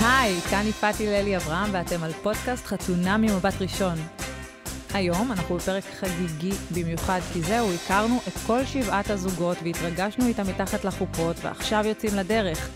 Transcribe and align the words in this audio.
היי, 0.00 0.40
כאן 0.40 0.66
יפעת 0.66 1.00
הללי 1.00 1.36
אברהם 1.36 1.70
ואתם 1.72 2.02
על 2.02 2.12
פודקאסט 2.12 2.66
חתונה 2.66 3.16
ממבט 3.16 3.54
ראשון. 3.60 3.98
היום 4.94 5.32
אנחנו 5.32 5.56
בפרק 5.56 5.84
חגיגי 5.84 6.52
במיוחד, 6.74 7.20
כי 7.32 7.42
זהו, 7.42 7.72
הכרנו 7.72 8.18
את 8.28 8.32
כל 8.46 8.64
שבעת 8.64 9.10
הזוגות 9.10 9.56
והתרגשנו 9.64 10.26
איתם 10.26 10.42
מתחת 10.48 10.84
לחופות, 10.84 11.36
ועכשיו 11.42 11.84
יוצאים 11.86 12.14
לדרך. 12.14 12.70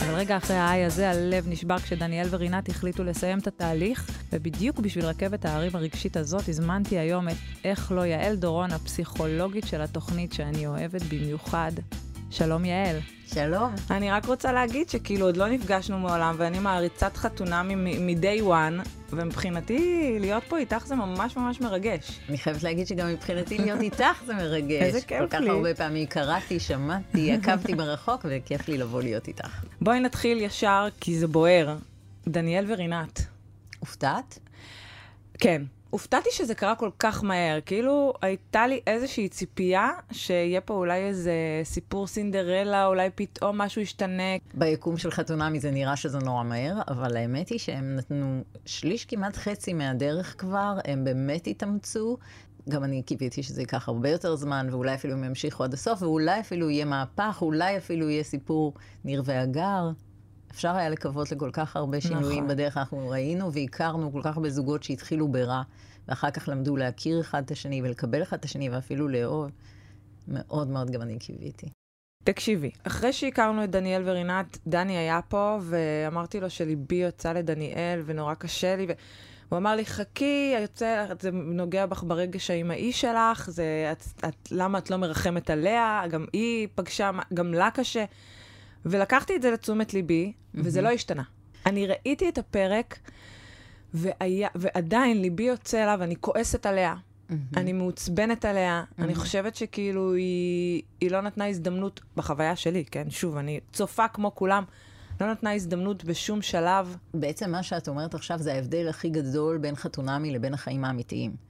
אבל 0.00 0.14
רגע 0.14 0.36
אחרי 0.36 0.56
ההיי 0.56 0.84
הזה 0.84 1.10
הלב 1.10 1.48
נשבר 1.48 1.78
כשדניאל 1.78 2.26
ורינת 2.30 2.68
החליטו 2.68 3.04
לסיים 3.04 3.38
את 3.38 3.46
התהליך, 3.46 4.10
ובדיוק 4.32 4.78
בשביל 4.78 5.04
רכבת 5.04 5.44
ההרים 5.44 5.76
הרגשית 5.76 6.16
הזאת 6.16 6.48
הזמנתי 6.48 6.98
היום 6.98 7.28
את 7.28 7.36
איך 7.64 7.92
לא 7.92 8.06
יעל 8.06 8.36
דורון, 8.36 8.72
הפסיכולוגית 8.72 9.66
של 9.66 9.80
התוכנית 9.80 10.32
שאני 10.32 10.66
אוהבת 10.66 11.02
במיוחד. 11.02 11.72
שלום 12.30 12.64
יעל. 12.64 12.96
שלום. 13.26 13.74
אני 13.90 14.10
רק 14.10 14.24
רוצה 14.24 14.52
להגיד 14.52 14.90
שכאילו 14.90 15.26
עוד 15.26 15.36
לא 15.36 15.48
נפגשנו 15.48 15.98
מעולם, 15.98 16.34
ואני 16.38 16.58
מעריצת 16.58 17.16
חתונה 17.16 17.62
מ-day 17.62 18.42
one, 18.42 18.88
ומבחינתי 19.10 20.16
להיות 20.20 20.44
פה 20.48 20.58
איתך 20.58 20.86
זה 20.86 20.94
ממש 20.94 21.36
ממש 21.36 21.60
מרגש. 21.60 22.20
אני 22.28 22.38
חייבת 22.38 22.62
להגיד 22.62 22.86
שגם 22.86 23.08
מבחינתי 23.08 23.58
להיות 23.58 23.80
איתך 23.80 24.22
זה 24.26 24.34
מרגש. 24.34 24.82
איזה 24.82 25.00
כיף 25.00 25.20
לי. 25.20 25.28
כל 25.28 25.28
כך 25.28 25.40
הרבה 25.48 25.74
פעמים 25.74 26.06
קראתי, 26.06 26.60
שמעתי, 26.60 27.32
עקבתי 27.32 27.74
מרחוק, 27.74 28.26
וכיף 28.28 28.68
לי 28.68 28.78
לבוא 28.78 29.02
להיות 29.02 29.28
איתך. 29.28 29.64
בואי 29.80 30.00
נתחיל 30.00 30.40
ישר, 30.40 30.88
כי 31.00 31.18
זה 31.18 31.26
בוער. 31.26 31.76
דניאל 32.28 32.72
ורינת. 32.72 33.26
הופתעת? 33.78 34.38
כן. 35.38 35.62
הופתעתי 35.90 36.28
שזה 36.32 36.54
קרה 36.54 36.74
כל 36.74 36.90
כך 36.98 37.24
מהר, 37.24 37.58
כאילו 37.66 38.12
הייתה 38.22 38.66
לי 38.66 38.80
איזושהי 38.86 39.28
ציפייה 39.28 39.90
שיהיה 40.12 40.60
פה 40.60 40.74
אולי 40.74 41.00
איזה 41.00 41.34
סיפור 41.64 42.06
סינדרלה, 42.06 42.86
אולי 42.86 43.10
פתאום 43.14 43.58
משהו 43.58 43.82
ישתנה. 43.82 44.36
ביקום 44.54 44.96
של 44.96 45.10
חתונמי 45.10 45.60
זה 45.60 45.70
נראה 45.70 45.96
שזה 45.96 46.18
נורא 46.18 46.42
מהר, 46.42 46.80
אבל 46.88 47.16
האמת 47.16 47.48
היא 47.48 47.58
שהם 47.58 47.96
נתנו 47.96 48.42
שליש 48.66 49.04
כמעט 49.04 49.36
חצי 49.36 49.72
מהדרך 49.72 50.34
כבר, 50.38 50.78
הם 50.84 51.04
באמת 51.04 51.46
התאמצו. 51.46 52.16
גם 52.68 52.84
אני 52.84 53.02
קיוויתי 53.02 53.42
שזה 53.42 53.62
ייקח 53.62 53.88
הרבה 53.88 54.10
יותר 54.10 54.36
זמן, 54.36 54.66
ואולי 54.70 54.94
אפילו 54.94 55.14
הם 55.14 55.24
ימשיכו 55.24 55.64
עד 55.64 55.74
הסוף, 55.74 56.02
ואולי 56.02 56.40
אפילו 56.40 56.70
יהיה 56.70 56.84
מהפך, 56.84 57.38
אולי 57.42 57.76
אפילו 57.76 58.10
יהיה 58.10 58.22
סיפור 58.22 58.74
ניר 59.04 59.22
והגר. 59.24 59.90
אפשר 60.50 60.76
היה 60.76 60.88
לקוות 60.88 61.32
לכל 61.32 61.50
כך 61.52 61.76
הרבה 61.76 62.00
שינויים 62.00 62.44
נכון. 62.44 62.48
בדרך. 62.48 62.76
אנחנו 62.76 63.08
ראינו 63.08 63.52
והכרנו 63.52 64.12
כל 64.12 64.20
כך 64.24 64.36
הרבה 64.36 64.50
זוגות 64.50 64.82
שהתחילו 64.82 65.28
ברע, 65.28 65.62
ואחר 66.08 66.30
כך 66.30 66.48
למדו 66.48 66.76
להכיר 66.76 67.20
אחד 67.20 67.42
את 67.44 67.50
השני 67.50 67.82
ולקבל 67.82 68.22
אחד 68.22 68.36
את 68.38 68.44
השני 68.44 68.70
ואפילו 68.70 69.08
לאהוב. 69.08 69.50
מאוד 70.28 70.68
מאוד 70.68 70.90
גם 70.90 71.02
אני 71.02 71.18
קיוויתי. 71.18 71.66
תקשיבי, 72.24 72.70
אחרי 72.82 73.12
שהכרנו 73.12 73.64
את 73.64 73.70
דניאל 73.70 74.02
ורינת, 74.04 74.58
דני 74.66 74.96
היה 74.96 75.20
פה, 75.28 75.58
ואמרתי 75.62 76.40
לו 76.40 76.50
שליבי 76.50 76.94
יוצא 76.94 77.32
לדניאל, 77.32 78.02
ונורא 78.04 78.34
קשה 78.34 78.76
לי, 78.76 78.86
והוא 79.48 79.58
אמר 79.58 79.76
לי, 79.76 79.86
חכי, 79.86 80.56
יוצא, 80.60 81.06
זה 81.20 81.30
נוגע 81.30 81.86
בך 81.86 82.02
ברגש 82.02 82.50
האימהי 82.50 82.92
שלך, 82.92 83.50
זה, 83.50 83.92
את, 83.92 84.04
את, 84.28 84.48
למה 84.50 84.78
את 84.78 84.90
לא 84.90 84.96
מרחמת 84.96 85.50
עליה? 85.50 86.02
גם 86.10 86.26
היא 86.32 86.68
פגשה, 86.74 87.10
גם 87.34 87.54
לה 87.54 87.70
קשה. 87.70 88.04
ולקחתי 88.84 89.36
את 89.36 89.42
זה 89.42 89.50
לתשומת 89.50 89.94
ליבי. 89.94 90.32
וזה 90.54 90.82
לא 90.82 90.88
השתנה. 90.88 91.22
אני 91.66 91.86
ראיתי 91.86 92.28
את 92.28 92.38
הפרק, 92.38 92.98
והיה, 93.94 94.48
ועדיין 94.54 95.20
ליבי 95.20 95.42
יוצא 95.42 95.84
אליו, 95.84 96.02
אני 96.02 96.16
כועסת 96.20 96.66
עליה. 96.66 96.94
Mm-hmm. 96.94 97.34
אני 97.56 97.72
מעוצבנת 97.72 98.44
עליה, 98.44 98.84
mm-hmm. 98.84 99.02
אני 99.02 99.14
חושבת 99.14 99.56
שכאילו 99.56 100.14
היא, 100.14 100.82
היא 101.00 101.10
לא 101.10 101.20
נתנה 101.20 101.48
הזדמנות, 101.48 102.00
בחוויה 102.16 102.56
שלי, 102.56 102.84
כן? 102.84 103.10
שוב, 103.10 103.36
אני 103.36 103.60
צופה 103.72 104.08
כמו 104.08 104.34
כולם, 104.34 104.64
לא 105.20 105.30
נתנה 105.32 105.54
הזדמנות 105.54 106.04
בשום 106.04 106.42
שלב. 106.42 106.96
בעצם 107.14 107.50
מה 107.50 107.62
שאת 107.62 107.88
אומרת 107.88 108.14
עכשיו 108.14 108.38
זה 108.38 108.52
ההבדל 108.52 108.88
הכי 108.88 109.08
גדול 109.08 109.58
בין 109.58 109.76
חתונמי 109.76 110.30
לבין 110.30 110.54
החיים 110.54 110.84
האמיתיים. 110.84 111.49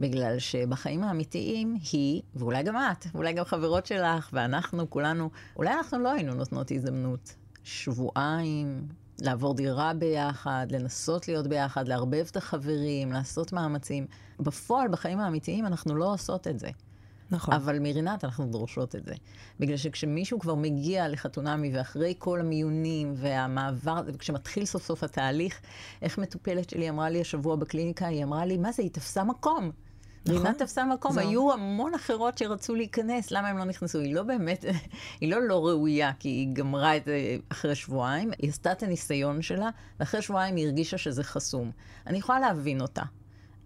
בגלל 0.00 0.38
שבחיים 0.38 1.04
האמיתיים 1.04 1.76
היא, 1.92 2.22
ואולי 2.34 2.62
גם 2.62 2.76
את, 2.76 3.06
ואולי 3.14 3.32
גם 3.32 3.44
חברות 3.44 3.86
שלך, 3.86 4.30
ואנחנו, 4.32 4.90
כולנו, 4.90 5.30
אולי 5.56 5.72
אנחנו 5.74 5.98
לא 5.98 6.12
היינו 6.12 6.34
נותנות 6.34 6.70
הזדמנות. 6.70 7.34
שבועיים, 7.64 8.88
לעבור 9.20 9.54
דירה 9.54 9.94
ביחד, 9.94 10.66
לנסות 10.70 11.28
להיות 11.28 11.46
ביחד, 11.46 11.88
לערבב 11.88 12.26
את 12.30 12.36
החברים, 12.36 13.12
לעשות 13.12 13.52
מאמצים. 13.52 14.06
בפועל, 14.40 14.88
בחיים 14.88 15.20
האמיתיים, 15.20 15.66
אנחנו 15.66 15.96
לא 15.96 16.12
עושות 16.12 16.46
את 16.46 16.58
זה. 16.58 16.68
נכון. 17.30 17.54
אבל 17.54 17.78
מרינת, 17.78 18.24
אנחנו 18.24 18.46
דורשות 18.46 18.96
את 18.96 19.04
זה. 19.04 19.14
בגלל 19.60 19.76
שכשמישהו 19.76 20.38
כבר 20.38 20.54
מגיע 20.54 21.08
לחתונמי, 21.08 21.76
ואחרי 21.76 22.14
כל 22.18 22.40
המיונים 22.40 23.14
והמעבר, 23.16 24.00
וכשמתחיל 24.06 24.64
סוף 24.64 24.82
סוף 24.82 25.04
התהליך, 25.04 25.60
איך 26.02 26.18
מטופלת 26.18 26.70
שלי 26.70 26.90
אמרה 26.90 27.10
לי 27.10 27.20
השבוע 27.20 27.56
בקליניקה, 27.56 28.06
היא 28.06 28.24
אמרה 28.24 28.46
לי, 28.46 28.56
מה 28.56 28.72
זה, 28.72 28.82
היא 28.82 28.90
תפסה 28.90 29.24
מקום. 29.24 29.70
נכון. 30.26 30.46
רינת 30.46 30.58
תפסה 30.58 30.84
מקום, 30.84 31.12
זו. 31.12 31.20
היו 31.20 31.52
המון 31.52 31.94
אחרות 31.94 32.38
שרצו 32.38 32.74
להיכנס, 32.74 33.30
למה 33.30 33.48
הם 33.48 33.58
לא 33.58 33.64
נכנסו? 33.64 33.98
היא 33.98 34.14
לא 34.14 34.22
באמת, 34.22 34.64
היא 35.20 35.30
לא 35.30 35.48
לא 35.48 35.66
ראויה, 35.66 36.12
כי 36.18 36.28
היא 36.28 36.48
גמרה 36.52 36.96
את 36.96 37.04
זה 37.04 37.36
אחרי 37.48 37.74
שבועיים, 37.74 38.30
היא 38.38 38.50
עשתה 38.50 38.72
את 38.72 38.82
הניסיון 38.82 39.42
שלה, 39.42 39.68
ואחרי 40.00 40.22
שבועיים 40.22 40.56
היא 40.56 40.66
הרגישה 40.66 40.98
שזה 40.98 41.24
חסום. 41.24 41.70
אני 42.06 42.18
יכולה 42.18 42.40
להבין 42.40 42.80
אותה. 42.80 43.02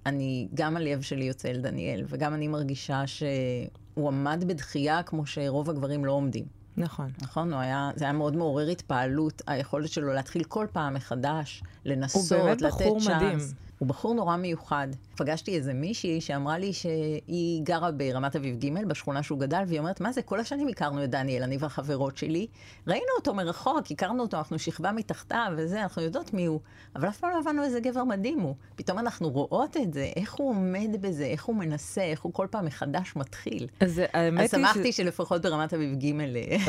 אני, 0.07 0.49
גם 0.55 0.77
הלב 0.77 1.03
שלי 1.03 1.25
יוצא 1.25 1.49
אל 1.49 1.61
דניאל, 1.61 2.05
וגם 2.09 2.35
אני 2.35 2.49
מרגישה 2.49 3.07
שהוא 3.07 4.09
עמד 4.09 4.45
בדחייה 4.47 5.03
כמו 5.03 5.27
שרוב 5.27 5.71
הגברים 5.71 6.05
לא 6.05 6.13
עומדים. 6.13 6.45
נכון. 6.77 7.11
נכון, 7.23 7.53
הוא 7.53 7.61
היה, 7.61 7.91
זה 7.97 8.05
היה 8.05 8.13
מאוד 8.13 8.37
מעורר 8.37 8.69
התפעלות, 8.69 9.43
היכולת 9.47 9.89
שלו 9.89 10.13
להתחיל 10.13 10.45
כל 10.45 10.67
פעם 10.73 10.95
מחדש, 10.95 11.63
לנסות, 11.85 12.23
לתת 12.23 12.31
צ'אנס. 12.31 12.33
הוא 12.33 12.45
באמת 12.45 12.63
בחור 12.63 12.99
מדהים. 13.01 13.39
הוא 13.79 13.89
בחור 13.89 14.15
נורא 14.15 14.37
מיוחד. 14.37 14.89
פגשתי 15.17 15.57
איזה 15.57 15.75
מישהי 15.75 16.21
שאמרה 16.21 16.59
לי 16.59 16.73
שהיא 16.73 17.62
גרה 17.62 17.91
ברמת 17.91 18.37
אביב 18.37 18.59
ג' 18.59 18.85
בשכונה 18.89 19.23
שהוא 19.23 19.41
גדל, 19.41 19.62
והיא 19.67 19.79
אומרת, 19.79 20.01
מה 20.01 20.12
זה, 20.12 20.23
כל 20.23 20.41
השנים 20.41 20.69
הכרנו 20.69 21.05
את 21.05 21.11
דניאל, 21.11 21.43
אני 21.43 21.57
והחברות 21.61 22.17
שלי. 22.17 22.47
ראינו 22.87 23.07
אותו 23.19 23.35
מרחוק, 23.35 23.91
הכרנו 23.91 24.23
אותו, 24.23 24.37
אנחנו 24.37 24.59
שכבה 24.59 24.93
מתחתיו 24.93 25.53
וזה, 25.57 25.83
אנחנו 25.83 26.03
יודעות 26.03 26.35
מי 26.35 26.47
הוא. 26.47 26.61
אבל 26.97 27.09
אף 27.09 27.19
פעם 27.19 27.31
לא 27.31 27.39
הבנו 27.39 27.65
איזה 27.65 27.81
גבר 27.81 28.05
מדהים 28.05 28.41
הוא. 28.41 28.55
פתאום 28.77 28.99
אנחנו 28.99 29.31
רואות 29.31 29.77
את 29.77 29.95
זה, 29.95 30.11
איך 30.17 30.35
הוא 30.35 30.51
עומד 30.51 30.89
בזה, 31.01 31.25
איך 31.25 31.45
הוא 31.45 31.56
מנסה, 31.56 32.03
איך 32.03 32.23
הוא 32.23 32.33
כל 32.33 32.47
פעם 32.51 32.65
מחדש 32.65 33.12
מתחיל. 33.17 33.67
אז 33.81 34.03
האמת 34.12 34.41
היא 34.41 34.49
ש... 34.49 34.55
אז 34.55 34.61
שמחתי 34.61 34.93
שלפחות 34.93 35.43
ברמת 35.43 35.75
אביב 35.75 35.99
ג' 35.99 36.21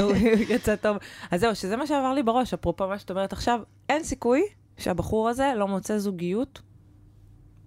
הוא 0.01 0.15
יצא 0.55 0.75
טוב. 0.75 0.97
אז 1.31 1.41
זהו, 1.41 1.55
שזה 1.55 1.77
מה 1.77 1.87
שעבר 1.87 2.13
לי 2.13 2.23
בראש, 2.23 2.53
אפרופו 2.53 2.87
מה 2.87 2.99
שאת 2.99 3.11
אומרת 3.11 3.33
עכשיו, 3.33 3.59
אין 3.89 4.03
סיכוי 4.03 4.43
שהבחור 4.77 5.29
הזה 5.29 5.53
לא 5.55 5.67
מוצא 5.67 5.97
זוגיות 5.97 6.61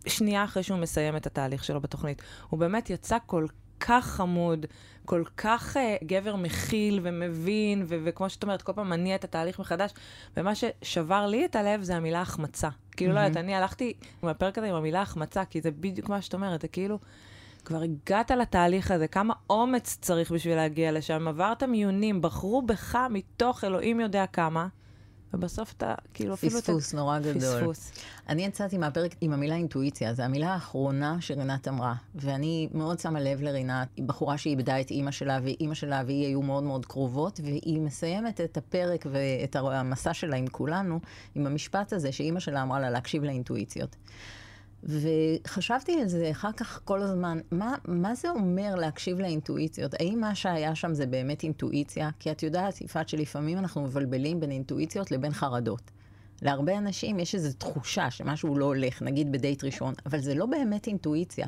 שנייה 0.08 0.44
אחרי 0.44 0.62
שהוא 0.62 0.78
מסיים 0.78 1.16
את 1.16 1.26
התהליך 1.26 1.64
שלו 1.64 1.80
בתוכנית. 1.80 2.22
הוא 2.50 2.60
באמת 2.60 2.90
יצא 2.90 3.16
כל 3.26 3.46
כך 3.80 4.06
חמוד, 4.06 4.66
כל 5.04 5.22
כך 5.36 5.76
uh, 5.76 6.04
גבר 6.04 6.36
מכיל 6.36 7.00
ומבין, 7.02 7.84
ו- 7.88 7.96
וכמו 8.04 8.30
שאת 8.30 8.42
אומרת, 8.42 8.62
כל 8.62 8.72
פעם 8.72 8.90
מניע 8.90 9.14
את 9.14 9.24
התהליך 9.24 9.58
מחדש. 9.58 9.92
ומה 10.36 10.52
ששבר 10.54 11.26
לי 11.26 11.44
את 11.44 11.56
הלב 11.56 11.82
זה 11.82 11.96
המילה 11.96 12.20
החמצה. 12.20 12.68
כאילו, 12.96 13.12
mm-hmm. 13.12 13.14
לא 13.14 13.20
יודעת, 13.20 13.36
אני 13.36 13.54
הלכתי 13.54 13.92
עם 14.22 14.28
הפרק 14.28 14.58
הזה 14.58 14.68
עם 14.68 14.74
המילה 14.74 15.02
החמצה, 15.02 15.44
כי 15.44 15.60
זה 15.60 15.70
בדיוק 15.70 16.08
מה 16.08 16.22
שאת 16.22 16.34
אומרת, 16.34 16.60
זה 16.60 16.68
כאילו, 16.68 16.98
כבר 17.64 17.82
הגעת 17.82 18.30
לתהליך 18.30 18.90
הזה, 18.90 19.08
כמה 19.08 19.34
אומץ 19.50 19.98
צריך 20.00 20.30
בשביל 20.30 20.56
להגיע 20.56 20.92
לשם, 20.92 21.28
עברת 21.28 21.62
מיונים, 21.62 22.22
בחרו 22.22 22.62
בך 22.62 22.98
מתוך 23.10 23.64
אלוהים 23.64 24.00
יודע 24.00 24.26
כמה. 24.26 24.68
ובסוף 25.34 25.72
אתה, 25.72 25.94
כאילו 26.14 26.34
אפילו... 26.34 26.60
פספוס 26.60 26.94
נורא 26.94 27.18
גדול. 27.18 27.60
פספוס. 27.60 27.92
אני 28.28 28.44
יצאתי 28.44 28.78
מהפרק 28.78 29.14
עם 29.20 29.32
המילה 29.32 29.54
אינטואיציה, 29.54 30.14
זו 30.14 30.22
המילה 30.22 30.54
האחרונה 30.54 31.16
שרינת 31.20 31.68
אמרה. 31.68 31.94
ואני 32.14 32.68
מאוד 32.74 32.98
שמה 32.98 33.20
לב 33.20 33.42
לרינת, 33.42 33.88
היא 33.96 34.04
בחורה 34.04 34.38
שאיבדה 34.38 34.80
את 34.80 34.90
אימא 34.90 35.10
שלה, 35.10 35.38
ואימא 35.42 35.74
שלה 35.74 36.02
והיא 36.06 36.26
היו 36.26 36.42
מאוד 36.42 36.62
מאוד 36.62 36.86
קרובות, 36.86 37.40
והיא 37.44 37.80
מסיימת 37.80 38.40
את 38.40 38.56
הפרק 38.56 39.06
ואת 39.10 39.56
המסע 39.56 40.14
שלה 40.14 40.36
עם 40.36 40.46
כולנו, 40.46 41.00
עם 41.34 41.46
המשפט 41.46 41.92
הזה 41.92 42.12
שאימא 42.12 42.40
שלה 42.40 42.62
אמרה 42.62 42.80
לה 42.80 42.90
להקשיב 42.90 43.24
לאינטואיציות. 43.24 43.96
וחשבתי 44.82 46.00
על 46.00 46.08
זה 46.08 46.30
אחר 46.30 46.52
כך 46.52 46.80
כל 46.84 47.02
הזמן, 47.02 47.38
מה, 47.50 47.74
מה 47.88 48.14
זה 48.14 48.30
אומר 48.30 48.74
להקשיב 48.74 49.20
לאינטואיציות? 49.20 49.94
האם 49.94 50.20
מה 50.20 50.34
שהיה 50.34 50.74
שם 50.74 50.94
זה 50.94 51.06
באמת 51.06 51.42
אינטואיציה? 51.42 52.10
כי 52.18 52.30
את 52.30 52.42
יודעת, 52.42 52.80
יפעת, 52.80 53.08
שלפעמים 53.08 53.58
אנחנו 53.58 53.82
מבלבלים 53.82 54.40
בין 54.40 54.50
אינטואיציות 54.50 55.10
לבין 55.10 55.32
חרדות. 55.32 55.90
להרבה 56.42 56.78
אנשים 56.78 57.18
יש 57.18 57.34
איזו 57.34 57.52
תחושה 57.58 58.10
שמשהו 58.10 58.58
לא 58.58 58.64
הולך, 58.64 59.02
נגיד 59.02 59.32
בדייט 59.32 59.64
ראשון, 59.64 59.94
אבל 60.06 60.18
זה 60.18 60.34
לא 60.34 60.46
באמת 60.46 60.86
אינטואיציה. 60.86 61.46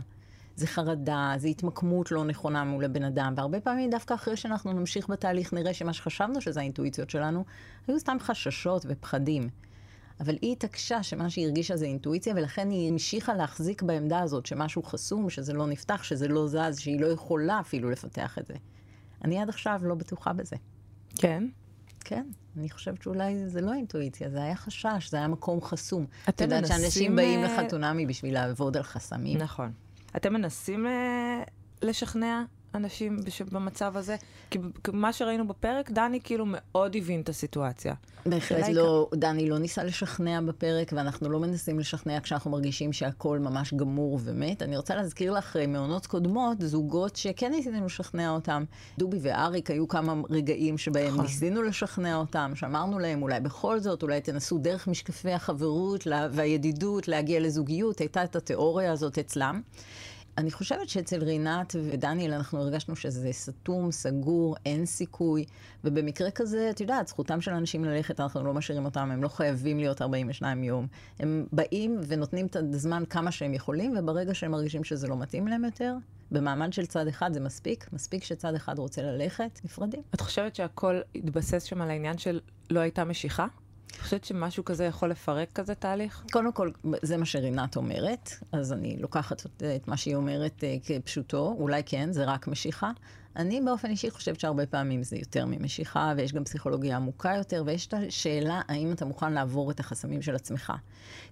זה 0.56 0.66
חרדה, 0.66 1.32
זה 1.36 1.48
התמקמות 1.48 2.12
לא 2.12 2.24
נכונה 2.24 2.64
מול 2.64 2.84
הבן 2.84 3.02
אדם, 3.02 3.34
והרבה 3.36 3.60
פעמים 3.60 3.90
דווקא 3.90 4.14
אחרי 4.14 4.36
שאנחנו 4.36 4.72
נמשיך 4.72 5.08
בתהליך 5.08 5.52
נראה 5.52 5.74
שמה 5.74 5.92
שחשבנו 5.92 6.40
שזה 6.40 6.60
האינטואיציות 6.60 7.10
שלנו, 7.10 7.44
היו 7.88 8.00
סתם 8.00 8.16
חששות 8.20 8.86
ופחדים. 8.88 9.48
אבל 10.20 10.36
היא 10.42 10.52
התעקשה 10.52 11.02
שמה 11.02 11.30
שהיא 11.30 11.46
הרגישה 11.46 11.76
זה 11.76 11.84
אינטואיציה, 11.84 12.34
ולכן 12.36 12.70
היא 12.70 12.88
המשיכה 12.88 13.34
להחזיק 13.34 13.82
בעמדה 13.82 14.20
הזאת 14.20 14.46
שמשהו 14.46 14.82
חסום, 14.82 15.30
שזה 15.30 15.52
לא 15.52 15.66
נפתח, 15.66 16.02
שזה 16.02 16.28
לא 16.28 16.46
זז, 16.48 16.78
שהיא 16.78 17.00
לא 17.00 17.06
יכולה 17.06 17.60
אפילו 17.60 17.90
לפתח 17.90 18.38
את 18.38 18.46
זה. 18.46 18.54
אני 19.24 19.40
עד 19.40 19.48
עכשיו 19.48 19.80
לא 19.82 19.94
בטוחה 19.94 20.32
בזה. 20.32 20.56
כן? 21.16 21.44
כן, 22.04 22.26
אני 22.56 22.70
חושבת 22.70 23.02
שאולי 23.02 23.48
זה 23.48 23.60
לא 23.60 23.72
אינטואיציה, 23.72 24.30
זה 24.30 24.42
היה 24.42 24.56
חשש, 24.56 25.10
זה 25.10 25.16
היה 25.16 25.28
מקום 25.28 25.60
חסום. 25.60 26.06
את 26.24 26.28
אתם 26.28 26.44
יודעת 26.44 26.62
מנסים, 26.62 26.78
שאנשים 26.80 27.16
באים 27.16 27.40
אה, 27.40 27.44
לחתונמי 27.44 28.06
בשביל 28.06 28.34
לעבוד 28.34 28.76
על 28.76 28.82
חסמים. 28.82 29.38
נכון. 29.38 29.72
אתם 30.16 30.32
מנסים 30.32 30.86
אה, 30.86 31.42
לשכנע 31.82 32.42
אנשים. 32.74 33.20
במצב 33.52 33.96
הזה? 33.96 34.16
כי 34.50 34.58
מה 34.92 35.12
שראינו 35.12 35.48
בפרק, 35.48 35.90
דני 35.90 36.20
כאילו 36.20 36.44
מאוד 36.48 36.96
הבין 36.96 37.20
את 37.20 37.28
הסיטואציה. 37.28 37.94
בהחלט 38.26 38.68
לא, 38.68 39.08
דני 39.14 39.50
לא 39.50 39.58
ניסה 39.58 39.84
לשכנע 39.84 40.40
בפרק, 40.40 40.92
ואנחנו 40.96 41.28
לא 41.28 41.40
מנסים 41.40 41.78
לשכנע 41.78 42.20
כשאנחנו 42.20 42.50
מרגישים 42.50 42.92
שהכל 42.92 43.38
ממש 43.38 43.74
גמור 43.74 44.18
ומת. 44.24 44.62
אני 44.62 44.76
רוצה 44.76 44.94
להזכיר 44.94 45.32
לך 45.32 45.56
אה, 45.56 45.66
מעונות 45.66 46.06
קודמות, 46.06 46.60
זוגות 46.60 47.16
שכן 47.16 47.52
ניסינו 47.52 47.86
לשכנע 47.86 48.30
אותם. 48.30 48.64
דובי 48.98 49.18
ואריק 49.22 49.70
היו 49.70 49.88
כמה 49.88 50.14
רגעים 50.30 50.78
שבהם 50.78 51.08
נכון. 51.08 51.24
ניסינו 51.24 51.62
לשכנע 51.62 52.16
אותם, 52.16 52.52
שאמרנו 52.54 52.98
להם, 52.98 53.22
אולי 53.22 53.40
בכל 53.40 53.80
זאת, 53.80 54.02
אולי 54.02 54.20
תנסו 54.20 54.58
דרך 54.58 54.88
משקפי 54.88 55.32
החברות 55.32 56.06
והידידות 56.32 57.08
להגיע 57.08 57.40
לזוגיות, 57.40 57.98
הייתה 57.98 58.24
את 58.24 58.36
התיאוריה 58.36 58.92
הזאת 58.92 59.18
אצלם. 59.18 59.60
אני 60.38 60.50
חושבת 60.50 60.88
שאצל 60.88 61.24
רינת 61.24 61.76
ודניאל 61.84 62.32
אנחנו 62.34 62.58
הרגשנו 62.58 62.96
שזה 62.96 63.32
סתום, 63.32 63.92
סגור, 63.92 64.56
אין 64.66 64.86
סיכוי, 64.86 65.44
ובמקרה 65.84 66.30
כזה, 66.30 66.70
את 66.70 66.80
יודעת, 66.80 67.08
זכותם 67.08 67.40
של 67.40 67.50
אנשים 67.50 67.84
ללכת, 67.84 68.20
אנחנו 68.20 68.44
לא 68.44 68.54
משאירים 68.54 68.84
אותם, 68.84 69.10
הם 69.10 69.22
לא 69.22 69.28
חייבים 69.28 69.78
להיות 69.78 70.02
42 70.02 70.64
יום. 70.64 70.86
הם 71.18 71.46
באים 71.52 72.00
ונותנים 72.06 72.46
את 72.46 72.56
הזמן 72.56 73.02
כמה 73.10 73.32
שהם 73.32 73.54
יכולים, 73.54 73.94
וברגע 73.98 74.34
שהם 74.34 74.50
מרגישים 74.50 74.84
שזה 74.84 75.08
לא 75.08 75.16
מתאים 75.16 75.48
להם 75.48 75.64
יותר, 75.64 75.94
במעמד 76.30 76.72
של 76.72 76.86
צד 76.86 77.06
אחד 77.06 77.32
זה 77.32 77.40
מספיק, 77.40 77.92
מספיק 77.92 78.24
שצד 78.24 78.54
אחד 78.54 78.78
רוצה 78.78 79.02
ללכת, 79.02 79.60
נפרדים. 79.64 80.02
את 80.14 80.20
חושבת 80.20 80.56
שהכל 80.56 81.00
התבסס 81.14 81.62
שם 81.62 81.82
על 81.82 81.90
העניין 81.90 82.18
של 82.18 82.40
לא 82.70 82.80
הייתה 82.80 83.04
משיכה? 83.04 83.46
את 83.90 84.02
חושבת 84.02 84.24
שמשהו 84.24 84.64
כזה 84.64 84.84
יכול 84.84 85.10
לפרק 85.10 85.48
כזה 85.54 85.74
תהליך? 85.74 86.24
קודם 86.32 86.52
כל, 86.52 86.70
זה 87.02 87.16
מה 87.16 87.24
שרינת 87.26 87.76
אומרת, 87.76 88.30
אז 88.52 88.72
אני 88.72 88.96
לוקחת 89.00 89.46
את- 89.46 89.88
מה 89.88 89.96
שהיא 89.96 90.14
אומרת 90.14 90.64
אה, 90.64 90.76
כפשוטו, 90.84 91.56
אולי 91.58 91.82
כן, 91.86 92.12
זה 92.12 92.24
רק 92.24 92.48
משיכה. 92.48 92.90
אני 93.36 93.60
באופן 93.60 93.90
אישי 93.90 94.10
חושבת 94.10 94.40
שהרבה 94.40 94.66
פעמים 94.66 95.02
זה 95.02 95.16
יותר 95.16 95.44
ממשיכה, 95.46 96.12
ויש 96.16 96.32
גם 96.32 96.44
פסיכולוגיה 96.44 96.96
עמוקה 96.96 97.34
יותר, 97.36 97.62
ויש 97.66 97.86
את 97.86 97.94
השאלה 97.94 98.60
האם 98.68 98.92
אתה 98.92 99.04
מוכן 99.04 99.32
לעבור 99.32 99.70
את 99.70 99.80
החסמים 99.80 100.22
של 100.22 100.34
עצמך. 100.34 100.72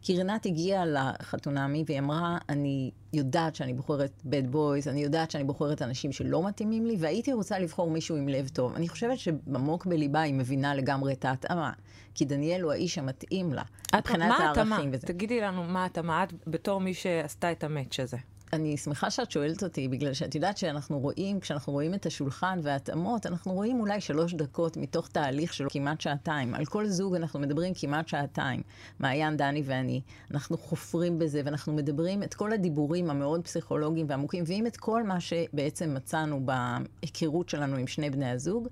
כי 0.02 0.16
רינת 0.16 0.46
הגיעה 0.46 0.84
לחתונמי 0.86 1.84
והיא 1.86 1.98
אמרה, 1.98 2.38
אני 2.48 2.90
יודעת 3.12 3.54
שאני 3.54 3.74
בוחרת 3.74 4.22
bad 4.26 4.54
boys, 4.54 4.90
אני 4.90 5.00
יודעת 5.00 5.30
שאני 5.30 5.44
בוחרת 5.44 5.82
אנשים 5.82 6.12
שלא 6.12 6.48
מתאימים 6.48 6.86
לי, 6.86 6.96
והייתי 6.98 7.32
רוצה 7.32 7.58
לבחור 7.58 7.90
מישהו 7.90 8.16
עם 8.16 8.28
לב 8.28 8.48
טוב. 8.48 8.74
אני 8.74 8.88
חושבת 8.88 9.18
שעמוק 9.18 9.86
בליבה 9.86 10.20
היא 10.20 10.34
מבינה 10.34 10.74
לגמרי 10.74 11.12
את 11.12 11.24
ההתאמה, 11.24 11.72
כי 12.14 12.24
דניאל 12.24 12.62
הוא 12.62 12.72
האיש 12.72 12.98
המתאים 12.98 13.52
לה, 13.52 13.62
מבחינת? 13.96 14.40
הערכים 14.40 14.90
וזה. 14.92 15.06
תגידי 15.06 15.40
לנו 15.40 15.64
מה 15.64 15.82
ההתאמה, 15.82 16.24
את 16.24 16.32
בתור 16.46 16.80
מי 16.80 16.94
שעשתה 16.94 17.52
את 17.52 17.64
המאץ' 17.64 18.00
הזה. 18.00 18.16
אני 18.52 18.76
שמחה 18.76 19.10
שאת 19.10 19.30
שואלת 19.30 19.62
אותי, 19.62 19.88
בגלל 19.88 20.12
שאת 20.12 20.34
יודעת 20.34 20.58
שאנחנו 20.58 20.98
רואים, 20.98 21.40
כשאנחנו 21.40 21.72
רואים 21.72 21.94
את 21.94 22.06
השולחן 22.06 22.58
וההתאמות, 22.62 23.26
אנחנו 23.26 23.52
רואים 23.52 23.80
אולי 23.80 24.00
שלוש 24.00 24.34
דקות 24.34 24.76
מתוך 24.76 25.08
תהליך 25.08 25.54
של 25.54 25.66
כמעט 25.70 26.00
שעתיים. 26.00 26.54
על 26.54 26.64
כל 26.64 26.86
זוג 26.86 27.14
אנחנו 27.14 27.40
מדברים 27.40 27.72
כמעט 27.74 28.08
שעתיים. 28.08 28.62
מעיין, 29.00 29.36
דני 29.36 29.62
ואני. 29.64 30.00
אנחנו 30.30 30.58
חופרים 30.58 31.18
בזה, 31.18 31.42
ואנחנו 31.44 31.72
מדברים 31.72 32.22
את 32.22 32.34
כל 32.34 32.52
הדיבורים 32.52 33.10
המאוד 33.10 33.44
פסיכולוגיים 33.44 34.06
ועמוקים, 34.08 34.44
ואם 34.46 34.66
את 34.66 34.76
כל 34.76 35.02
מה 35.02 35.20
שבעצם 35.20 35.94
מצאנו 35.94 36.46
בהיכרות 36.46 37.48
שלנו 37.48 37.76
עם 37.76 37.86
שני 37.86 38.10
בני 38.10 38.30
הזוג, 38.30 38.68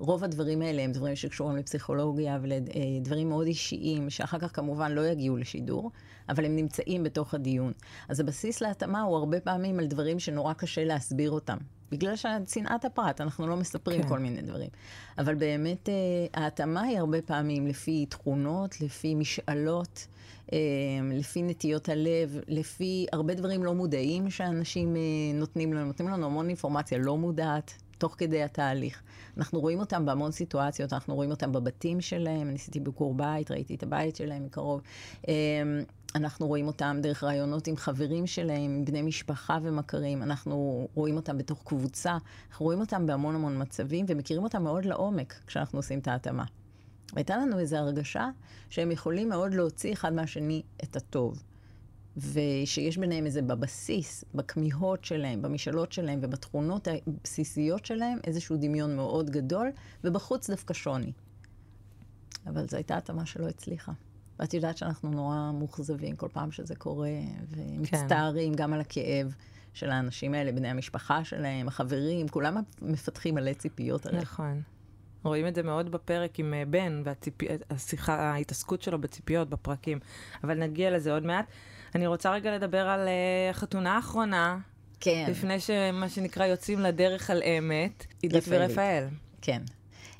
רוב 0.00 0.24
הדברים 0.24 0.62
האלה 0.62 0.82
הם 0.82 0.92
דברים 0.92 1.16
שקשורים 1.16 1.56
לפסיכולוגיה 1.56 2.38
ולדברים 2.42 3.28
מאוד 3.28 3.46
אישיים, 3.46 4.10
שאחר 4.10 4.38
כך 4.38 4.56
כמובן 4.56 4.92
לא 4.92 5.06
יגיעו 5.06 5.36
לשידור, 5.36 5.90
אבל 6.28 6.44
הם 6.44 6.56
נמצאים 6.56 7.02
בתוך 7.02 7.34
הדיון. 7.34 7.72
אז 8.08 8.20
הבסיס 8.20 8.60
להתאמה 8.60 9.02
הוא 9.02 9.16
הרבה 9.16 9.40
פעמים 9.40 9.78
על 9.78 9.86
דברים 9.86 10.18
שנורא 10.18 10.52
קשה 10.52 10.84
להסביר 10.84 11.30
אותם. 11.30 11.56
בגלל 11.90 12.14
שצנעת 12.16 12.84
הפרט, 12.84 13.20
אנחנו 13.20 13.46
לא 13.46 13.56
מספרים 13.56 14.02
כן. 14.02 14.08
כל 14.08 14.18
מיני 14.18 14.42
דברים. 14.42 14.68
אבל 15.18 15.34
באמת 15.34 15.88
אה, 15.88 15.94
ההתאמה 16.42 16.82
היא 16.82 16.98
הרבה 16.98 17.22
פעמים 17.22 17.66
לפי 17.66 18.06
תכונות, 18.06 18.80
לפי 18.80 19.14
משאלות, 19.14 20.06
אה, 20.52 20.58
לפי 21.12 21.42
נטיות 21.42 21.88
הלב, 21.88 22.40
לפי 22.48 23.06
הרבה 23.12 23.34
דברים 23.34 23.64
לא 23.64 23.74
מודעים 23.74 24.30
שאנשים 24.30 24.96
אה, 24.96 25.00
נותנים 25.34 25.72
לנו. 25.72 25.86
נותנים 25.86 26.08
לנו 26.08 26.26
המון 26.26 26.48
אינפורמציה 26.48 26.98
לא 26.98 27.16
מודעת. 27.16 27.74
תוך 28.00 28.14
כדי 28.18 28.42
התהליך. 28.42 29.02
אנחנו 29.36 29.60
רואים 29.60 29.80
אותם 29.80 30.06
בהמון 30.06 30.32
סיטואציות, 30.32 30.92
אנחנו 30.92 31.14
רואים 31.14 31.30
אותם 31.30 31.52
בבתים 31.52 32.00
שלהם, 32.00 32.48
אני 32.48 32.54
עשיתי 32.54 32.80
ביקור 32.80 33.14
בית, 33.14 33.50
ראיתי 33.50 33.74
את 33.74 33.82
הבית 33.82 34.16
שלהם 34.16 34.44
מקרוב. 34.44 34.80
אמ, 35.28 35.32
אנחנו 36.14 36.46
רואים 36.46 36.66
אותם 36.66 36.96
דרך 37.02 37.24
רעיונות 37.24 37.66
עם 37.66 37.76
חברים 37.76 38.26
שלהם, 38.26 38.62
עם 38.62 38.84
בני 38.84 39.02
משפחה 39.02 39.58
ומכרים, 39.62 40.22
אנחנו 40.22 40.88
רואים 40.94 41.16
אותם 41.16 41.38
בתוך 41.38 41.62
קבוצה, 41.64 42.18
אנחנו 42.50 42.64
רואים 42.64 42.80
אותם 42.80 43.06
בהמון 43.06 43.34
המון 43.34 43.62
מצבים 43.62 44.06
ומכירים 44.08 44.42
אותם 44.42 44.62
מאוד 44.62 44.84
לעומק 44.84 45.34
כשאנחנו 45.46 45.78
עושים 45.78 45.98
את 45.98 46.08
ההתאמה. 46.08 46.44
הייתה 47.16 47.36
לנו 47.36 47.58
איזו 47.58 47.76
הרגשה 47.76 48.28
שהם 48.70 48.90
יכולים 48.90 49.28
מאוד 49.28 49.54
להוציא 49.54 49.92
אחד 49.92 50.12
מהשני 50.12 50.62
את 50.84 50.96
הטוב. 50.96 51.42
ושיש 52.16 52.98
ביניהם 52.98 53.26
איזה 53.26 53.42
בבסיס, 53.42 54.24
בכמיהות 54.34 55.04
שלהם, 55.04 55.42
במשאלות 55.42 55.92
שלהם 55.92 56.18
ובתכונות 56.22 56.88
הבסיסיות 56.88 57.86
שלהם, 57.86 58.18
איזשהו 58.24 58.56
דמיון 58.56 58.96
מאוד 58.96 59.30
גדול, 59.30 59.70
ובחוץ 60.04 60.50
דווקא 60.50 60.74
שוני. 60.74 61.12
אבל 62.46 62.68
זו 62.68 62.76
הייתה 62.76 62.96
התאמה 62.96 63.26
שלא 63.26 63.48
הצליחה. 63.48 63.92
ואת 64.38 64.54
יודעת 64.54 64.76
שאנחנו 64.76 65.10
נורא 65.10 65.50
מאוכזבים 65.58 66.16
כל 66.16 66.28
פעם 66.32 66.52
שזה 66.52 66.74
קורה, 66.74 67.10
ומצטערים 67.48 68.54
גם 68.54 68.72
על 68.72 68.80
הכאב 68.80 69.34
של 69.72 69.90
האנשים 69.90 70.34
האלה, 70.34 70.52
בני 70.52 70.68
המשפחה 70.68 71.24
שלהם, 71.24 71.68
החברים, 71.68 72.28
כולם 72.28 72.56
מפתחים 72.82 73.34
מלא 73.34 73.52
ציפיות 73.52 74.06
הרי. 74.06 74.18
נכון. 74.18 74.62
רואים 75.22 75.46
את 75.46 75.54
זה 75.54 75.62
מאוד 75.62 75.92
בפרק 75.92 76.38
עם 76.38 76.54
אה, 76.54 76.62
בן, 76.64 77.02
והשיחה, 77.04 78.14
ההתעסקות 78.14 78.82
שלו 78.82 79.00
בציפיות, 79.00 79.50
בפרקים. 79.50 79.98
אבל 80.44 80.58
נגיע 80.58 80.90
לזה 80.90 81.12
עוד 81.12 81.26
מעט. 81.26 81.46
אני 81.94 82.06
רוצה 82.06 82.32
רגע 82.32 82.54
לדבר 82.54 82.88
על 82.88 83.08
אה, 83.08 83.50
החתונה 83.50 83.96
האחרונה, 83.96 84.58
כן, 85.00 85.26
לפני 85.30 85.60
שמה 85.60 86.08
שנקרא 86.08 86.46
יוצאים 86.46 86.80
לדרך 86.80 87.30
על 87.30 87.42
אמת, 87.42 88.06
עידית. 88.22 88.44
ורפאל. 88.48 89.04
כן. 89.42 89.62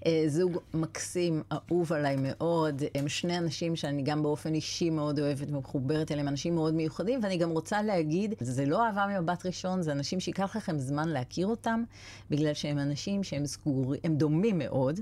אה, 0.07 0.25
זוג 0.27 0.59
מקסים, 0.75 1.43
אהוב 1.53 1.93
עליי 1.93 2.17
מאוד. 2.19 2.83
הם 2.95 3.09
שני 3.09 3.39
אנשים 3.39 3.77
שאני 3.77 4.03
גם 4.03 4.23
באופן 4.23 4.55
אישי 4.55 4.91
מאוד 4.91 5.19
אוהבת 5.21 5.51
ומחוברת 5.51 6.13
אליהם, 6.13 6.29
אנשים 6.29 6.55
מאוד 6.55 6.75
מיוחדים, 6.75 7.21
ואני 7.23 7.37
גם 7.37 7.51
רוצה 7.51 7.83
להגיד, 7.83 8.35
זה 8.41 8.67
לא 8.67 8.87
אהבה 8.87 9.07
ממבט 9.07 9.47
ראשון, 9.47 9.83
זה 9.83 9.93
אנשים 9.93 10.21
שייקח 10.21 10.57
לכם 10.57 10.79
זמן 10.79 11.09
להכיר 11.09 11.47
אותם, 11.47 11.83
בגלל 12.31 12.55
שהם 12.55 12.79
אנשים 12.79 13.23
שהם 13.23 13.47
סגורים, 13.47 14.01
הם 14.05 14.15
דומים 14.17 14.59
מאוד. 14.59 15.01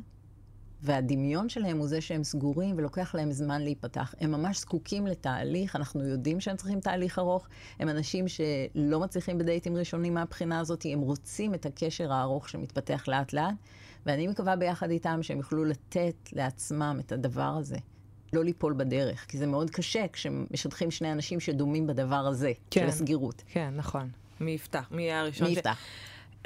והדמיון 0.82 1.49
שלהם 1.49 1.78
הוא 1.78 1.87
זה 1.88 2.00
שהם 2.00 2.25
סגורים 2.25 2.75
ולוקח 2.78 3.14
להם 3.14 3.32
זמן 3.32 3.62
להיפתח. 3.62 4.14
הם 4.20 4.30
ממש 4.30 4.58
זקוקים 4.61 5.06
לתהליך, 5.06 5.76
אנחנו 5.76 6.04
יודעים 6.04 6.40
שהם 6.40 6.56
צריכים 6.56 6.80
תהליך 6.80 7.18
ארוך. 7.18 7.49
הם 7.80 7.88
אנשים 7.88 8.25
שלא 8.28 9.00
מצליחים 9.00 9.38
בדייטים 9.38 9.76
ראשונים 9.76 10.14
מהבחינה 10.14 10.61
הזאת, 10.61 10.87
הם 10.92 11.00
רוצים 11.00 11.54
את 11.54 11.66
הקשר 11.66 12.12
הארוך 12.12 12.49
שמתפתח 12.49 13.04
לאט 13.08 13.32
לאט, 13.32 13.54
ואני 14.06 14.26
מקווה 14.26 14.56
ביחד 14.56 14.90
איתם 14.90 15.23
שהם 15.23 15.38
יוכלו 15.38 15.64
לתת 15.64 16.14
לעצמם 16.32 17.00
את 17.06 17.12
הדבר 17.12 17.54
הזה. 17.58 17.76
לא 18.32 18.44
ליפול 18.44 18.75
בדרך, 18.76 19.26
כי 19.28 19.38
זה 19.38 19.47
מאוד 19.47 19.70
קשה 19.70 20.06
כשמשדכים 20.12 20.90
שני 20.90 21.12
אנשים 21.12 21.40
שדומים 21.40 21.87
בדבר 21.87 22.16
הזה, 22.26 22.52
כן. 22.70 22.80
של 22.80 22.87
הסגירות. 22.87 23.42
כן, 23.47 23.73
נכון. 23.76 24.11
מי 24.40 24.50
יפתח? 24.50 24.88
מי 24.90 25.02
יהיה 25.02 25.20
הראשון? 25.20 25.49
מי 25.49 25.54
ש- 25.54 25.56
יפתח? 25.58 25.78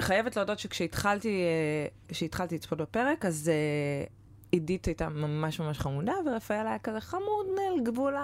חייבת 0.00 0.36
להודות 0.36 0.58
שכשהתחלתי 0.58 1.28
אה, 1.42 1.86
כשהתחלתי 2.08 2.54
לצפות 2.54 2.80
בפרק, 2.80 3.24
אז 3.24 3.48
אה, 3.48 4.04
עידית 4.52 4.86
הייתה 4.86 5.08
ממש 5.08 5.60
ממש 5.60 5.78
חמודה, 5.78 6.12
ורפאל 6.26 6.66
היה 6.66 6.78
כזה 6.78 7.00
חמוד 7.00 7.46
על 7.72 7.80
גבול 7.84 8.14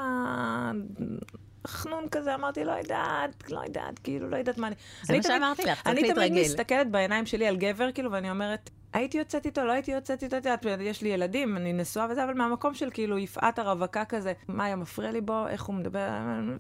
החנון 1.65 2.09
כזה, 2.11 2.35
אמרתי, 2.35 2.65
לא 2.65 2.73
יודעת, 2.73 3.51
לא 3.51 3.61
יודעת, 3.67 3.99
כאילו, 3.99 4.29
לא 4.31 4.37
יודעת 4.37 4.59
מה 4.59 4.67
אני... 4.67 4.77
זה 5.03 5.13
מה 5.17 5.23
תמיד- 5.23 5.33
שאמרתי 5.39 5.63
לך, 5.63 5.83
צריך 5.83 5.87
אני 5.87 6.01
תמיד 6.01 6.17
להתרגל. 6.17 6.41
מסתכלת 6.41 6.91
בעיניים 6.91 7.27
שלי 7.27 7.47
על 7.47 7.57
גבר, 7.57 7.93
כאילו, 7.93 8.13
ואני 8.13 8.31
אומרת, 8.31 8.71
הייתי 8.93 9.19
יוצאת 9.19 9.47
איתו, 9.47 9.65
לא 9.65 9.73
הייתי 9.73 9.91
יוצאת 9.93 10.23
איתו, 10.23 10.37
את 10.37 10.47
יודעת, 10.47 10.81
יש 10.81 11.03
לי 11.03 11.09
ילדים, 11.09 11.57
אני 11.57 11.73
נשואה 11.73 12.07
וזה, 12.11 12.25
אבל 12.25 12.35
מהמקום 12.35 12.75
של 12.75 12.91
כאילו 12.91 13.19
יפעת 13.19 13.59
הרווקה 13.59 14.05
כזה, 14.05 14.33
מה 14.49 14.65
היה 14.65 14.77
מפריע 14.77 15.13
לי 15.13 15.21
בו, 15.21 15.47
איך 15.49 15.63
הוא 15.65 15.75
מדבר, 15.75 16.09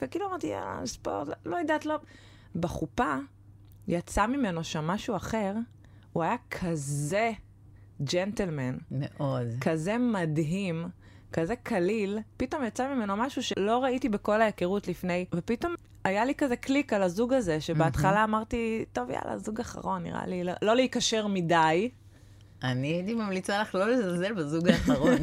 וכאילו 0.01 0.27
אמרתי, 0.27 0.47
יאללה, 0.47 0.81
ספורט, 0.87 1.29
לא 1.47 1.57
יודעת, 1.57 1.87
לא... 1.87 1.97
בחופה 2.57 3.15
יצא 3.89 4.27
ממנו 4.27 4.65
שם 4.65 4.87
משהו 4.87 5.17
אחר, 5.17 5.55
הוא 6.13 6.23
היה 6.23 6.37
כזה 6.51 7.31
ג'נטלמן, 8.03 8.77
מאוד. 8.91 9.47
כזה 9.61 9.99
מדהים, 9.99 10.89
כזה 11.33 11.57
קליל, 11.57 12.19
פתאום 12.37 12.65
יצא 12.65 12.95
ממנו 12.95 13.17
משהו 13.17 13.43
שלא 13.43 13.83
ראיתי 13.83 14.09
בכל 14.09 14.41
ההיכרות 14.41 14.89
לפני, 14.89 15.25
ופתאום 15.35 15.75
היה 16.05 16.25
לי 16.25 16.35
כזה 16.35 16.57
קליק 16.57 16.93
על 16.93 17.03
הזוג 17.03 17.33
הזה, 17.33 17.61
שבהתחלה 17.61 18.25
אמרתי, 18.25 18.85
טוב, 18.93 19.11
יאללה, 19.11 19.39
זוג 19.39 19.61
אחרון, 19.61 20.03
נראה 20.03 20.27
לי, 20.27 20.45
לא, 20.45 20.53
לא 20.63 20.77
להיקשר 20.77 21.27
מדי, 21.27 21.91
אני 22.63 22.89
הייתי 22.89 23.15
ממליצה 23.15 23.61
לך 23.61 23.75
לא 23.75 23.91
לזלזל 23.91 24.33
בזוג 24.33 24.69
האחרון. 24.69 25.19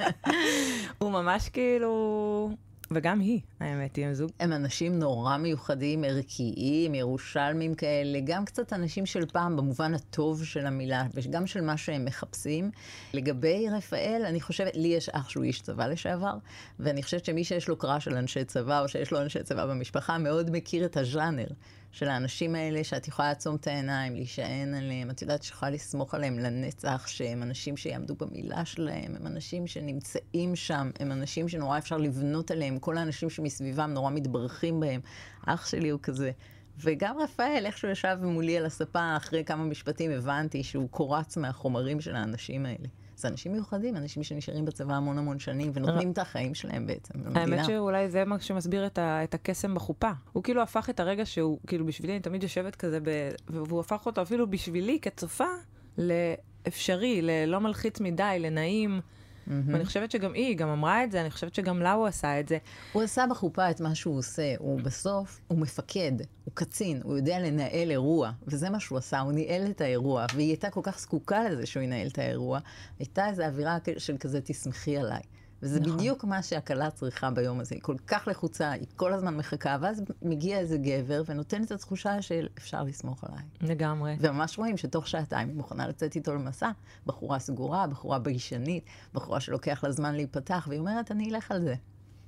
הוא 0.98 1.10
ממש 1.10 1.48
כאילו... 1.48 2.50
וגם 2.92 3.20
היא, 3.20 3.40
האמת 3.60 3.96
היא, 3.96 4.14
זוג. 4.14 4.30
הם 4.40 4.52
אנשים 4.52 4.98
נורא 4.98 5.36
מיוחדים, 5.36 6.04
ערכיים, 6.04 6.94
ירושלמים 6.94 7.74
כאלה, 7.74 8.18
גם 8.24 8.44
קצת 8.44 8.72
אנשים 8.72 9.06
של 9.06 9.26
פעם, 9.26 9.56
במובן 9.56 9.94
הטוב 9.94 10.44
של 10.44 10.66
המילה, 10.66 11.06
וגם 11.14 11.46
של 11.46 11.60
מה 11.60 11.76
שהם 11.76 12.04
מחפשים. 12.04 12.70
לגבי 13.14 13.66
רפאל, 13.72 14.22
אני 14.26 14.40
חושבת, 14.40 14.76
לי 14.76 14.88
יש 14.88 15.08
אח 15.08 15.28
שהוא 15.28 15.44
איש 15.44 15.60
צבא 15.60 15.86
לשעבר, 15.86 16.34
ואני 16.80 17.02
חושבת 17.02 17.24
שמי 17.24 17.44
שיש 17.44 17.68
לו 17.68 17.76
קרא 17.76 17.98
של 17.98 18.16
אנשי 18.16 18.44
צבא, 18.44 18.80
או 18.80 18.88
שיש 18.88 19.12
לו 19.12 19.22
אנשי 19.22 19.42
צבא 19.42 19.66
במשפחה, 19.66 20.18
מאוד 20.18 20.50
מכיר 20.50 20.84
את 20.84 20.96
הז'אנר. 20.96 21.46
של 21.92 22.08
האנשים 22.08 22.54
האלה 22.54 22.84
שאת 22.84 23.08
יכולה 23.08 23.28
לעצום 23.28 23.56
את 23.56 23.66
העיניים, 23.66 24.14
להישען 24.14 24.74
עליהם, 24.74 25.10
את 25.10 25.22
יודעת 25.22 25.42
שיכולה 25.42 25.70
לסמוך 25.70 26.14
עליהם 26.14 26.38
לנצח, 26.38 27.06
שהם 27.06 27.42
אנשים 27.42 27.76
שיעמדו 27.76 28.14
במילה 28.14 28.64
שלהם, 28.64 29.16
הם 29.16 29.26
אנשים 29.26 29.66
שנמצאים 29.66 30.56
שם, 30.56 30.90
הם 31.00 31.12
אנשים 31.12 31.48
שנורא 31.48 31.78
אפשר 31.78 31.96
לבנות 31.96 32.50
עליהם, 32.50 32.78
כל 32.78 32.98
האנשים 32.98 33.30
שמסביבם 33.30 33.90
נורא 33.90 34.10
מתברכים 34.10 34.80
בהם. 34.80 35.00
אח 35.46 35.66
שלי 35.66 35.88
הוא 35.88 36.00
כזה. 36.02 36.30
וגם 36.78 37.18
רפאל, 37.18 37.62
איך 37.66 37.78
שהוא 37.78 37.90
ישב 37.90 38.16
מולי 38.22 38.58
על 38.58 38.66
הספה, 38.66 39.16
אחרי 39.16 39.44
כמה 39.44 39.64
משפטים 39.64 40.10
הבנתי 40.10 40.62
שהוא 40.62 40.88
קורץ 40.88 41.36
מהחומרים 41.36 42.00
של 42.00 42.16
האנשים 42.16 42.66
האלה. 42.66 42.88
זה 43.20 43.28
אנשים 43.28 43.52
מיוחדים, 43.52 43.96
אנשים 43.96 44.22
שנשארים 44.22 44.64
בצבא 44.64 44.94
המון 44.94 45.18
המון 45.18 45.38
שנים 45.38 45.70
ונותנים 45.74 46.12
את 46.12 46.18
החיים 46.18 46.54
שלהם 46.54 46.86
בעצם 46.86 47.14
למדינה. 47.18 47.40
האמת 47.40 47.64
שאולי 47.64 48.10
זה 48.10 48.24
מה 48.24 48.40
שמסביר 48.40 48.86
את, 48.86 48.98
ה, 48.98 49.24
את 49.24 49.34
הקסם 49.34 49.74
בחופה. 49.74 50.10
הוא 50.32 50.42
כאילו 50.42 50.62
הפך 50.62 50.90
את 50.90 51.00
הרגע 51.00 51.26
שהוא, 51.26 51.58
כאילו 51.66 51.86
בשבילי, 51.86 52.12
אני 52.12 52.20
תמיד 52.20 52.42
יושבת 52.42 52.76
כזה, 52.76 52.98
ב, 53.02 53.30
והוא 53.48 53.80
הפך 53.80 54.06
אותו 54.06 54.22
אפילו 54.22 54.50
בשבילי 54.50 54.98
כצופה 55.02 55.44
לאפשרי, 55.98 57.22
ללא 57.22 57.60
מלחיץ 57.60 58.00
מדי, 58.00 58.36
לנעים. 58.40 59.00
Mm-hmm. 59.50 59.72
ואני 59.72 59.84
חושבת 59.84 60.10
שגם 60.10 60.32
היא, 60.32 60.46
היא 60.46 60.56
גם 60.56 60.68
אמרה 60.68 61.04
את 61.04 61.12
זה, 61.12 61.20
אני 61.20 61.30
חושבת 61.30 61.54
שגם 61.54 61.82
לה 61.82 61.92
הוא 61.92 62.06
עשה 62.06 62.40
את 62.40 62.48
זה. 62.48 62.58
הוא 62.92 63.02
עשה 63.02 63.24
בחופה 63.30 63.70
את 63.70 63.80
מה 63.80 63.94
שהוא 63.94 64.18
עושה. 64.18 64.54
הוא 64.58 64.80
בסוף, 64.80 65.40
הוא 65.48 65.58
מפקד, 65.58 66.12
הוא 66.44 66.52
קצין, 66.54 67.00
הוא 67.04 67.16
יודע 67.16 67.38
לנהל 67.38 67.90
אירוע, 67.90 68.30
וזה 68.46 68.70
מה 68.70 68.80
שהוא 68.80 68.98
עשה, 68.98 69.20
הוא 69.20 69.32
ניהל 69.32 69.70
את 69.70 69.80
האירוע, 69.80 70.26
והיא 70.34 70.48
הייתה 70.48 70.70
כל 70.70 70.80
כך 70.82 71.00
זקוקה 71.00 71.48
לזה 71.48 71.66
שהוא 71.66 71.82
ינהל 71.82 72.06
את 72.06 72.18
האירוע. 72.18 72.58
הייתה 72.98 73.28
איזו 73.28 73.42
אווירה 73.42 73.78
של 73.98 74.16
כזה, 74.18 74.40
תסמכי 74.40 74.98
עליי. 74.98 75.22
וזה 75.62 75.80
נכון. 75.80 75.96
בדיוק 75.96 76.24
מה 76.24 76.42
שהכלה 76.42 76.90
צריכה 76.90 77.30
ביום 77.30 77.60
הזה. 77.60 77.74
היא 77.74 77.82
כל 77.82 77.96
כך 78.06 78.28
לחוצה, 78.30 78.70
היא 78.70 78.86
כל 78.96 79.12
הזמן 79.12 79.36
מחכה, 79.36 79.76
ואז 79.80 80.02
מגיע 80.22 80.58
איזה 80.58 80.78
גבר 80.78 81.22
ונותן 81.26 81.62
את 81.62 81.70
התחושה 81.70 82.22
של 82.22 82.48
אפשר 82.58 82.82
לסמוך 82.82 83.24
עליי. 83.24 83.44
לגמרי. 83.60 84.16
וממש 84.20 84.58
רואים 84.58 84.76
שתוך 84.76 85.08
שעתיים 85.08 85.48
היא 85.48 85.56
מוכנה 85.56 85.88
לצאת 85.88 86.16
איתו 86.16 86.34
למסע. 86.34 86.70
בחורה 87.06 87.38
סגורה, 87.38 87.86
בחורה 87.86 88.18
ביישנית, 88.18 88.84
בחורה 89.14 89.40
שלוקח 89.40 89.84
לה 89.84 89.90
זמן 89.90 90.14
להיפתח, 90.14 90.66
והיא 90.68 90.80
אומרת, 90.80 91.10
אני 91.10 91.30
אלך 91.30 91.50
על 91.50 91.62
זה. 91.62 91.74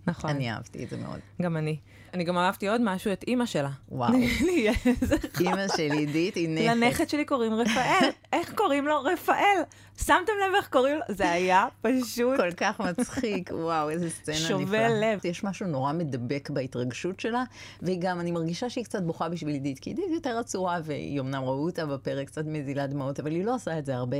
נכון. 0.06 0.30
אני 0.30 0.52
אהבתי 0.52 0.84
את 0.84 0.90
זה 0.90 0.96
מאוד. 0.96 1.20
גם 1.42 1.56
אני. 1.56 1.78
אני 2.14 2.24
גם 2.24 2.38
אהבתי 2.38 2.68
עוד 2.68 2.80
משהו, 2.84 3.12
את 3.12 3.24
אימא 3.26 3.46
שלה. 3.46 3.70
וואו. 3.88 4.12
אימא 5.40 5.68
שלי, 5.76 5.98
עידית, 5.98 6.34
היא 6.34 6.48
נכד. 6.48 6.64
לנכד 6.64 7.08
שלי 7.08 7.24
קוראים 7.24 7.54
רפאל. 7.54 8.10
איך 8.32 8.54
קוראים 8.54 8.86
לו? 8.86 9.02
רפאל. 9.02 9.62
שמתם 9.96 10.32
לב 10.48 10.54
איך 10.54 10.68
קוראים 10.68 10.96
לו? 10.96 11.14
זה 11.14 11.30
היה 11.30 11.66
פשוט... 11.80 12.36
כל 12.36 12.52
כך 12.52 12.80
מצחיק, 12.80 13.50
וואו, 13.54 13.90
איזה 13.90 14.10
סצנה 14.10 14.34
נפלאה. 14.34 14.48
שובה 14.48 14.88
לב. 14.88 15.20
יש 15.24 15.44
משהו 15.44 15.66
נורא 15.66 15.92
מדבק 15.92 16.50
בהתרגשות 16.50 17.20
שלה, 17.20 17.44
והיא 17.82 17.98
גם, 18.00 18.20
אני 18.20 18.30
מרגישה 18.30 18.70
שהיא 18.70 18.84
קצת 18.84 19.02
בוכה 19.02 19.28
בשביל 19.28 19.54
עידית, 19.54 19.78
כי 19.78 19.90
עידית 19.90 20.10
יותר 20.10 20.38
עצורה, 20.38 20.78
והיא 20.84 21.20
אמנם 21.20 21.42
ראו 21.42 21.66
אותה 21.66 21.86
בפרק 21.86 22.26
קצת 22.26 22.44
מזילה 22.46 22.86
דמעות, 22.86 23.20
אבל 23.20 23.30
היא 23.30 23.44
לא 23.44 23.54
עושה 23.54 23.78
את 23.78 23.86
זה 23.86 23.96
הרבה. 23.96 24.16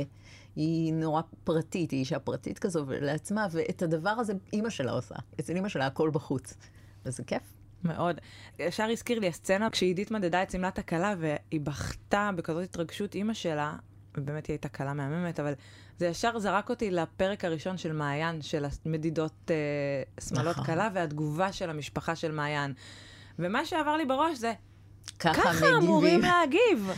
היא 0.55 0.93
נורא 0.93 1.21
פרטית, 1.43 1.91
היא 1.91 1.99
אישה 1.99 2.19
פרטית 2.19 2.59
כזו 2.59 2.85
לעצמה, 3.01 3.47
ואת 3.51 3.81
הדבר 3.81 4.09
הזה 4.09 4.33
אימא 4.53 4.69
שלה 4.69 4.91
עושה. 4.91 5.15
אצל 5.39 5.55
אימא 5.55 5.69
שלה 5.69 5.85
הכל 5.85 6.09
בחוץ. 6.09 6.53
וזה 7.05 7.23
כיף. 7.23 7.62
מאוד. 7.85 8.21
ישר 8.59 8.83
הזכיר 8.91 9.19
לי 9.19 9.27
הסצנה 9.27 9.69
כשעידית 9.69 10.11
מדדה 10.11 10.43
את 10.43 10.51
שמלת 10.51 10.79
הכלה 10.79 11.15
והיא 11.19 11.61
בכתה 11.61 12.29
בכזאת 12.35 12.63
התרגשות 12.63 13.15
אימא 13.15 13.33
שלה, 13.33 13.75
ובאמת 14.17 14.45
היא 14.45 14.53
הייתה 14.53 14.69
כלה 14.69 14.93
מהממת, 14.93 15.39
אבל 15.39 15.53
זה 15.99 16.07
ישר 16.07 16.39
זרק 16.39 16.69
אותי 16.69 16.91
לפרק 16.91 17.45
הראשון 17.45 17.77
של 17.77 17.93
מעיין, 17.93 18.41
של 18.41 18.65
המדידות 18.85 19.51
אה, 19.51 20.23
שמאלות 20.29 20.51
נכון. 20.51 20.65
כלה 20.65 20.89
והתגובה 20.93 21.51
של 21.51 21.69
המשפחה 21.69 22.15
של 22.15 22.31
מעיין. 22.31 22.73
ומה 23.39 23.65
שעבר 23.65 23.95
לי 23.95 24.05
בראש 24.05 24.37
זה, 24.37 24.53
ככה, 25.19 25.41
ככה 25.41 25.65
אמורים 25.77 26.21
להגיב. 26.21 26.89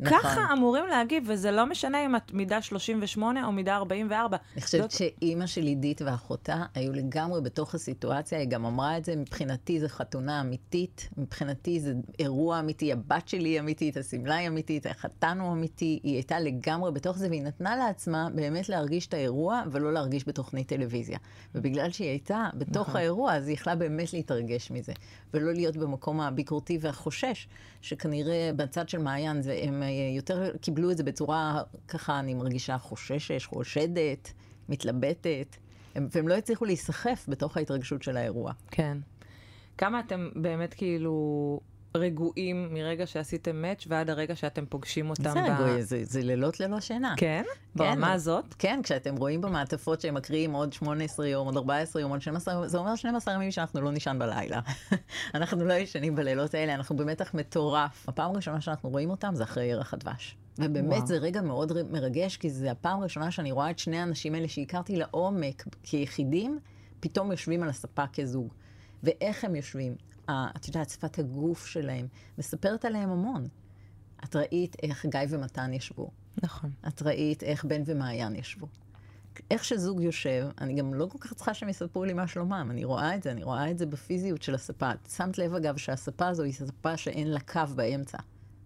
נכון. 0.00 0.18
ככה 0.20 0.52
אמורים 0.52 0.86
להגיב, 0.86 1.24
וזה 1.26 1.50
לא 1.50 1.66
משנה 1.66 2.04
אם 2.04 2.16
את 2.16 2.32
מידה 2.32 2.62
38 2.62 3.46
או 3.46 3.52
מידה 3.52 3.76
44. 3.76 4.36
אני 4.54 4.62
חושבת 4.62 4.80
זאת... 4.80 4.90
שאימא 4.90 5.46
של 5.46 5.62
עידית 5.62 6.02
ואחותה 6.02 6.62
היו 6.74 6.92
לגמרי 6.92 7.40
בתוך 7.40 7.74
הסיטואציה, 7.74 8.38
היא 8.38 8.48
גם 8.48 8.66
אמרה 8.66 8.98
את 8.98 9.04
זה, 9.04 9.16
מבחינתי 9.16 9.80
זו 9.80 9.88
חתונה 9.88 10.40
אמיתית, 10.40 11.08
מבחינתי 11.16 11.80
זה 11.80 11.94
אירוע 12.18 12.60
אמיתי, 12.60 12.92
הבת 12.92 13.28
שלי 13.28 13.48
היא 13.48 13.60
אמיתית, 13.60 13.96
השמלה 13.96 14.36
היא 14.36 14.48
אמיתית, 14.48 14.86
החתן 14.86 15.40
הוא 15.40 15.52
אמיתי, 15.52 16.00
היא 16.02 16.14
הייתה 16.14 16.40
לגמרי 16.40 16.92
בתוך 16.92 17.18
זה, 17.18 17.28
והיא 17.28 17.42
נתנה 17.42 17.76
לעצמה 17.76 18.28
באמת 18.34 18.68
להרגיש 18.68 19.06
את 19.06 19.14
האירוע, 19.14 19.62
ולא 19.70 19.92
להרגיש 19.92 20.28
בתוכנית 20.28 20.68
טלוויזיה. 20.68 21.18
ובגלל 21.54 21.90
שהיא 21.90 22.08
הייתה 22.08 22.48
בתוך 22.54 22.88
נכון. 22.88 23.00
האירוע, 23.00 23.34
אז 23.34 23.46
היא 23.46 23.54
יכלה 23.54 23.76
באמת 23.76 24.12
להתרגש 24.12 24.70
מזה, 24.70 24.92
ולא 25.34 25.52
להיות 25.52 25.76
במקום 25.76 26.20
הביקורתי 26.20 26.78
והחושש, 26.80 27.48
שכנראה 27.80 28.50
בצד 28.56 28.88
של 28.88 28.98
מעיין, 28.98 29.40
הם 29.62 29.82
יותר 30.16 30.56
קיבלו 30.56 30.90
את 30.90 30.96
זה 30.96 31.02
בצורה, 31.02 31.62
ככה 31.88 32.18
אני 32.18 32.34
מרגישה 32.34 32.78
חוששת, 32.78 33.42
חושדת, 33.46 34.32
מתלבטת, 34.68 35.56
הם, 35.94 36.08
והם 36.10 36.28
לא 36.28 36.34
הצליחו 36.34 36.64
להיסחף 36.64 37.26
בתוך 37.28 37.56
ההתרגשות 37.56 38.02
של 38.02 38.16
האירוע. 38.16 38.52
כן. 38.70 38.98
כמה 39.78 40.00
אתם 40.00 40.28
באמת 40.34 40.74
כאילו 40.74 41.60
רגועים 41.94 42.74
מרגע 42.74 43.06
שעשיתם 43.06 43.62
מאץ' 43.62 43.84
ועד 43.88 44.10
הרגע 44.10 44.36
שאתם 44.36 44.66
פוגשים 44.66 45.10
אותם. 45.10 45.22
זה 45.22 45.42
רגוע, 45.42 45.76
ב... 45.76 45.80
זה, 45.80 46.04
זה 46.04 46.22
לילות 46.22 46.60
ללא 46.60 46.80
שינה. 46.80 47.14
כן? 47.16 47.42
ברמה 47.74 48.06
כן, 48.06 48.12
הזאת? 48.12 48.54
כן, 48.58 48.80
כשאתם 48.82 49.16
רואים 49.16 49.40
במעטפות 49.40 50.00
שהם 50.00 50.14
מקריאים 50.14 50.52
עוד 50.52 50.72
18 50.72 51.28
יום, 51.28 51.46
עוד 51.46 51.56
14 51.56 52.02
יום, 52.02 52.10
עוד 52.10 52.22
12, 52.22 52.68
זה 52.68 52.78
אומר 52.78 52.96
12 52.96 53.34
ימים 53.34 53.50
שאנחנו 53.50 53.80
לא 53.80 53.92
נישן 53.92 54.16
בלילה. 54.20 54.60
אנחנו 55.34 55.64
לא 55.64 55.74
ישנים 55.74 56.14
בלילות 56.14 56.54
האלה, 56.54 56.74
אנחנו 56.74 56.96
במתח 56.96 57.34
מטורף. 57.34 58.08
הפעם 58.08 58.30
הראשונה 58.30 58.60
שאנחנו 58.60 58.90
רואים 58.90 59.10
אותם 59.10 59.34
זה 59.34 59.44
אחרי 59.44 59.64
ירח 59.64 59.94
הדבש. 59.94 60.36
ובאמת 60.58 60.92
וואו. 60.92 61.06
זה 61.06 61.18
רגע 61.18 61.42
מאוד 61.42 61.72
מרגש, 61.90 62.36
כי 62.36 62.50
זה 62.50 62.70
הפעם 62.70 63.00
הראשונה 63.00 63.30
שאני 63.30 63.52
רואה 63.52 63.70
את 63.70 63.78
שני 63.78 63.98
האנשים 63.98 64.34
האלה 64.34 64.48
שהכרתי 64.48 64.96
לעומק 64.96 65.64
כיחידים, 65.82 66.58
פתאום 67.00 67.30
יושבים 67.30 67.62
על 67.62 67.68
הספה 67.68 68.04
כזוג. 68.12 68.52
ואיך 69.02 69.44
הם 69.44 69.56
יושבים? 69.56 69.94
את 70.56 70.68
יודעת, 70.68 70.90
שפת 70.90 71.18
הגוף 71.18 71.66
שלהם, 71.66 72.06
מספרת 72.38 72.84
עליהם 72.84 73.10
המון. 73.10 73.46
את 74.24 74.36
ראית 74.36 74.76
איך 74.82 75.06
גיא 75.06 75.20
ומתן 75.28 75.72
ישבו. 75.72 76.10
נכון. 76.42 76.70
את 76.88 77.02
ראית 77.02 77.42
איך 77.42 77.64
בן 77.64 77.82
ומעיין 77.86 78.36
ישבו. 78.36 78.66
איך 79.50 79.64
שזוג 79.64 80.00
יושב, 80.00 80.48
אני 80.60 80.74
גם 80.74 80.94
לא 80.94 81.06
כל 81.06 81.18
כך 81.18 81.34
צריכה 81.34 81.54
שהם 81.54 81.68
יספרו 81.68 82.04
לי 82.04 82.12
מה 82.12 82.26
שלומם, 82.26 82.68
אני 82.70 82.84
רואה 82.84 83.16
את 83.16 83.22
זה, 83.22 83.30
אני 83.30 83.42
רואה 83.44 83.70
את 83.70 83.78
זה 83.78 83.86
בפיזיות 83.86 84.42
של 84.42 84.54
הספה. 84.54 84.90
שמת 85.16 85.38
לב 85.38 85.54
אגב 85.54 85.76
שהספה 85.76 86.28
הזו 86.28 86.42
היא 86.42 86.52
ספה 86.52 86.96
שאין 86.96 87.28
לה 87.28 87.40
קו 87.40 87.60
באמצע. 87.74 88.18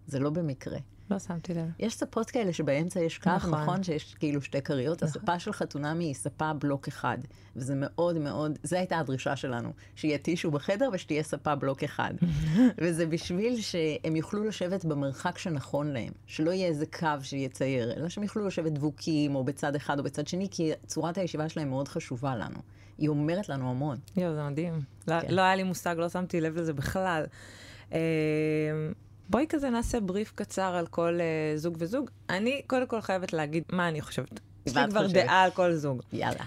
זה 0.07 0.19
לא 0.19 0.29
במקרה. 0.29 0.77
לא 1.09 1.19
שמתי 1.19 1.53
לב. 1.53 1.69
יש 1.79 1.93
ספות 1.95 2.29
כאלה 2.29 2.53
שבאמצע 2.53 2.99
יש 2.99 3.17
קו, 3.17 3.29
נכון, 3.29 3.51
נכון 3.51 3.83
שיש 3.83 4.13
כאילו 4.13 4.41
שתי 4.41 4.61
כריות. 4.61 5.03
נכון. 5.03 5.21
הספה 5.21 5.39
של 5.39 5.53
חתונמי 5.53 6.03
היא 6.03 6.13
ספה 6.13 6.53
בלוק 6.53 6.87
אחד, 6.87 7.17
וזה 7.55 7.73
מאוד 7.75 8.17
מאוד, 8.17 8.59
זו 8.63 8.75
הייתה 8.75 8.99
הדרישה 8.99 9.35
שלנו, 9.35 9.69
שיהיה 9.95 10.17
טישו 10.17 10.51
בחדר 10.51 10.89
ושתהיה 10.93 11.23
ספה 11.23 11.55
בלוק 11.55 11.83
אחד. 11.83 12.13
וזה 12.81 13.05
בשביל 13.05 13.61
שהם 13.61 14.15
יוכלו 14.15 14.43
לשבת 14.43 14.85
במרחק 14.85 15.37
שנכון 15.37 15.87
להם, 15.87 16.13
שלא 16.25 16.51
יהיה 16.51 16.67
איזה 16.67 16.85
קו 16.85 17.07
שיצייר, 17.21 17.93
אלא 17.97 18.09
שהם 18.09 18.23
יוכלו 18.23 18.47
לשבת 18.47 18.71
דבוקים, 18.71 19.35
או 19.35 19.43
בצד 19.43 19.75
אחד 19.75 19.99
או 19.99 20.03
בצד 20.03 20.27
שני, 20.27 20.47
כי 20.51 20.71
צורת 20.85 21.17
הישיבה 21.17 21.49
שלהם 21.49 21.69
מאוד 21.69 21.87
חשובה 21.87 22.35
לנו. 22.35 22.59
היא 22.97 23.09
אומרת 23.09 23.49
לנו 23.49 23.69
המון. 23.69 23.97
יואו, 24.17 24.35
זה 24.35 24.43
מדהים. 24.43 24.81
לא, 25.07 25.21
כן. 25.21 25.27
לא, 25.29 25.35
לא 25.35 25.41
היה 25.41 25.55
לי 25.55 25.63
מושג, 25.63 25.95
לא 25.97 26.09
שמתי 26.09 26.41
לב 26.41 26.57
לזה 26.57 26.73
בכלל. 26.73 27.25
בואי 29.29 29.45
כזה 29.49 29.69
נעשה 29.69 29.99
בריף 29.99 30.31
קצר 30.35 30.75
על 30.75 30.87
כל 30.87 31.17
uh, 31.17 31.57
זוג 31.57 31.75
וזוג. 31.79 32.09
אני 32.29 32.61
קודם 32.67 32.87
כל 32.87 33.01
חייבת 33.01 33.33
להגיד 33.33 33.63
מה 33.71 33.87
אני 33.87 34.01
חושבת. 34.01 34.39
יש 34.65 34.77
לי 34.77 34.83
כבר 34.89 35.07
דעה 35.07 35.43
על 35.43 35.51
כל 35.51 35.73
זוג. 35.73 36.01
יאללה. 36.13 36.43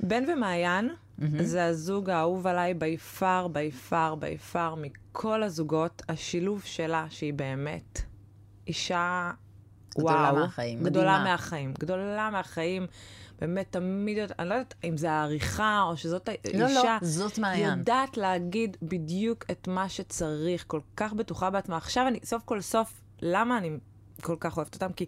בן 0.00 0.24
ומעיין 0.28 0.88
mm-hmm. 0.90 1.24
זה 1.42 1.64
הזוג 1.64 2.10
האהוב 2.10 2.46
עליי 2.46 2.74
בי 2.74 2.96
פאר, 2.96 3.48
בי 3.48 3.70
פאר, 3.70 4.14
בי 4.14 4.38
פאר 4.38 4.74
מכל 4.74 5.42
הזוגות. 5.42 6.02
השילוב 6.08 6.62
שלה, 6.64 7.06
שהיא 7.10 7.34
באמת 7.34 8.00
אישה, 8.66 9.30
גדולה 9.98 10.12
וואו, 10.12 10.36
מהחיים, 10.36 10.84
גדולה 10.84 11.12
מדהימה. 11.12 11.30
מהחיים, 11.30 11.74
גדולה 11.78 12.30
מהחיים. 12.30 12.86
באמת 13.40 13.66
תמיד, 13.70 14.18
אני 14.38 14.48
לא 14.48 14.54
יודעת 14.54 14.74
אם 14.84 14.96
זה 14.96 15.10
העריכה 15.10 15.82
או 15.82 15.96
שזאת 15.96 16.28
לא, 16.28 16.34
האישה. 16.64 16.82
לא, 16.82 16.98
לא, 17.02 17.08
זאת 17.08 17.38
מעיין. 17.38 17.78
יודעת 17.78 18.16
להגיד 18.16 18.76
בדיוק 18.82 19.44
את 19.50 19.68
מה 19.68 19.88
שצריך, 19.88 20.64
כל 20.66 20.80
כך 20.96 21.12
בטוחה 21.12 21.50
בעצמה. 21.50 21.76
עכשיו 21.76 22.08
אני, 22.08 22.20
סוף 22.24 22.42
כל 22.44 22.60
סוף, 22.60 23.02
למה 23.22 23.58
אני 23.58 23.70
כל 24.22 24.36
כך 24.40 24.56
אוהבת 24.56 24.74
אותם? 24.74 24.92
כי 24.92 25.06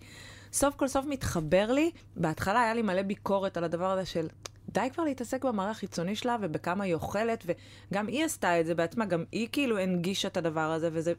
סוף 0.52 0.74
כל 0.74 0.88
סוף 0.88 1.06
מתחבר 1.06 1.72
לי. 1.72 1.90
בהתחלה 2.16 2.60
היה 2.60 2.74
לי 2.74 2.82
מלא 2.82 3.02
ביקורת 3.02 3.56
על 3.56 3.64
הדבר 3.64 3.90
הזה 3.90 4.06
של... 4.06 4.26
די 4.68 4.88
כבר 4.92 5.04
להתעסק 5.04 5.44
במראה 5.44 5.70
החיצוני 5.70 6.16
שלה 6.16 6.36
ובכמה 6.40 6.84
היא 6.84 6.94
אוכלת, 6.94 7.44
וגם 7.46 8.06
היא 8.06 8.24
עשתה 8.24 8.60
את 8.60 8.66
זה 8.66 8.74
בעצמה, 8.74 9.04
גם 9.04 9.24
היא 9.32 9.48
כאילו 9.52 9.78
הנגישה 9.78 10.28
את 10.28 10.36
הדבר 10.36 10.70
הזה, 10.70 10.88
וזה 10.92 11.12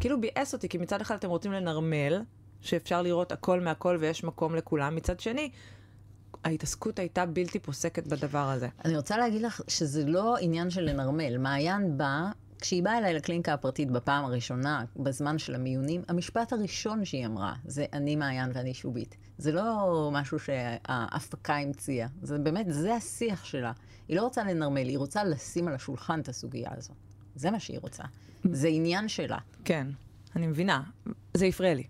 כאילו 0.00 0.20
ביאס 0.20 0.54
אותי, 0.54 0.68
כי 0.68 0.78
מצד 0.78 1.00
אחד 1.00 1.14
אתם 1.14 1.28
רוצים 1.28 1.52
לנרמל, 1.52 2.22
שאפשר 2.60 3.02
לראות 3.02 3.32
הכל 3.32 3.60
מהכל 3.60 3.96
ויש 4.00 4.24
מקום 4.24 4.54
לכולם, 4.54 4.96
מצד 4.96 5.20
שני, 5.20 5.50
ההתעסקות 6.44 6.98
הייתה 6.98 7.26
בלתי 7.26 7.58
פוסקת 7.58 8.06
בדבר 8.06 8.48
הזה. 8.48 8.68
אני 8.84 8.96
רוצה 8.96 9.16
להגיד 9.16 9.42
לך 9.42 9.60
שזה 9.68 10.06
לא 10.06 10.36
עניין 10.40 10.70
של 10.70 10.80
לנרמל. 10.80 11.38
מעיין 11.38 11.98
באה, 11.98 12.30
כשהיא 12.60 12.82
באה 12.82 12.98
אליי 12.98 13.14
לקליניקה 13.14 13.52
הפרטית 13.52 13.90
בפעם 13.90 14.24
הראשונה, 14.24 14.84
בזמן 14.96 15.38
של 15.38 15.54
המיונים, 15.54 16.02
המשפט 16.08 16.52
הראשון 16.52 17.04
שהיא 17.04 17.26
אמרה 17.26 17.54
זה 17.64 17.86
אני 17.92 18.16
מעיין 18.16 18.50
ואני 18.54 18.74
שובית. 18.74 19.16
זה 19.38 19.52
לא 19.52 20.10
משהו 20.12 20.38
שההפקה 20.38 21.56
המציאה, 21.56 22.06
זה 22.22 22.38
באמת, 22.38 22.66
זה 22.68 22.94
השיח 22.94 23.44
שלה. 23.44 23.72
היא 24.08 24.16
לא 24.16 24.22
רוצה 24.22 24.44
לנרמל, 24.44 24.88
היא 24.88 24.98
רוצה 24.98 25.24
לשים 25.24 25.68
על 25.68 25.74
השולחן 25.74 26.20
את 26.20 26.28
הסוגיה 26.28 26.70
הזו. 26.76 26.92
זה 27.34 27.50
מה 27.50 27.60
שהיא 27.60 27.78
רוצה. 27.78 28.04
זה 28.52 28.68
עניין 28.68 29.08
שלה. 29.08 29.38
כן, 29.64 29.86
אני 30.36 30.46
מבינה. 30.46 30.82
זה 31.34 31.46
הפריע 31.46 31.74
לי. 31.74 31.84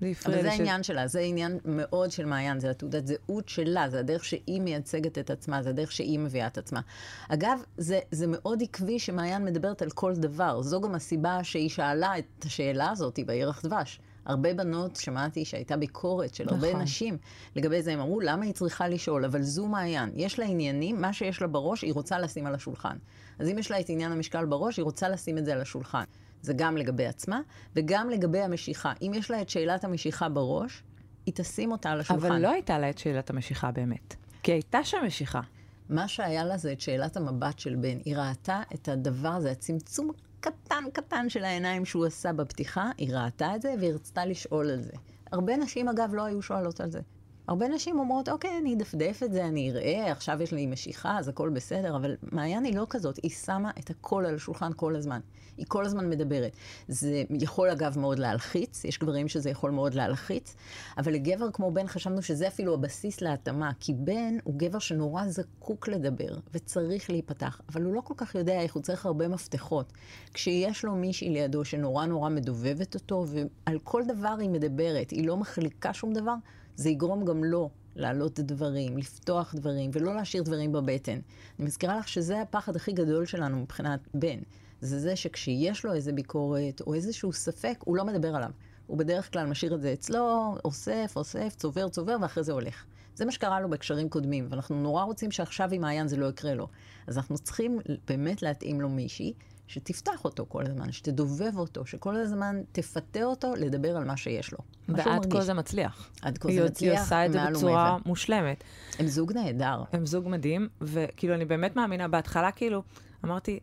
זה 0.00 0.06
הפריע 0.10 0.38
אבל 0.38 0.42
זה 0.42 0.50
העניין 0.50 0.82
שלה, 0.82 1.06
זה 1.06 1.20
עניין 1.20 1.58
מאוד 1.64 2.10
של 2.10 2.24
מעיין, 2.24 2.60
זה 2.60 2.70
התעודת 2.70 3.06
זהות 3.06 3.48
שלה, 3.48 3.90
זה 3.90 4.00
הדרך 4.00 4.24
שהיא 4.24 4.60
מייצגת 4.60 5.18
את 5.18 5.30
עצמה, 5.30 5.62
זה 5.62 5.70
הדרך 5.70 5.92
שהיא 5.92 6.18
מביאה 6.18 6.46
את 6.46 6.58
עצמה. 6.58 6.80
אגב, 7.28 7.62
זה, 7.76 7.98
זה 8.10 8.26
מאוד 8.28 8.62
עקבי 8.62 8.98
שמעיין 8.98 9.44
מדברת 9.44 9.82
על 9.82 9.90
כל 9.90 10.14
דבר. 10.14 10.62
זו 10.62 10.80
גם 10.80 10.94
הסיבה 10.94 11.44
שהיא 11.44 11.68
שאלה 11.68 12.18
את 12.18 12.44
השאלה 12.44 12.90
הזאת 12.90 13.18
בירח 13.26 13.62
דבש. 13.66 14.00
הרבה 14.24 14.54
בנות, 14.54 14.96
שמעתי 14.96 15.44
שהייתה 15.44 15.76
ביקורת 15.76 16.34
של 16.34 16.48
הרבה 16.48 16.68
נכון. 16.68 16.82
נשים 16.82 17.16
לגבי 17.56 17.82
זה, 17.82 17.92
הם 17.92 18.00
אמרו, 18.00 18.20
למה 18.20 18.44
היא 18.44 18.54
צריכה 18.54 18.88
לשאול? 18.88 19.24
אבל 19.24 19.42
זו 19.42 19.66
מעיין. 19.66 20.10
יש 20.14 20.38
לה 20.38 20.44
עניינים, 20.44 21.00
מה 21.00 21.12
שיש 21.12 21.42
לה 21.42 21.48
בראש, 21.48 21.82
היא 21.82 21.92
רוצה 21.92 22.18
לשים 22.18 22.46
על 22.46 22.54
השולחן. 22.54 22.96
אז 23.38 23.48
אם 23.48 23.58
יש 23.58 23.70
לה 23.70 23.80
את 23.80 23.88
עניין 23.88 24.12
המשקל 24.12 24.44
בראש, 24.44 24.76
היא 24.76 24.84
רוצה 24.84 25.08
לשים 25.08 25.38
את 25.38 25.44
זה 25.44 25.52
על 25.52 25.60
השולחן. 25.60 26.04
זה 26.42 26.52
גם 26.56 26.76
לגבי 26.76 27.06
עצמה, 27.06 27.40
וגם 27.76 28.10
לגבי 28.10 28.40
המשיכה. 28.40 28.92
אם 29.02 29.12
יש 29.14 29.30
לה 29.30 29.42
את 29.42 29.48
שאלת 29.48 29.84
המשיכה 29.84 30.28
בראש, 30.28 30.82
היא 31.26 31.34
תשים 31.34 31.72
אותה 31.72 31.90
על 31.90 32.00
השולחן. 32.00 32.26
אבל 32.26 32.38
לא 32.38 32.50
הייתה 32.50 32.78
לה 32.78 32.90
את 32.90 32.98
שאלת 32.98 33.30
המשיכה 33.30 33.70
באמת. 33.70 34.14
כי 34.42 34.52
הייתה 34.52 34.84
שם 34.84 34.98
משיכה. 35.06 35.40
מה 35.88 36.08
שהיה 36.08 36.44
לה 36.44 36.56
זה 36.56 36.72
את 36.72 36.80
שאלת 36.80 37.16
המבט 37.16 37.58
של 37.58 37.74
בן. 37.74 37.98
היא 38.04 38.16
ראתה 38.16 38.62
את 38.74 38.88
הדבר 38.88 39.28
הזה, 39.28 39.50
הצמצום 39.50 40.10
קטן 40.40 40.84
קטן 40.92 41.28
של 41.28 41.44
העיניים 41.44 41.84
שהוא 41.84 42.06
עשה 42.06 42.32
בפתיחה, 42.32 42.90
היא 42.98 43.14
ראתה 43.14 43.56
את 43.56 43.62
זה 43.62 43.74
והיא 43.78 43.92
רצתה 43.92 44.26
לשאול 44.26 44.70
על 44.70 44.82
זה. 44.82 44.92
הרבה 45.32 45.56
נשים, 45.56 45.88
אגב, 45.88 46.14
לא 46.14 46.24
היו 46.24 46.42
שואלות 46.42 46.80
על 46.80 46.90
זה. 46.90 47.00
הרבה 47.48 47.68
נשים 47.68 47.98
אומרות, 47.98 48.28
אוקיי, 48.28 48.58
אני 48.58 48.74
אדפדף 48.74 49.20
את 49.24 49.32
זה, 49.32 49.44
אני 49.44 49.70
אראה, 49.70 50.12
עכשיו 50.12 50.42
יש 50.42 50.52
לי 50.52 50.66
משיכה, 50.66 51.18
אז 51.18 51.28
הכל 51.28 51.48
בסדר, 51.48 51.96
אבל 51.96 52.16
מעיין 52.22 52.64
היא 52.64 52.76
לא 52.76 52.86
כזאת, 52.90 53.18
היא 53.22 53.30
שמה 53.30 53.70
את 53.78 53.90
הכל 53.90 54.26
על 54.26 54.34
השולחן 54.34 54.70
כל 54.76 54.96
הזמן. 54.96 55.20
היא 55.56 55.66
כל 55.68 55.84
הזמן 55.84 56.10
מדברת. 56.10 56.56
זה 56.88 57.22
יכול 57.30 57.70
אגב 57.70 57.98
מאוד 57.98 58.18
להלחיץ, 58.18 58.84
יש 58.84 58.98
גברים 58.98 59.28
שזה 59.28 59.50
יכול 59.50 59.70
מאוד 59.70 59.94
להלחיץ, 59.94 60.54
אבל 60.98 61.12
לגבר 61.12 61.50
כמו 61.52 61.70
בן 61.70 61.86
חשבנו 61.86 62.22
שזה 62.22 62.48
אפילו 62.48 62.74
הבסיס 62.74 63.20
להתאמה, 63.20 63.70
כי 63.80 63.94
בן 63.94 64.36
הוא 64.44 64.54
גבר 64.56 64.78
שנורא 64.78 65.28
זקוק 65.28 65.88
לדבר, 65.88 66.38
וצריך 66.54 67.10
להיפתח, 67.10 67.60
אבל 67.68 67.82
הוא 67.82 67.94
לא 67.94 68.00
כל 68.00 68.14
כך 68.16 68.34
יודע 68.34 68.60
איך, 68.60 68.74
הוא 68.74 68.82
צריך 68.82 69.06
הרבה 69.06 69.28
מפתחות. 69.28 69.92
כשיש 70.34 70.84
לו 70.84 70.94
מישהי 70.94 71.30
לידו 71.30 71.64
שנורא 71.64 72.06
נורא 72.06 72.28
מדובבת 72.28 72.94
אותו, 72.94 73.26
ועל 73.26 73.78
כל 73.78 74.02
דבר 74.08 74.36
היא 74.40 74.50
מדברת, 74.50 75.10
היא 75.10 75.26
לא 75.26 75.36
מחליקה 75.36 75.94
שום 75.94 76.12
דבר, 76.12 76.34
זה 76.76 76.90
יגרום 76.90 77.24
גם 77.24 77.44
לו 77.44 77.70
להעלות 77.96 78.40
דברים, 78.40 78.98
לפתוח 78.98 79.54
דברים, 79.54 79.90
ולא 79.92 80.14
להשאיר 80.14 80.42
דברים 80.42 80.72
בבטן. 80.72 81.20
אני 81.58 81.66
מזכירה 81.66 81.98
לך 81.98 82.08
שזה 82.08 82.40
הפחד 82.40 82.76
הכי 82.76 82.92
גדול 82.92 83.26
שלנו 83.26 83.56
מבחינת 83.56 84.00
בן. 84.14 84.38
זה 84.80 84.98
זה 84.98 85.16
שכשיש 85.16 85.84
לו 85.84 85.94
איזה 85.94 86.12
ביקורת 86.12 86.80
או 86.86 86.94
איזשהו 86.94 87.32
ספק, 87.32 87.78
הוא 87.84 87.96
לא 87.96 88.04
מדבר 88.04 88.36
עליו. 88.36 88.50
הוא 88.86 88.98
בדרך 88.98 89.32
כלל 89.32 89.46
משאיר 89.46 89.74
את 89.74 89.80
זה 89.80 89.92
אצלו, 89.92 90.54
אוסף, 90.64 91.12
אוסף, 91.16 91.54
צובר, 91.56 91.88
צובר, 91.88 92.16
ואחרי 92.22 92.44
זה 92.44 92.52
הולך. 92.52 92.84
זה 93.14 93.24
מה 93.24 93.32
שקרה 93.32 93.60
לו 93.60 93.70
בהקשרים 93.70 94.08
קודמים, 94.08 94.46
ואנחנו 94.50 94.82
נורא 94.82 95.04
רוצים 95.04 95.30
שעכשיו 95.30 95.68
עם 95.72 95.80
מעיין 95.80 96.08
זה 96.08 96.16
לא 96.16 96.26
יקרה 96.26 96.54
לו. 96.54 96.68
אז 97.06 97.16
אנחנו 97.16 97.38
צריכים 97.38 97.78
באמת 98.08 98.42
להתאים 98.42 98.80
לו 98.80 98.88
מישהי 98.88 99.32
שתפתח 99.72 100.24
אותו 100.24 100.46
כל 100.48 100.62
הזמן, 100.66 100.92
שתדובב 100.92 101.56
אותו, 101.56 101.86
שכל 101.86 102.16
הזמן 102.16 102.62
תפתה 102.72 103.24
אותו 103.24 103.54
לדבר 103.54 103.96
על 103.96 104.04
מה 104.04 104.16
שיש 104.16 104.52
לו. 104.52 104.58
ועד 104.88 105.32
כה 105.32 105.40
זה 105.40 105.54
מצליח. 105.54 106.10
עד 106.22 106.38
כה 106.38 106.52
זה 106.52 106.64
מצליח, 106.64 106.92
היא 106.92 107.02
עושה 107.02 107.26
את 107.26 107.32
זה 107.32 107.38
בצורה 107.50 107.96
מושלמת. 108.06 108.64
הם 108.98 109.06
זוג 109.06 109.32
נהדר. 109.32 109.82
הם 109.92 110.06
זוג 110.06 110.28
מדהים, 110.28 110.68
וכאילו, 110.80 111.34
אני 111.34 111.44
באמת 111.44 111.76
מאמינה, 111.76 112.08
בהתחלה 112.08 112.52
כאילו, 112.52 112.82
אמרתי, 113.24 113.60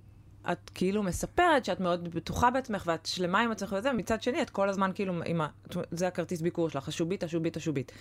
את 0.52 0.70
כאילו 0.74 1.04
מספרת 1.04 1.66
שאת 1.66 1.80
מאוד 1.80 2.16
בטוחה 2.16 2.52
בעצמך 2.52 2.84
ואת 2.86 3.06
שלמה 3.06 3.42
עם 3.42 3.52
עצמך 3.52 3.76
וזה, 3.78 3.94
מצד 3.94 4.22
שני 4.22 4.42
את 4.42 4.50
כל 4.50 4.70
הזמן 4.70 4.92
כאילו, 4.96 5.14
עם 5.26 5.42
ה... 5.42 5.48
זה 5.92 6.08
הכרטיס 6.08 6.42
ביקור 6.42 6.70
שלך, 6.70 6.88
השובית, 6.88 7.24
השובית, 7.24 7.58
השובית. 7.58 7.92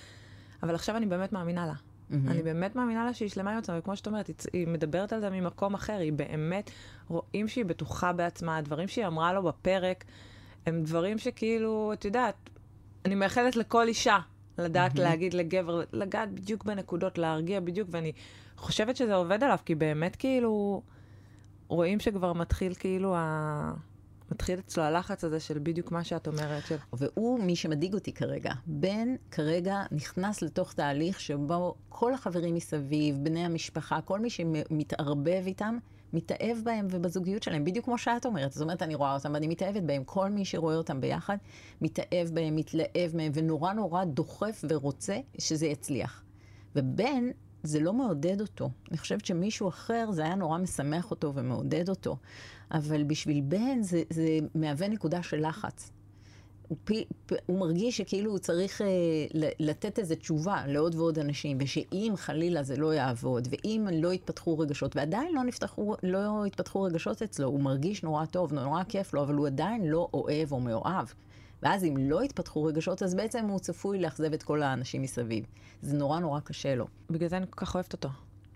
אבל 0.63 0.75
עכשיו 0.75 0.97
אני 0.97 1.07
באמת 1.07 1.33
מאמינה 1.33 1.67
לה. 1.67 1.75
Mm-hmm. 2.11 2.31
אני 2.31 2.43
באמת 2.43 2.77
מאמינה 2.77 3.05
לה 3.05 3.15
שהיא 3.15 3.29
שלמה 3.29 3.53
עם 3.53 3.59
עצמה, 3.59 3.79
וכמו 3.79 3.97
שאת 3.97 4.07
אומרת, 4.07 4.31
היא, 4.53 4.69
מדברת 4.69 5.13
על 5.13 5.21
זה 5.21 5.31
ממקום 5.31 5.75
אחר, 5.75 5.99
היא 5.99 6.13
באמת, 6.13 6.71
רואים 7.09 7.49
שהיא 7.49 7.65
בטוחה 7.65 8.13
בעצמה, 8.13 8.57
הדברים 8.57 8.89
שהיא 8.89 9.07
אמרה 9.07 9.33
לו 9.33 9.43
בפרק, 9.43 10.05
הם 10.67 10.83
דברים 10.83 11.19
שכאילו, 11.19 11.93
את 11.93 12.05
יודעת, 12.05 12.35
אני 13.05 13.15
מאחלת 13.15 13.57
לכל 13.57 13.89
אישה 13.89 14.19
לדעת 14.59 14.93
mm-hmm. 14.93 15.01
להגיד 15.01 15.35
לגבר, 15.35 15.83
לגעת 15.93 16.33
בדיוק 16.33 16.65
בנקודות, 16.65 17.19
להרגיע 17.19 17.61
בדיוק, 17.61 17.89
ואני 17.93 18.13
חושבת 18.57 18.97
שזה 18.97 19.15
עובד 19.15 19.43
עליו, 19.43 19.59
כי 19.65 19.75
באמת 19.75 20.17
כאילו... 20.17 20.83
רואים 21.69 22.01
שכבר 22.01 22.33
מתחיל 22.33 22.75
כאילו 22.75 23.15
ה... 23.17 23.73
מתחיל 24.33 24.59
אצלו 24.59 24.83
הלחץ 24.83 25.25
הזה 25.25 25.41
של 25.41 25.59
בדיוק 25.63 25.93
מה 25.93 26.05
שאת 26.05 26.27
אומרת. 26.27 26.67
של... 26.67 26.77
והוא 26.93 27.41
מי 27.41 27.57
שמדאיג 27.57 27.95
אותי 27.95 28.13
כרגע. 28.13 28.53
בן 28.67 29.09
כרגע 29.31 29.83
נכנס 29.93 30.43
לתוך 30.43 30.73
תהליך 30.73 31.21
שבו 31.21 31.75
כל 31.89 32.15
החברים 32.15 32.55
מסביב, 32.55 33.19
בני 33.23 33.45
המשפחה, 33.45 34.01
כל 34.01 34.21
מי 34.21 34.31
שמתערבב 34.31 35.43
איתם, 35.47 35.79
מתאהב 36.13 36.59
בהם 36.65 36.87
ובזוגיות 36.91 37.43
שלהם, 37.43 37.65
בדיוק 37.65 37.85
כמו 37.85 37.99
שאת 37.99 38.27
אומרת. 38.27 38.53
זאת 38.53 38.63
אומרת, 38.63 38.83
אני 38.83 38.95
רואה 38.95 39.15
אותם 39.15 39.33
ואני 39.35 39.49
מתאהבת 39.49 39.83
בהם. 39.83 40.05
כל 40.05 40.31
מי 40.31 40.45
שרואה 40.45 40.77
אותם 40.77 41.01
ביחד, 41.01 41.37
מתאהב 41.81 42.29
בהם, 42.33 42.57
מתלהב 42.57 43.17
מהם, 43.17 43.33
ונורא 43.35 43.73
נורא 43.73 44.05
דוחף 44.05 44.65
ורוצה 44.69 45.19
שזה 45.39 45.67
יצליח. 45.67 46.23
ובן 46.77 47.25
זה 47.63 47.81
לא 47.81 47.93
מעודד 47.93 48.41
אותו. 48.41 48.71
אני 48.91 48.99
חושבת 48.99 49.25
שמישהו 49.25 49.69
אחר, 49.69 50.11
זה 50.11 50.25
היה 50.25 50.35
נורא 50.35 50.59
משמח 50.59 51.11
אותו 51.11 51.35
ומעודד 51.35 51.89
אותו. 51.89 52.17
אבל 52.71 53.03
בשביל 53.05 53.41
בן 53.41 53.83
זה, 53.83 54.03
זה 54.11 54.39
מהווה 54.55 54.89
נקודה 54.89 55.23
של 55.23 55.49
לחץ. 55.49 55.91
הוא, 56.69 56.79
פי, 56.85 57.05
פ, 57.27 57.33
הוא 57.47 57.59
מרגיש 57.59 57.97
שכאילו 57.97 58.31
הוא 58.31 58.39
צריך 58.39 58.83
אה, 58.83 58.87
לתת 59.59 59.99
איזו 59.99 60.15
תשובה 60.15 60.63
לעוד 60.67 60.95
ועוד 60.95 61.19
אנשים, 61.19 61.59
ושאם 61.61 62.13
חלילה 62.17 62.63
זה 62.63 62.77
לא 62.77 62.95
יעבוד, 62.95 63.49
ואם 63.51 63.87
לא 63.93 64.13
יתפתחו 64.13 64.59
רגשות, 64.59 64.97
ועדיין 64.97 65.35
לא, 65.35 65.43
נפתחו, 65.43 65.95
לא 66.03 66.47
יתפתחו 66.47 66.83
רגשות 66.83 67.23
אצלו, 67.23 67.49
הוא 67.49 67.61
מרגיש 67.61 68.03
נורא 68.03 68.25
טוב, 68.25 68.55
נורא 68.55 68.83
כיף 68.89 69.15
לו, 69.15 69.23
אבל 69.23 69.35
הוא 69.35 69.47
עדיין 69.47 69.85
לא 69.85 70.09
אוהב 70.15 70.53
או 70.53 70.61
מאוהב. 70.61 71.07
ואז 71.63 71.85
אם 71.85 71.97
לא 71.99 72.25
יתפתחו 72.25 72.65
רגשות, 72.65 73.03
אז 73.03 73.15
בעצם 73.15 73.47
הוא 73.47 73.59
צפוי 73.59 73.99
לאכזב 73.99 74.33
את 74.33 74.43
כל 74.43 74.63
האנשים 74.63 75.03
מסביב. 75.03 75.45
זה 75.83 75.97
נורא 75.97 76.21
נורא 76.21 76.41
קשה 76.41 76.75
לו. 76.75 76.87
בגלל 77.11 77.29
זה 77.29 77.37
אני 77.37 77.47
כל 77.51 77.67
כך 77.67 77.75
אוהבת 77.75 77.93
אותו. 77.93 78.09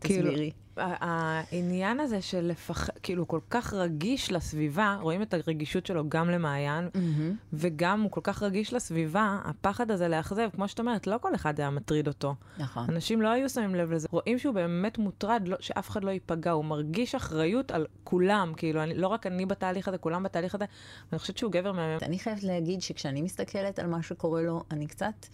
תסבירי. 0.02 0.50
כאילו, 0.50 0.62
העניין 0.76 2.00
הזה 2.00 2.22
של 2.22 2.40
לפח... 2.40 2.88
כאילו, 3.02 3.28
כל 3.28 3.40
כך 3.50 3.72
רגיש 3.72 4.32
לסביבה, 4.32 4.96
רואים 5.00 5.22
את 5.22 5.34
הרגישות 5.34 5.86
שלו 5.86 6.08
גם 6.08 6.30
למעיין, 6.30 6.88
mm-hmm. 6.88 7.34
וגם 7.52 8.00
הוא 8.00 8.10
כל 8.10 8.20
כך 8.24 8.42
רגיש 8.42 8.72
לסביבה, 8.72 9.38
הפחד 9.44 9.90
הזה 9.90 10.08
לאכזב, 10.08 10.48
כמו 10.54 10.68
שאת 10.68 10.80
אומרת, 10.80 11.06
לא 11.06 11.18
כל 11.20 11.34
אחד 11.34 11.60
היה 11.60 11.70
מטריד 11.70 12.08
אותו. 12.08 12.34
נכון. 12.58 12.84
אנשים 12.88 13.22
לא 13.22 13.28
היו 13.28 13.48
שמים 13.48 13.74
לב 13.74 13.92
לזה. 13.92 14.08
רואים 14.10 14.38
שהוא 14.38 14.54
באמת 14.54 14.98
מוטרד, 14.98 15.42
לא, 15.46 15.56
שאף 15.60 15.90
אחד 15.90 16.04
לא 16.04 16.10
ייפגע, 16.10 16.50
הוא 16.50 16.64
מרגיש 16.64 17.14
אחריות 17.14 17.70
על 17.70 17.86
כולם, 18.04 18.52
כאילו, 18.56 18.82
אני, 18.82 18.94
לא 18.94 19.08
רק 19.08 19.26
אני 19.26 19.46
בתהליך 19.46 19.88
הזה, 19.88 19.98
כולם 19.98 20.22
בתהליך 20.22 20.54
הזה, 20.54 20.64
ואני 21.12 21.18
חושבת 21.18 21.38
שהוא 21.38 21.52
גבר 21.52 21.72
מהמם. 21.72 21.98
אני 22.02 22.18
חייבת 22.18 22.42
להגיד 22.42 22.82
שכשאני 22.82 23.22
מסתכלת 23.22 23.78
על 23.78 23.86
מה 23.86 24.02
שקורה 24.02 24.42
לו, 24.42 24.62
אני 24.70 24.86
קצת 24.86 25.26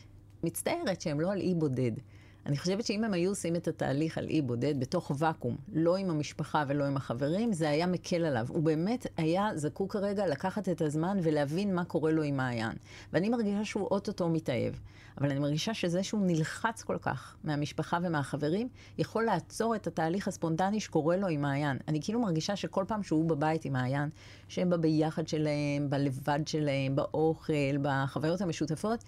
מצטערת 0.43 1.01
שהם 1.01 1.21
לא 1.21 1.33
על 1.33 1.41
אי 1.41 1.55
בודד. 1.55 1.93
אני 2.49 2.57
חושבת 2.57 2.87
שאם 2.87 3.05
הם 3.05 3.13
היו 3.13 3.31
עושים 3.31 3.57
את 3.57 3.69
התהליך 3.69 4.19
על 4.19 4.27
אי 4.29 4.43
בודד 4.43 4.81
בתוך 4.81 5.13
ואקום, 5.19 5.57
לא 5.73 5.97
עם 5.97 6.11
המשפחה 6.11 6.65
ולא 6.69 6.85
עם 6.85 6.97
החברים, 6.97 7.53
זה 7.53 7.69
היה 7.69 7.87
מקל 7.87 8.25
עליו. 8.25 8.47
הוא 8.49 8.63
באמת 8.63 9.07
היה 9.17 9.51
זקוק 9.55 9.93
כרגע 9.93 10.27
לקחת 10.27 10.69
את 10.69 10.83
הזמן 10.83 11.19
ולהבין 11.23 11.75
מה 11.75 11.85
קורה 11.85 12.11
לו 12.13 12.23
עם 12.23 12.37
מעיין. 12.37 12.73
ואני 13.13 13.29
מרגישה 13.29 13.65
שהוא 13.65 13.89
אוטוטו 13.91 14.29
מתאהב. 14.29 14.75
אבל 15.21 15.31
אני 15.31 15.39
מרגישה 15.39 15.75
שזה 15.75 16.03
שהוא 16.03 16.21
נלחץ 16.27 16.83
כל 16.83 16.99
כך 16.99 17.37
מהמשפחה 17.45 17.99
ומהחברים, 18.03 18.69
יכול 18.99 19.25
לעצור 19.25 19.75
את 19.75 19.87
התהליך 19.87 20.29
הספונטני 20.29 20.81
שקורה 20.81 21.17
לו 21.17 21.27
עם 21.27 21.43
מעיין. 21.43 21.79
אני 21.89 22.01
כאילו 22.03 22.21
מרגישה 22.21 22.57
שכל 22.57 22.85
פעם 22.89 23.03
שהוא 23.03 23.29
בבית 23.29 23.65
עם 23.65 23.73
מעיין, 23.73 24.09
שהם 24.49 24.71
בביחד 24.71 25.29
שלהם, 25.29 25.91
בלבד 25.91 26.41
שלהם, 26.47 26.97
באוכל, 26.97 27.79
בחוויות 27.83 28.41
המשותפות, 28.41 29.05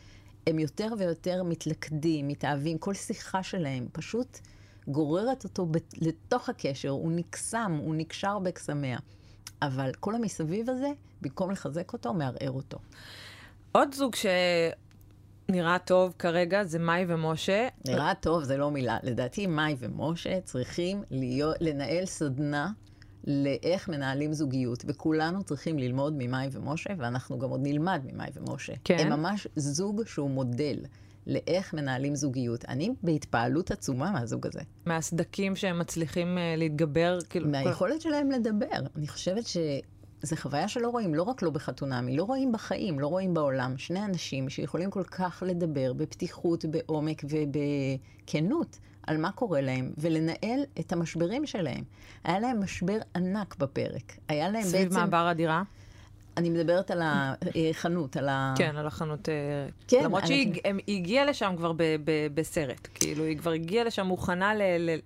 הם 0.46 0.58
יותר 0.58 0.88
ויותר 0.98 1.42
מתלכדים, 1.42 2.28
מתאהבים, 2.28 2.78
כל 2.78 2.94
שיחה 2.94 3.42
שלהם 3.42 3.88
פשוט 3.92 4.38
גוררת 4.88 5.44
אותו 5.44 5.68
לתוך 6.00 6.48
הקשר, 6.48 6.88
הוא 6.88 7.12
נקסם, 7.12 7.78
הוא 7.82 7.94
נקשר 7.94 8.38
בקסמיה. 8.38 8.98
אבל 9.62 9.90
כל 10.00 10.14
המסביב 10.14 10.70
הזה, 10.70 10.92
במקום 11.22 11.50
לחזק 11.50 11.92
אותו, 11.92 12.14
מערער 12.14 12.50
אותו. 12.50 12.78
עוד 13.72 13.94
זוג 13.94 14.14
שנראה 15.48 15.78
טוב 15.78 16.14
כרגע 16.18 16.64
זה 16.64 16.78
מאי 16.78 17.04
ומשה. 17.08 17.68
נראה 17.86 18.14
טוב, 18.14 18.42
זה 18.44 18.56
לא 18.56 18.70
מילה. 18.70 18.98
לדעתי, 19.02 19.46
מאי 19.46 19.74
ומשה 19.78 20.40
צריכים 20.40 21.02
להיות, 21.10 21.56
לנהל 21.60 22.06
סדנה 22.06 22.70
לאיך 23.26 23.88
מנהלים 23.88 24.32
זוגיות, 24.32 24.84
וכולנו 24.86 25.42
צריכים 25.42 25.78
ללמוד 25.78 26.14
ממאי 26.18 26.48
ומשה, 26.52 26.90
ואנחנו 26.98 27.38
גם 27.38 27.50
עוד 27.50 27.60
נלמד 27.62 28.00
ממאי 28.12 28.28
ומשה. 28.34 28.72
כן. 28.84 28.98
הם 28.98 29.20
ממש 29.20 29.46
זוג 29.56 30.02
שהוא 30.06 30.30
מודל 30.30 30.76
לאיך 31.26 31.74
מנהלים 31.74 32.14
זוגיות. 32.14 32.64
אני 32.64 32.90
בהתפעלות 33.02 33.70
עצומה 33.70 34.10
מהזוג 34.10 34.46
הזה. 34.46 34.60
מהסדקים 34.86 35.56
שהם 35.56 35.78
מצליחים 35.78 36.38
uh, 36.38 36.58
להתגבר, 36.58 37.18
כאילו... 37.30 37.44
כל- 37.44 37.50
מהיכולת 37.50 38.00
שלהם 38.00 38.30
לדבר. 38.30 38.80
אני 38.96 39.08
חושבת 39.08 39.46
שזו 39.46 40.36
חוויה 40.36 40.68
שלא 40.68 40.88
רואים, 40.88 41.14
לא 41.14 41.22
רק 41.22 41.42
לא 41.42 41.50
בחתונמי, 41.50 42.16
לא 42.16 42.24
רואים 42.24 42.52
בחיים, 42.52 43.00
לא 43.00 43.06
רואים 43.06 43.34
בעולם. 43.34 43.74
שני 43.78 44.04
אנשים 44.04 44.48
שיכולים 44.48 44.90
כל 44.90 45.04
כך 45.04 45.42
לדבר 45.46 45.92
בפתיחות, 45.92 46.64
בעומק 46.64 47.22
ובכנות 47.24 48.78
על 49.10 49.16
מה 49.16 49.32
קורה 49.32 49.60
להם, 49.60 49.90
ולנהל 49.98 50.60
את 50.80 50.92
המשברים 50.92 51.46
שלהם. 51.46 51.84
היה 52.24 52.38
להם 52.40 52.62
משבר 52.62 52.98
ענק 53.16 53.56
בפרק. 53.58 54.16
היה 54.28 54.48
להם 54.48 54.62
סביב 54.62 54.82
בעצם... 54.88 55.00
מעבר 55.00 55.26
הדירה. 55.26 55.62
אני 56.36 56.50
מדברת 56.50 56.90
על 56.90 57.02
החנות, 57.04 58.16
על 58.16 58.28
ה... 58.28 58.54
כן, 58.58 58.76
על 58.76 58.86
החנות... 58.86 59.28
אה, 59.28 59.34
כן, 59.88 60.04
למרות 60.04 60.22
על 60.22 60.28
שהיא 60.28 60.60
הגיעה 60.88 61.24
לשם 61.24 61.54
כבר 61.56 61.72
ב- 61.72 61.82
ב- 62.04 62.26
בסרט. 62.34 62.88
כאילו, 62.94 63.24
היא 63.24 63.38
כבר 63.38 63.50
הגיעה 63.50 63.84
לשם 63.84 64.06
מוכנה 64.06 64.54
ל... 64.54 64.62
ל- 64.78 64.98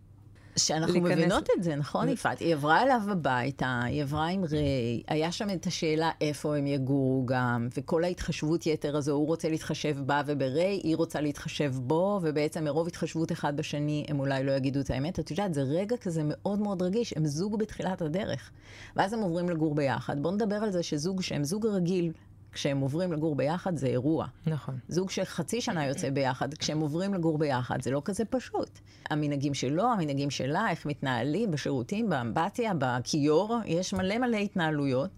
שאנחנו 0.57 0.93
להיכנס- 0.95 1.13
מבינות 1.19 1.49
את 1.59 1.63
זה, 1.63 1.77
נכון, 1.77 2.09
יפעת? 2.09 2.39
היא 2.39 2.55
עברה 2.55 2.83
אליו 2.83 3.01
הביתה, 3.09 3.81
היא 3.85 4.03
עברה 4.03 4.27
עם 4.29 4.45
ריי, 4.45 5.03
היה 5.09 5.33
שם 5.33 5.51
את 5.51 5.67
השאלה 5.67 6.11
איפה 6.21 6.57
הם 6.57 6.67
יגורו 6.67 7.23
גם, 7.27 7.69
וכל 7.77 8.05
ההתחשבות 8.05 8.67
יתר 8.67 8.97
הזו, 8.97 9.13
הוא 9.13 9.27
רוצה 9.27 9.49
להתחשב 9.49 9.97
בה 10.07 10.23
ובריי, 10.27 10.81
היא 10.83 10.97
רוצה 10.97 11.21
להתחשב 11.21 11.73
בו, 11.75 12.21
ובעצם 12.23 12.65
מרוב 12.65 12.87
התחשבות 12.87 13.33
אחד 13.33 13.57
בשני, 13.57 14.05
הם 14.09 14.21
אולי 14.21 14.45
לא 14.45 14.53
יגידו 14.53 14.81
את 14.81 14.91
האמת. 14.91 15.21
את 15.21 15.31
יודעת, 15.31 15.55
זה 15.55 15.63
רגע 15.63 15.97
כזה 15.97 16.23
מאוד 16.25 16.59
מאוד 16.59 16.83
רגיש, 16.83 17.15
הם 17.17 17.27
זוג 17.27 17.59
בתחילת 17.59 18.03
הדרך. 18.03 18.51
ואז 18.97 19.13
הם 19.13 19.21
עוברים 19.21 19.49
לגור 19.49 19.75
ביחד. 19.75 20.23
בואו 20.23 20.35
נדבר 20.35 20.57
על 20.57 20.71
זה 20.71 20.83
שזוג 20.83 21.23
שהם 21.23 21.45
זוג 21.45 21.67
רגיל, 21.67 22.13
כשהם 22.55 22.81
עוברים 22.81 23.13
לגור 23.13 23.37
ביחד 23.37 23.77
זה 23.77 23.87
אירוע. 23.87 24.27
נכון. 24.47 24.79
זוג 24.89 25.11
שחצי 25.11 25.61
שנה 25.61 25.87
יוצא 25.87 26.11
ביחד, 26.11 26.55
כשהם 26.55 26.81
עוברים 26.81 27.15
לגור 27.15 27.39
ביחד, 27.39 27.83
זה 27.83 27.91
לא 27.91 28.03
כזה 28.05 28.25
פשוט. 28.25 28.79
המנהגים 29.11 29.55
שלו, 29.55 29.93
המנהגים 29.93 30.31
שלה, 30.31 30.71
איך 30.71 30.87
מתנהלים 30.87 31.51
בשירותים, 31.51 32.11
באמבטיה, 32.11 32.73
בכיור, 32.79 33.57
יש 33.67 33.95
מלא 33.95 34.19
מלא 34.19 34.37
התנהלויות. 34.37 35.11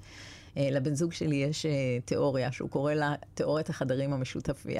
אה, 0.57 0.69
לבן 0.73 0.95
זוג 0.95 1.13
שלי 1.13 1.37
יש 1.37 1.67
אה, 1.67 1.73
תיאוריה, 2.05 2.53
שהוא 2.53 2.71
קורא 2.71 2.95
לה 2.95 3.15
תיאוריית 3.35 3.71
החדרים 3.71 4.13
המשותפים. 4.13 4.77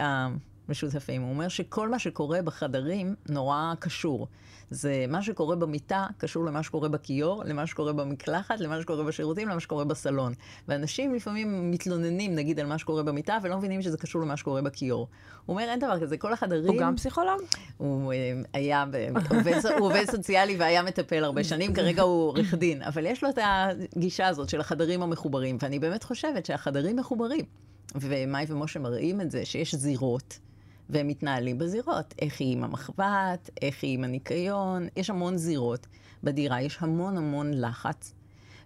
המשותפים. 0.69 1.23
הוא 1.23 1.31
אומר 1.31 1.49
שכל 1.49 1.89
מה 1.89 1.99
שקורה 1.99 2.43
בחדרים 2.43 3.15
נורא 3.29 3.73
קשור. 3.79 4.27
זה 4.71 5.05
מה 5.09 5.23
שקורה 5.23 5.57
במיטה 5.57 6.07
קשור 6.19 6.45
למה 6.45 6.63
שקורה 6.63 6.89
בכיור, 6.89 7.43
למה 7.45 7.67
שקורה 7.67 7.93
במקלחת, 7.93 8.61
למה 8.61 8.83
שקורה 8.83 9.05
בשירותים, 9.05 9.49
למה 9.49 9.61
שקורה 9.61 9.85
בסלון. 9.85 10.33
ואנשים 10.69 11.15
לפעמים 11.15 11.71
מתלוננים, 11.71 12.35
נגיד, 12.35 12.61
על 12.61 12.67
מה 12.67 12.79
שקורה 12.79 13.03
במיטה, 13.03 13.39
ולא 13.43 13.59
מבינים 13.59 13.83
שזה 13.83 13.99
קשור 13.99 14.23
למה 14.23 14.37
שקורה 14.37 14.63
בכיור. 14.63 15.09
הוא 15.47 15.55
אומר, 15.55 15.69
אין 15.69 15.79
דבר 15.79 16.01
כזה, 16.01 16.17
כל 16.17 16.33
החדרים... 16.33 16.73
הוא 16.73 16.81
גם 16.81 16.97
פסיכולוג? 16.97 17.41
הוא 17.77 18.13
אה, 18.13 18.33
היה, 18.53 18.85
עובד, 19.31 19.55
הוא 19.79 19.87
עובד 19.87 20.05
סוציאלי 20.11 20.57
והיה 20.57 20.83
מטפל 20.83 21.25
הרבה 21.25 21.45
שנים, 21.45 21.75
כרגע 21.75 22.03
הוא 22.03 22.29
עורך 22.29 22.55
דין, 22.55 22.83
אבל 22.83 23.07
יש 23.07 23.25
לו 23.25 23.31
את 23.31 23.39
הגישה 23.97 24.27
הזאת 24.27 24.49
של 24.49 24.61
החדרים 24.61 25.03
המחוברים, 25.03 25.59
ואני 25.63 25.79
באמת 25.79 26.05
חושבת 26.05 26.47
שהחדרים 26.47 26.97
מחוברים. 26.97 27.45
ומאי 27.95 28.45
ומשה 28.49 28.81
מראים 28.81 29.21
את 29.21 29.31
זה, 29.31 29.45
שיש 29.45 29.75
זירות, 29.75 30.39
והם 30.91 31.09
מתנהלים 31.09 31.59
בזירות. 31.59 32.15
איך 32.19 32.41
היא 32.41 32.53
עם 32.53 32.65
המחבת, 32.65 33.51
איך 33.63 33.85
היא 33.85 33.95
עם 33.95 34.05
הניקיון, 34.05 34.89
יש 34.97 35.11
המון 35.11 35.37
זירות. 35.37 35.87
בדירה 36.23 36.63
יש 36.63 36.77
המון 36.81 37.17
המון 37.17 37.51
לחץ. 37.55 38.13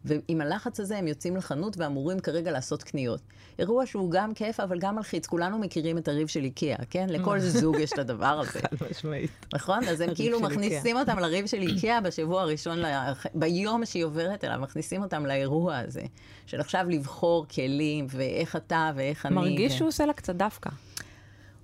ועם 0.05 0.41
הלחץ 0.41 0.81
הזה 0.81 0.99
הם 0.99 1.09
יוצאים 1.09 1.37
לחנות 1.37 1.77
ואמורים 1.79 2.21
כרגע 2.21 2.51
לעשות 2.51 2.83
קניות. 2.83 3.21
אירוע 3.59 3.87
שהוא 3.87 4.11
גם 4.11 4.35
כיף, 4.35 4.61
אבל 4.61 4.79
גם 4.79 4.97
מלחיץ. 4.97 5.27
כולנו 5.27 5.59
מכירים 5.59 5.99
את 5.99 6.09
הריב 6.09 6.29
של 6.29 6.45
איקאה, 6.45 6.77
כן? 6.91 7.07
לכל 7.09 7.39
זוג 7.41 7.77
יש 7.77 7.93
את 7.93 7.99
הדבר 7.99 8.41
הזה. 8.41 8.61
חד 8.79 8.87
משמעית. 8.91 9.31
נכון? 9.55 9.85
אז 9.85 10.01
הם 10.01 10.15
כאילו 10.15 10.41
מכניסים 10.41 10.97
אותם 10.97 11.19
לריב 11.19 11.47
של 11.47 11.63
איקאה 11.63 12.01
בשבוע 12.01 12.43
הראשון, 12.43 12.79
ל- 12.79 13.13
ביום 13.35 13.87
שהיא 13.87 14.05
עוברת 14.05 14.45
אליו, 14.45 14.59
מכניסים 14.61 15.03
אותם 15.03 15.27
לאירוע 15.27 15.79
הזה, 15.79 16.03
של 16.47 16.61
עכשיו 16.61 16.87
לבחור 16.89 17.47
כלים, 17.55 18.07
ואיך 18.11 18.57
אתה 18.57 18.91
ואיך 18.97 19.27
אני. 19.27 19.35
מרגיש 19.35 19.73
ו... 19.73 19.77
שהוא 19.77 19.89
עושה 19.89 20.07
לה 20.07 20.13
קצת 20.13 20.35
דווקא. 20.35 20.71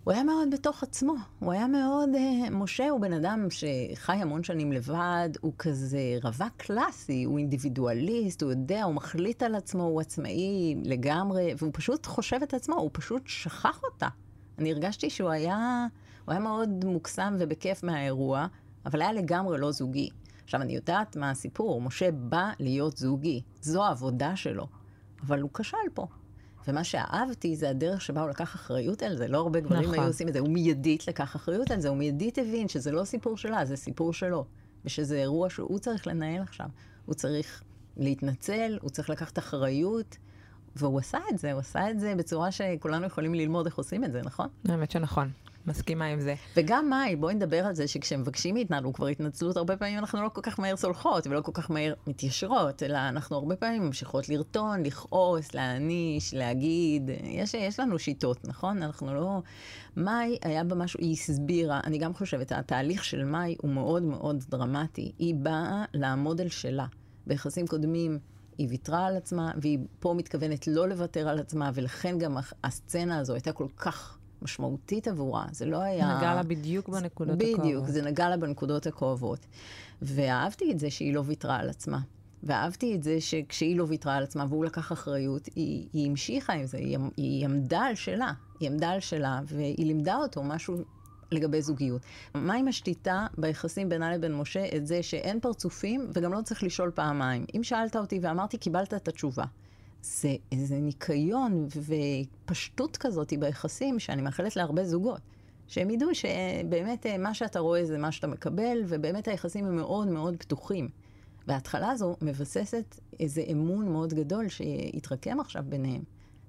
הוא 0.07 0.13
היה 0.13 0.25
מאוד 0.25 0.51
בתוך 0.51 0.83
עצמו, 0.83 1.15
הוא 1.39 1.53
היה 1.53 1.67
מאוד... 1.67 2.09
אה, 2.15 2.51
משה 2.51 2.89
הוא 2.89 3.01
בן 3.01 3.13
אדם 3.13 3.47
שחי 3.51 4.13
המון 4.13 4.45
שנים 4.45 4.73
לבד, 4.73 5.29
הוא 5.41 5.53
כזה 5.59 6.19
רווק 6.23 6.53
קלאסי, 6.57 7.25
הוא 7.25 7.39
אינדיבידואליסט, 7.39 8.43
הוא 8.43 8.51
יודע, 8.51 8.85
הוא 8.85 8.95
מחליט 8.95 9.43
על 9.43 9.55
עצמו, 9.55 9.83
הוא 9.83 10.01
עצמאי 10.01 10.75
לגמרי, 10.85 11.55
והוא 11.59 11.71
פשוט 11.75 12.07
חושב 12.07 12.39
את 12.43 12.55
עצמו, 12.55 12.75
הוא 12.75 12.91
פשוט 12.93 13.23
שכח 13.27 13.81
אותה. 13.85 14.09
אני 14.59 14.73
הרגשתי 14.73 15.11
שהוא 15.11 15.31
היה, 15.31 15.87
הוא 16.25 16.33
היה 16.33 16.41
מאוד 16.41 16.85
מוקסם 16.85 17.37
ובכיף 17.39 17.83
מהאירוע, 17.83 18.47
אבל 18.87 19.03
היה 19.03 19.13
לגמרי 19.13 19.59
לא 19.59 19.73
זוגי. 19.73 20.09
עכשיו, 20.45 20.63
אני 20.63 20.75
יודעת 20.75 21.17
מה 21.17 21.31
הסיפור, 21.31 21.81
משה 21.81 22.11
בא 22.13 22.51
להיות 22.61 22.97
זוגי, 22.97 23.43
זו 23.61 23.85
העבודה 23.85 24.37
שלו, 24.37 24.67
אבל 25.23 25.41
הוא 25.41 25.51
כשל 25.55 25.77
פה. 25.95 26.07
ומה 26.69 26.85
שאהבתי 26.85 27.57
זה 27.57 27.71
הדרך 27.71 28.01
שבה 28.01 28.21
הוא 28.21 28.31
לקח 28.31 28.55
אחריות 28.55 29.03
על 29.03 29.17
זה. 29.17 29.29
לא 29.29 29.39
הרבה 29.39 29.61
גברים 29.61 29.83
נכון. 29.83 29.99
היו 29.99 30.07
עושים 30.07 30.29
את 30.29 30.33
זה. 30.33 30.39
הוא 30.39 30.49
מיידית 30.49 31.09
לקח 31.09 31.37
אחריות 31.37 31.71
על 31.71 31.81
זה, 31.81 31.89
הוא 31.89 31.97
מיידית 31.97 32.39
הבין 32.39 32.69
שזה 32.69 32.93
לא 32.93 33.05
סיפור 33.05 33.37
שלה, 33.37 33.65
זה 33.65 33.77
סיפור 33.77 34.13
שלו. 34.13 34.45
ושזה 34.85 35.17
אירוע 35.17 35.51
שהוא 35.51 35.79
צריך 35.79 36.07
לנהל 36.07 36.43
עכשיו. 36.43 36.67
הוא 37.07 37.15
צריך 37.15 37.63
להתנצל, 37.97 38.79
הוא 38.83 38.91
צריך 38.91 39.11
לקחת 39.11 39.39
אחריות, 39.39 40.17
והוא 40.77 40.99
עשה 40.99 41.19
את 41.33 41.39
זה, 41.39 41.53
הוא 41.53 41.61
עשה 41.61 41.91
את 41.91 42.01
זה 42.01 42.15
בצורה 42.15 42.53
שכולנו 42.53 43.07
יכולים 43.07 43.35
ללמוד 43.35 43.67
איך 43.67 43.77
עושים 43.77 44.05
את 44.05 44.13
זה, 44.13 44.23
נכון? 44.23 44.49
האמת 44.69 44.91
שנכון. 44.91 45.31
מסכימה 45.67 46.05
עם 46.05 46.21
זה. 46.21 46.35
וגם 46.57 46.91
מאי, 46.91 47.17
בואי 47.17 47.35
נדבר 47.35 47.67
על 47.67 47.75
זה 47.75 47.89
שכשמבקשים 47.89 48.55
מאיתנו 48.55 48.93
כבר 48.93 49.07
התנצלות, 49.07 49.57
הרבה 49.57 49.77
פעמים 49.77 49.99
אנחנו 49.99 50.23
לא 50.23 50.29
כל 50.29 50.41
כך 50.41 50.61
מהר 50.61 50.77
סולחות 50.77 51.27
ולא 51.27 51.41
כל 51.41 51.53
כך 51.55 51.71
מהר 51.71 51.95
מתיישרות, 52.07 52.83
אלא 52.83 52.99
אנחנו 52.99 53.37
הרבה 53.37 53.57
פעמים 53.57 53.83
ממשיכות 53.83 54.29
לרטון, 54.29 54.83
לכעוס, 54.83 55.55
להעניש, 55.55 56.35
להגיד, 56.35 57.11
יש, 57.25 57.55
יש 57.55 57.81
לנו 57.81 57.99
שיטות, 57.99 58.49
נכון? 58.49 58.83
אנחנו 58.83 59.15
לא... 59.15 59.43
מאי 59.97 60.39
היה 60.43 60.65
בה 60.65 60.75
משהו, 60.75 61.01
היא 61.01 61.13
הסבירה, 61.13 61.81
אני 61.85 61.99
גם 61.99 62.15
חושבת, 62.15 62.53
התהליך 62.53 63.05
של 63.05 63.25
מאי 63.25 63.57
הוא 63.63 63.71
מאוד 63.71 64.03
מאוד 64.03 64.45
דרמטי. 64.49 65.13
היא 65.19 65.35
באה 65.35 65.85
לעמוד 65.95 66.41
על 66.41 66.49
שלה. 66.49 66.87
ביחסים 67.27 67.67
קודמים 67.67 68.19
היא 68.59 68.69
ויתרה 68.71 69.07
על 69.07 69.17
עצמה, 69.17 69.51
והיא 69.61 69.79
פה 70.01 70.15
מתכוונת 70.15 70.67
לא 70.67 70.89
לוותר 70.89 71.29
על 71.29 71.39
עצמה, 71.39 71.71
ולכן 71.75 72.19
גם 72.19 72.37
הסצנה 72.65 73.19
הזו 73.19 73.35
הייתה 73.35 73.53
כל 73.53 73.67
כך 73.77 74.16
משמעותית 74.43 75.09
עבורה. 75.09 75.47
זה 75.53 75.67
לא 75.67 75.83
היה... 75.83 76.19
נגע 76.19 76.35
לה 76.35 76.43
בדיוק 76.43 76.89
בנקודות 76.89 77.41
הכואבות. 77.41 77.61
בדיוק, 77.61 77.89
זה 77.89 78.03
נגע 78.03 78.29
לה 78.29 78.37
בנקודות 78.37 78.87
הכואבות. 78.87 79.47
ואהבתי 80.03 80.73
את 80.73 80.79
זה 80.79 80.91
שהיא 80.91 81.15
לא 81.15 81.23
ויתרה 81.27 81.57
על 81.57 81.69
עצמה. 81.69 81.99
ואהבתי 82.43 82.95
את 82.95 83.03
זה 83.03 83.21
שכשהיא 83.21 83.77
לא 83.77 83.85
ויתרה 83.89 84.17
על 84.17 84.23
עצמה 84.23 84.47
והוא 84.49 84.65
לקח 84.65 84.93
אחריות, 84.93 85.47
היא, 85.55 85.89
היא 85.93 86.11
המשיכה 86.11 86.53
עם 86.53 86.67
זה, 86.67 86.79
היא, 86.79 86.99
היא 87.17 87.45
עמדה 87.45 87.81
על 87.81 87.95
שלה. 87.95 88.33
היא 88.61 88.71
עמדה 88.71 88.91
על 88.91 89.01
שלה, 89.01 89.41
והיא 89.47 89.87
לימדה 89.87 90.17
אותו 90.17 90.43
משהו 90.43 90.77
לגבי 91.33 91.63
זוגיות. 91.63 92.03
מה 92.35 92.55
עם 92.55 92.69
השתיתה 92.69 93.27
ביחסים 93.39 93.89
בינה 93.89 94.15
לבין 94.15 94.35
משה? 94.35 94.67
את 94.77 94.87
זה 94.87 95.03
שאין 95.03 95.41
פרצופים 95.41 96.11
וגם 96.15 96.33
לא 96.33 96.43
צריך 96.43 96.63
לשאול 96.63 96.91
פעמיים. 96.95 97.45
אם 97.57 97.63
שאלת 97.63 97.97
אותי 97.97 98.19
ואמרתי, 98.23 98.59
קיבלת 98.59 98.95
את 98.95 99.09
התשובה. 99.09 99.45
זה 100.03 100.35
איזה 100.53 100.77
ניקיון 100.77 101.69
ופשטות 102.47 102.97
כזאת 102.97 103.33
ביחסים 103.41 103.99
שאני 103.99 104.23
מאחלת 104.23 104.57
להרבה 104.57 104.85
זוגות. 104.85 105.21
שהם 105.69 105.91
ידעו 105.91 106.09
שבאמת 106.15 107.07
אה, 107.07 107.19
מה 107.19 107.35
שאתה 107.35 107.59
רואה 107.59 107.85
זה 107.85 107.99
מה 107.99 108.13
שאתה 108.13 108.27
מקבל, 108.27 108.83
ובאמת 108.89 109.29
היחסים 109.29 109.65
הם 109.67 109.77
מאוד 109.77 110.09
מאוד 110.09 110.37
פתוחים. 110.37 110.89
וההתחלה 111.47 111.91
הזו 111.91 112.17
מבססת 112.23 113.01
איזה 113.21 113.43
אמון 113.53 113.93
מאוד 113.93 114.15
גדול 114.15 114.49
שהתרקם 114.49 115.41
עכשיו 115.41 115.63
ביניהם. 115.69 116.03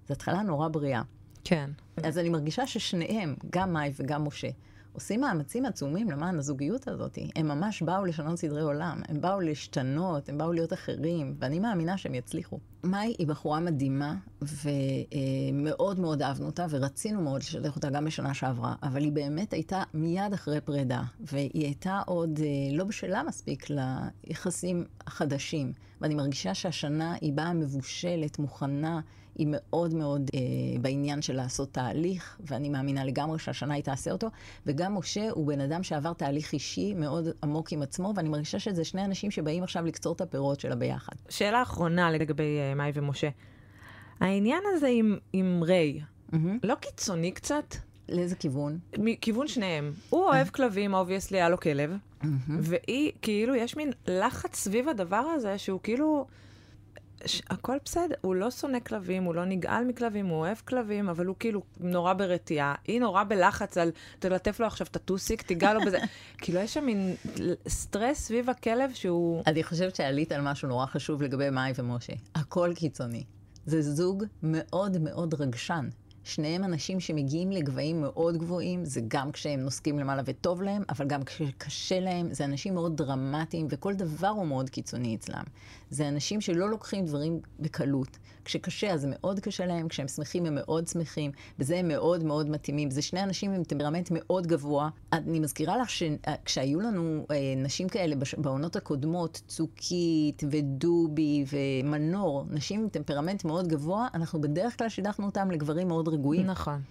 זו 0.08 0.14
התחלה 0.14 0.42
נורא 0.42 0.68
בריאה. 0.68 1.02
כן. 1.44 1.70
אז 2.04 2.18
אני 2.18 2.30
מרגישה 2.30 2.68
ששניהם, 2.68 3.36
גם 3.50 3.74
מאי 3.74 3.92
וגם 3.96 4.24
משה, 4.24 4.50
עושים 4.98 5.22
מאמצים 5.22 5.66
עצומים 5.66 6.12
למען 6.12 6.38
הזוגיות 6.40 6.88
הזאת. 6.88 7.18
הם 7.36 7.48
ממש 7.48 7.82
באו 7.82 8.06
לשנות 8.06 8.40
סדרי 8.40 8.62
עולם, 8.62 9.02
הם 9.08 9.22
באו 9.22 9.42
להשתנות, 9.42 10.30
הם 10.30 10.38
באו 10.38 10.54
להיות 10.54 10.74
אחרים, 10.74 11.36
ואני 11.40 11.60
מאמינה 11.60 11.98
שהם 11.98 12.16
יצליחו. 12.16 12.60
מאי 12.84 13.16
היא 13.18 13.28
בחורה 13.28 13.60
מדהימה, 13.60 14.16
ומאוד 14.42 16.00
מאוד 16.00 16.22
אהבנו 16.22 16.46
אותה, 16.46 16.66
ורצינו 16.70 17.22
מאוד 17.22 17.42
לשתף 17.42 17.76
אותה 17.76 17.90
גם 17.90 18.06
בשנה 18.06 18.34
שעברה, 18.34 18.76
אבל 18.84 19.02
היא 19.04 19.12
באמת 19.12 19.54
הייתה 19.54 19.84
מיד 19.94 20.34
אחרי 20.34 20.62
פרידה, 20.62 21.02
והיא 21.20 21.66
הייתה 21.66 22.02
עוד 22.06 22.40
אה, 22.40 22.78
לא 22.78 22.84
בשלה 22.84 23.24
מספיק 23.24 23.66
ליחסים 23.70 24.86
החדשים. 25.08 25.74
ואני 26.02 26.16
מרגישה 26.16 26.54
שהשנה 26.54 27.16
היא 27.22 27.34
באה 27.34 27.54
מבושלת, 27.54 28.40
מוכנה, 28.40 29.00
היא 29.38 29.48
מאוד 29.50 29.94
מאוד 29.94 30.30
אה, 30.34 30.40
בעניין 30.82 31.22
של 31.22 31.36
לעשות 31.36 31.74
תהליך, 31.74 32.38
ואני 32.40 32.70
מאמינה 32.70 33.06
לגמרי 33.06 33.40
שהשנה 33.40 33.74
היא 33.74 33.84
תעשה 33.84 34.12
אותו. 34.12 34.28
וגם 34.66 34.96
משה 34.96 35.30
הוא 35.30 35.48
בן 35.48 35.62
אדם 35.62 35.84
שעבר 35.84 36.14
תהליך 36.14 36.54
אישי 36.54 36.94
מאוד 36.94 37.28
עמוק 37.44 37.72
עם 37.72 37.82
עצמו, 37.82 38.14
ואני 38.16 38.30
מרגישה 38.30 38.60
שזה 38.60 38.84
שני 38.84 39.06
אנשים 39.06 39.32
שבאים 39.32 39.64
עכשיו 39.64 39.86
לקצור 39.86 40.14
את 40.14 40.22
הפירות 40.22 40.60
שלה 40.60 40.76
ביחד. 40.76 41.14
שאלה 41.30 41.62
אחרונה 41.62 42.12
לגבי 42.12 42.44
uh, 42.44 42.76
מאי 42.76 42.92
ומשה. 42.94 43.30
העניין 44.20 44.64
הזה 44.74 44.88
עם, 44.88 45.18
עם 45.34 45.64
ריי, 45.64 46.02
mm-hmm. 46.32 46.36
לא 46.64 46.76
קיצוני 46.76 47.32
קצת? 47.32 47.76
לאיזה 48.10 48.36
כיוון? 48.36 48.80
מכיוון 48.98 49.48
שניהם. 49.48 49.92
הוא 50.10 50.24
אוהב 50.24 50.48
כלבים, 50.48 50.94
obviously 50.94 51.38
היה 51.38 51.50
לו 51.50 51.60
כלב. 51.60 51.92
והיא, 52.50 53.12
כאילו, 53.22 53.56
יש 53.56 53.78
מין 53.78 53.92
לחץ 54.08 54.56
סביב 54.56 54.90
הדבר 54.90 55.16
הזה, 55.18 55.58
שהוא 55.58 55.80
כאילו... 55.84 56.26
הכל 57.50 57.78
בסדר, 57.86 58.16
הוא 58.22 58.36
לא 58.36 58.52
שונא 58.52 58.80
כלבים, 58.80 59.24
הוא 59.24 59.36
לא 59.36 59.46
נגעל 59.46 59.86
מכלבים, 59.86 60.26
הוא 60.26 60.38
אוהב 60.38 60.58
כלבים, 60.58 61.10
אבל 61.10 61.26
הוא 61.26 61.36
כאילו 61.40 61.62
נורא 61.80 62.14
ברתיעה. 62.14 62.76
היא 62.88 63.00
נורא 63.00 63.24
בלחץ 63.24 63.78
על, 63.78 63.92
תלטף 64.20 64.60
לו 64.60 64.68
עכשיו 64.68 64.88
את 64.92 64.96
הטוסיק, 64.96 65.42
תיגע 65.42 65.74
לו 65.74 65.80
בזה. 65.86 65.98
כאילו, 66.42 66.60
יש 66.60 66.74
שם 66.74 66.86
מין 66.86 67.16
סטרס 67.68 68.18
סביב 68.20 68.50
הכלב 68.50 68.92
שהוא... 68.94 69.44
אני 69.48 69.64
חושבת 69.64 69.96
שעלית 69.96 70.32
על 70.32 70.42
משהו 70.42 70.68
נורא 70.68 70.86
חשוב 70.86 71.22
לגבי 71.22 71.50
מאי 71.50 71.72
ומשה. 71.78 72.14
הכל 72.36 72.72
קיצוני. 72.76 73.24
זה 73.66 73.82
זוג 73.82 74.24
מאוד 74.44 74.98
מאוד 74.98 75.34
רגשן. 75.34 75.90
שניהם 76.28 76.64
אנשים 76.64 77.00
שמגיעים 77.00 77.52
לגבהים 77.52 78.02
מאוד 78.02 78.38
גבוהים, 78.38 78.86
זה 78.86 79.02
גם 79.08 79.32
כשהם 79.32 79.60
נוסקים 79.60 80.00
למעלה 80.00 80.22
וטוב 80.26 80.62
להם, 80.62 80.84
אבל 80.90 81.08
גם 81.08 81.24
כשקשה 81.24 82.00
להם, 82.00 82.34
זה 82.34 82.46
אנשים 82.46 82.74
מאוד 82.74 82.98
דרמטיים, 82.98 83.68
וכל 83.70 83.94
דבר 83.94 84.28
הוא 84.28 84.46
מאוד 84.46 84.70
קיצוני 84.70 85.16
אצלם. 85.16 85.44
זה 85.90 86.08
אנשים 86.08 86.42
שלא 86.42 86.70
לוקחים 86.70 87.06
דברים 87.06 87.40
בקלות. 87.60 88.18
כשקשה 88.48 88.94
אז 88.94 89.08
מאוד 89.10 89.40
קשה 89.40 89.66
להם, 89.66 89.88
כשהם 89.88 90.08
שמחים 90.08 90.46
הם 90.46 90.56
מאוד 90.56 90.88
שמחים, 90.88 91.32
בזה 91.60 91.78
הם 91.78 91.88
מאוד 91.88 92.24
מאוד 92.24 92.50
מתאימים. 92.50 92.92
זה 92.92 93.02
שני 93.02 93.24
אנשים 93.24 93.52
עם 93.52 93.64
טמפרמנט 93.64 94.10
מאוד 94.12 94.48
גבוה. 94.48 94.90
אני 95.14 95.40
מזכירה 95.40 95.78
לך 95.78 95.90
שכשהיו 95.90 96.80
לנו 96.80 97.26
אה, 97.32 97.54
נשים 97.58 97.90
כאלה 97.90 98.16
בעונות 98.38 98.76
הקודמות, 98.76 99.42
צוקית 99.48 100.44
ודובי 100.52 101.46
ומנור, 101.52 102.46
נשים 102.50 102.82
עם 102.82 102.90
טמפרמנט 102.90 103.46
מאוד 103.46 103.68
גבוה, 103.68 104.08
אנחנו 104.14 104.42
בדרך 104.42 104.78
כלל 104.78 104.90
שידכנו 104.90 105.26
אותם 105.26 105.52
לגברים 105.52 105.88
מאוד 105.88 106.08
רגועים. 106.08 106.46
נכון. 106.46 106.82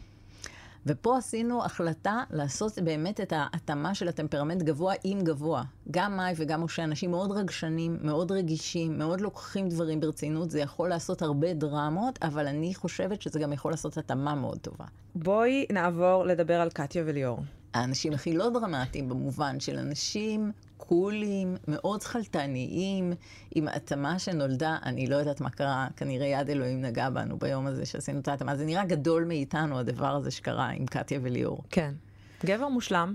ופה 0.86 1.18
עשינו 1.18 1.64
החלטה 1.64 2.22
לעשות 2.30 2.78
באמת 2.78 3.20
את 3.20 3.32
ההתאמה 3.36 3.94
של 3.94 4.08
הטמפרמנט 4.08 4.62
גבוה 4.62 4.94
עם 5.04 5.20
גבוה. 5.20 5.62
גם 5.90 6.16
מאי 6.16 6.32
וגם 6.36 6.64
משה, 6.64 6.84
אנשים 6.84 7.10
מאוד 7.10 7.32
רגשנים, 7.32 7.98
מאוד 8.02 8.32
רגישים, 8.32 8.98
מאוד 8.98 9.20
לוקחים 9.20 9.68
דברים 9.68 10.00
ברצינות. 10.00 10.50
זה 10.50 10.60
יכול 10.60 10.88
לעשות 10.88 11.22
הרבה 11.22 11.54
דרמות, 11.54 12.18
אבל 12.22 12.46
אני 12.46 12.74
חושבת 12.74 13.22
שזה 13.22 13.38
גם 13.38 13.52
יכול 13.52 13.72
לעשות 13.72 13.98
התאמה 13.98 14.34
מאוד 14.34 14.58
טובה. 14.58 14.84
בואי 15.14 15.66
נעבור 15.72 16.24
לדבר 16.24 16.60
על 16.60 16.70
קטיה 16.70 17.02
וליאור. 17.06 17.38
האנשים 17.76 18.12
הכי 18.12 18.32
לא 18.32 18.50
דרמטיים 18.50 19.08
במובן 19.08 19.60
של 19.60 19.78
אנשים 19.78 20.52
קולים, 20.76 21.56
מאוד 21.68 22.00
שכלתניים, 22.00 23.12
עם 23.54 23.68
התאמה 23.68 24.18
שנולדה, 24.18 24.76
אני 24.84 25.06
לא 25.06 25.16
יודעת 25.16 25.40
מה 25.40 25.50
קרה, 25.50 25.88
כנראה 25.96 26.26
יד 26.26 26.50
אלוהים 26.50 26.80
נגע 26.80 27.10
בנו 27.10 27.38
ביום 27.38 27.66
הזה 27.66 27.86
שעשינו 27.86 28.20
את 28.20 28.28
ההתאמה. 28.28 28.56
זה 28.56 28.64
נראה 28.64 28.84
גדול 28.84 29.24
מאיתנו, 29.24 29.78
הדבר 29.78 30.16
הזה 30.16 30.30
שקרה 30.30 30.68
עם 30.68 30.86
קטיה 30.86 31.20
וליאור. 31.22 31.62
כן. 31.70 31.94
גבר 32.44 32.68
מושלם, 32.68 33.14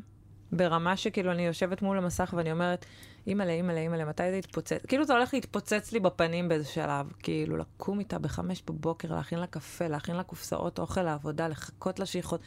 ברמה 0.51 0.97
שכאילו 0.97 1.31
אני 1.31 1.45
יושבת 1.45 1.81
מול 1.81 1.97
המסך 1.97 2.33
ואני 2.37 2.51
אומרת, 2.51 2.85
אימא'לה, 3.27 3.51
אימא'לה, 3.51 3.79
אימא'לה, 3.79 4.05
מתי 4.05 4.31
זה 4.31 4.37
יתפוצץ? 4.37 4.85
כאילו 4.87 5.05
זה 5.05 5.13
הולך 5.13 5.33
להתפוצץ 5.33 5.91
לי 5.91 5.99
בפנים 5.99 6.49
באיזה 6.49 6.65
שלב. 6.65 7.11
כאילו, 7.19 7.57
לקום 7.57 7.99
איתה 7.99 8.19
בחמש 8.19 8.63
בבוקר, 8.67 9.15
להכין 9.15 9.39
לה 9.39 9.47
קפה, 9.47 9.87
להכין 9.87 10.15
לה 10.15 10.23
קופסאות 10.23 10.79
אוכל 10.79 11.03
לעבודה, 11.03 11.47
לחכות 11.47 11.99
לה 11.99 12.05
שהיא 12.05 12.23
חוד... 12.23 12.39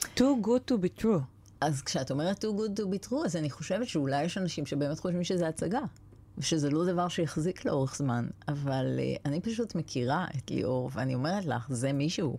too 0.00 0.36
good 0.42 0.70
to 0.70 0.74
be 0.74 1.02
true. 1.02 1.22
אז 1.60 1.82
כשאת 1.82 2.10
אומרת 2.10 2.44
too 2.44 2.48
good 2.48 2.80
to 2.80 2.82
be 2.82 3.08
true, 3.08 3.24
אז 3.24 3.36
אני 3.36 3.50
חושבת 3.50 3.86
שאולי 3.86 4.24
יש 4.24 4.38
אנשים 4.38 4.66
שבאמת 4.66 4.98
חושבים 4.98 5.24
שזה 5.24 5.48
הצגה, 5.48 5.80
ושזה 6.38 6.70
לא 6.70 6.84
דבר 6.84 7.08
שיחזיק 7.08 7.64
לאורך 7.64 7.96
זמן. 7.96 8.26
אבל 8.48 8.98
uh, 8.98 9.20
אני 9.24 9.40
פשוט 9.40 9.74
מכירה 9.74 10.26
את 10.36 10.50
ליאור, 10.50 10.90
ואני 10.92 11.14
אומרת 11.14 11.44
לך, 11.44 11.66
זה 11.70 11.92
מישהו. 11.92 12.38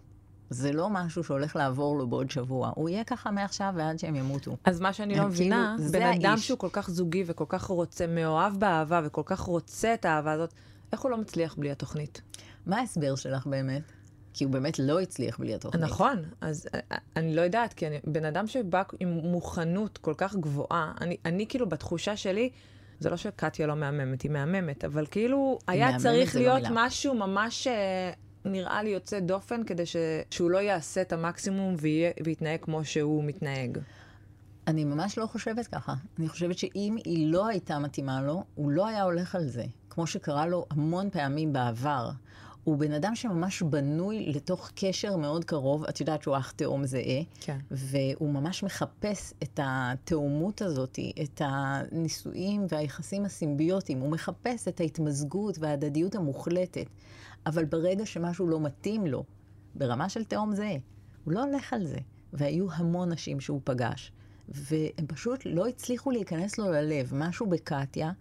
זה 0.50 0.72
לא 0.72 0.90
משהו 0.90 1.24
שהולך 1.24 1.56
לעבור 1.56 1.98
לו 1.98 2.08
בעוד 2.08 2.32
שבוע. 2.32 2.72
הוא 2.76 2.90
יהיה 2.90 3.04
ככה 3.04 3.32
מעכשיו 3.32 3.74
ועד 3.78 4.00
שהם 4.00 4.16
ימותו. 4.16 4.58
אז 4.64 4.80
מה 4.80 4.94
שאני 4.94 5.16
לא 5.16 5.26
מבינה, 5.26 5.76
כאילו, 5.78 5.92
בן 5.92 6.02
אדם 6.02 6.38
שהוא 6.38 6.60
כל 6.60 6.70
כך 6.72 6.90
זוגי 6.90 7.24
וכל 7.26 7.46
כך 7.48 7.64
רוצה, 7.64 8.08
מאוהב 8.08 8.60
באהבה 8.60 9.02
וכל 9.04 9.22
כך 9.26 9.40
רוצה 9.40 9.94
את 9.94 10.06
האהבה 10.06 10.32
הזאת, 10.32 10.54
איך 10.92 11.02
הוא 11.02 11.12
לא 11.12 11.18
מצליח 11.18 11.56
בלי 11.56 11.72
התוכנית? 11.72 12.22
מה 12.66 12.78
ההסבר 12.80 13.16
שלך 13.16 13.48
באמת? 13.48 13.82
כי 14.34 14.44
הוא 14.44 14.54
באמת 14.54 14.80
לא 14.80 15.00
הצליח 15.00 15.40
בלי 15.40 15.56
התוכנית. 15.56 15.84
נכון, 15.84 16.24
אז 16.42 16.68
אה, 16.74 16.80
אה, 16.92 16.98
אני 17.16 17.36
לא 17.36 17.42
יודעת, 17.42 17.74
כי 17.74 17.88
אני 17.88 18.00
בן 18.04 18.26
אדם 18.26 18.48
שבא 18.48 18.84
עם 19.00 19.10
מוכנות 19.10 19.98
כל 19.98 20.14
כך 20.18 20.36
גבוהה, 20.36 20.94
אני, 21.02 21.18
אני 21.26 21.46
כאילו 21.48 21.70
בתחושה 21.70 22.18
שלי, 22.18 22.50
זה 23.00 23.10
לא 23.10 23.18
שקטיה 23.18 23.68
לא 23.68 23.76
מהממת, 23.76 24.22
היא 24.22 24.32
מהממת, 24.32 24.86
אבל 24.86 25.06
כאילו 25.12 25.60
היה 25.68 25.98
צריך 25.98 26.36
לא 26.36 26.42
להיות 26.42 26.64
לא 26.64 26.70
משהו 26.72 27.14
ממש 27.14 27.68
אה, 27.68 28.12
נראה 28.46 28.84
לי 28.84 28.90
יוצא 28.90 29.20
דופן, 29.20 29.64
כדי 29.64 29.86
ש, 29.86 29.96
שהוא 30.30 30.52
לא 30.52 30.58
יעשה 30.58 31.02
את 31.02 31.14
המקסימום 31.14 31.76
ויה, 31.80 32.12
ויתנהג 32.24 32.60
כמו 32.62 32.86
שהוא 32.86 33.24
מתנהג. 33.24 33.78
אני 34.68 34.86
ממש 34.86 35.18
לא 35.18 35.26
חושבת 35.26 35.68
ככה. 35.68 35.94
אני 36.20 36.30
חושבת 36.30 36.58
שאם 36.58 36.98
היא 37.06 37.32
לא 37.32 37.48
הייתה 37.48 37.80
מתאימה 37.80 38.22
לו, 38.22 38.44
הוא 38.56 38.72
לא 38.72 38.88
היה 38.88 39.04
הולך 39.04 39.36
על 39.36 39.48
זה, 39.48 39.66
כמו 39.90 40.08
שקרה 40.08 40.48
לו 40.48 40.66
המון 40.70 41.10
פעמים 41.10 41.54
בעבר. 41.54 42.10
הוא 42.64 42.78
בן 42.78 42.92
אדם 42.92 43.16
שממש 43.16 43.62
בנוי 43.62 44.26
לתוך 44.26 44.72
קשר 44.76 45.18
מאוד 45.18 45.46
קרוב. 45.46 45.84
את 45.84 46.00
יודעת 46.00 46.22
שהוא 46.22 46.38
אח 46.38 46.52
תאום 46.52 46.86
זהה. 46.86 47.22
כן. 47.40 47.58
והוא 47.72 48.30
ממש 48.30 48.64
מחפש 48.64 49.34
את 49.44 49.60
התאומות 49.64 50.62
הזאת, 50.62 51.00
את 51.24 51.42
הנישואים 51.46 52.66
והיחסים 52.70 53.26
הסימביוטיים. 53.26 54.00
הוא 54.00 54.12
מחפש 54.12 54.68
את 54.68 54.80
ההתמזגות 54.80 55.58
וההדדיות 55.60 56.16
המוחלטת. 56.16 56.86
אבל 57.46 57.66
ברגע 57.66 58.06
שמשהו 58.06 58.48
לא 58.48 58.60
מתאים 58.60 59.08
לו, 59.08 59.24
ברמה 59.76 60.10
של 60.10 60.24
תאום 60.24 60.56
זהה, 60.56 60.78
הוא 61.24 61.34
לא 61.34 61.44
הולך 61.44 61.74
על 61.74 61.86
זה. 61.86 61.98
והיו 62.34 62.72
המון 62.72 63.12
נשים 63.12 63.40
שהוא 63.40 63.62
פגש. 63.64 64.12
והם 64.50 65.08
פשוט 65.08 65.42
לא 65.46 65.68
הצליחו 65.68 66.12
להיכנס 66.12 66.58
לו 66.58 66.72
ללב. 66.72 67.12
משהו 67.16 67.46
בקטיה 67.46 68.12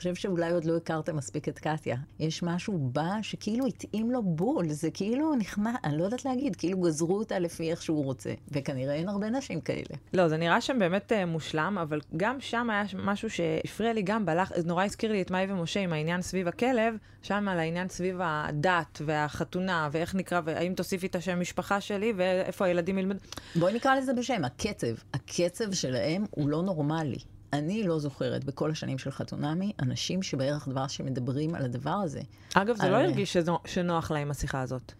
חושב 0.00 0.14
שאולי 0.14 0.52
עוד 0.52 0.64
לא 0.64 0.76
הכרתם 0.76 1.16
מספיק 1.16 1.48
את 1.48 1.58
קטיה. 1.58 1.96
יש 2.20 2.42
משהו 2.42 2.78
בה 2.92 3.16
שכאילו 3.22 3.66
התאים 3.66 4.10
לו 4.10 4.22
בול, 4.22 4.68
זה 4.68 4.90
כאילו 4.90 5.34
נכנע, 5.34 5.72
אני 5.84 5.98
לא 5.98 6.04
יודעת 6.04 6.24
להגיד, 6.24 6.56
כאילו 6.56 6.78
גזרו 6.78 7.18
אותה 7.18 7.38
לפי 7.38 7.70
איך 7.70 7.82
שהוא 7.82 8.04
רוצה. 8.04 8.30
וכנראה 8.48 8.94
אין 8.94 9.08
הרבה 9.08 9.30
נשים 9.30 9.60
כאלה. 9.60 9.96
לא, 10.12 10.28
זה 10.28 10.36
נראה 10.36 10.60
שם 10.60 10.78
באמת 10.78 11.12
uh, 11.12 11.26
מושלם, 11.26 11.78
אבל 11.82 12.00
גם 12.16 12.40
שם 12.40 12.70
היה 12.70 12.84
משהו 12.94 13.30
שהפריע 13.30 13.92
לי 13.92 14.02
גם 14.02 14.26
בלח... 14.26 14.52
זה 14.56 14.68
נורא 14.68 14.84
הזכיר 14.84 15.12
לי 15.12 15.22
את 15.22 15.30
מאי 15.30 15.46
ומשה 15.48 15.80
עם 15.80 15.92
העניין 15.92 16.22
סביב 16.22 16.48
הכלב, 16.48 16.94
שם 17.22 17.48
על 17.48 17.58
העניין 17.58 17.88
סביב 17.88 18.16
הדת 18.22 19.02
והחתונה, 19.04 19.88
ואיך 19.92 20.14
נקרא, 20.14 20.40
והאם 20.44 20.74
תוסיפי 20.74 21.06
את 21.06 21.16
השם 21.16 21.40
משפחה 21.40 21.80
שלי, 21.80 22.12
ואיפה 22.16 22.64
הילדים 22.64 22.98
ילמדו. 22.98 23.18
בואי 23.56 23.74
נקרא 23.74 23.94
לזה 23.94 24.12
בשם, 24.12 24.44
הקצב. 24.44 24.94
הקצב 25.14 25.72
שלהם 25.72 26.24
הוא 26.30 26.48
לא 26.48 26.62
נורמלי. 26.62 27.18
אני 27.52 27.82
לא 27.82 27.98
זוכרת 27.98 28.44
בכל 28.44 28.70
השנים 28.70 28.98
של 28.98 29.10
חתונמי 29.10 29.72
אנשים 29.82 30.22
שבערך 30.22 30.68
דבר 30.68 30.86
שמדברים 30.86 31.54
על 31.54 31.64
הדבר 31.64 31.90
הזה. 31.90 32.20
אגב, 32.54 32.76
זה 32.76 32.82
על... 32.82 32.90
לא 32.90 32.96
הרגיש 32.96 33.36
שנוח 33.66 34.10
לה 34.10 34.18
עם 34.18 34.30
השיחה 34.30 34.60
הזאת. 34.60 34.92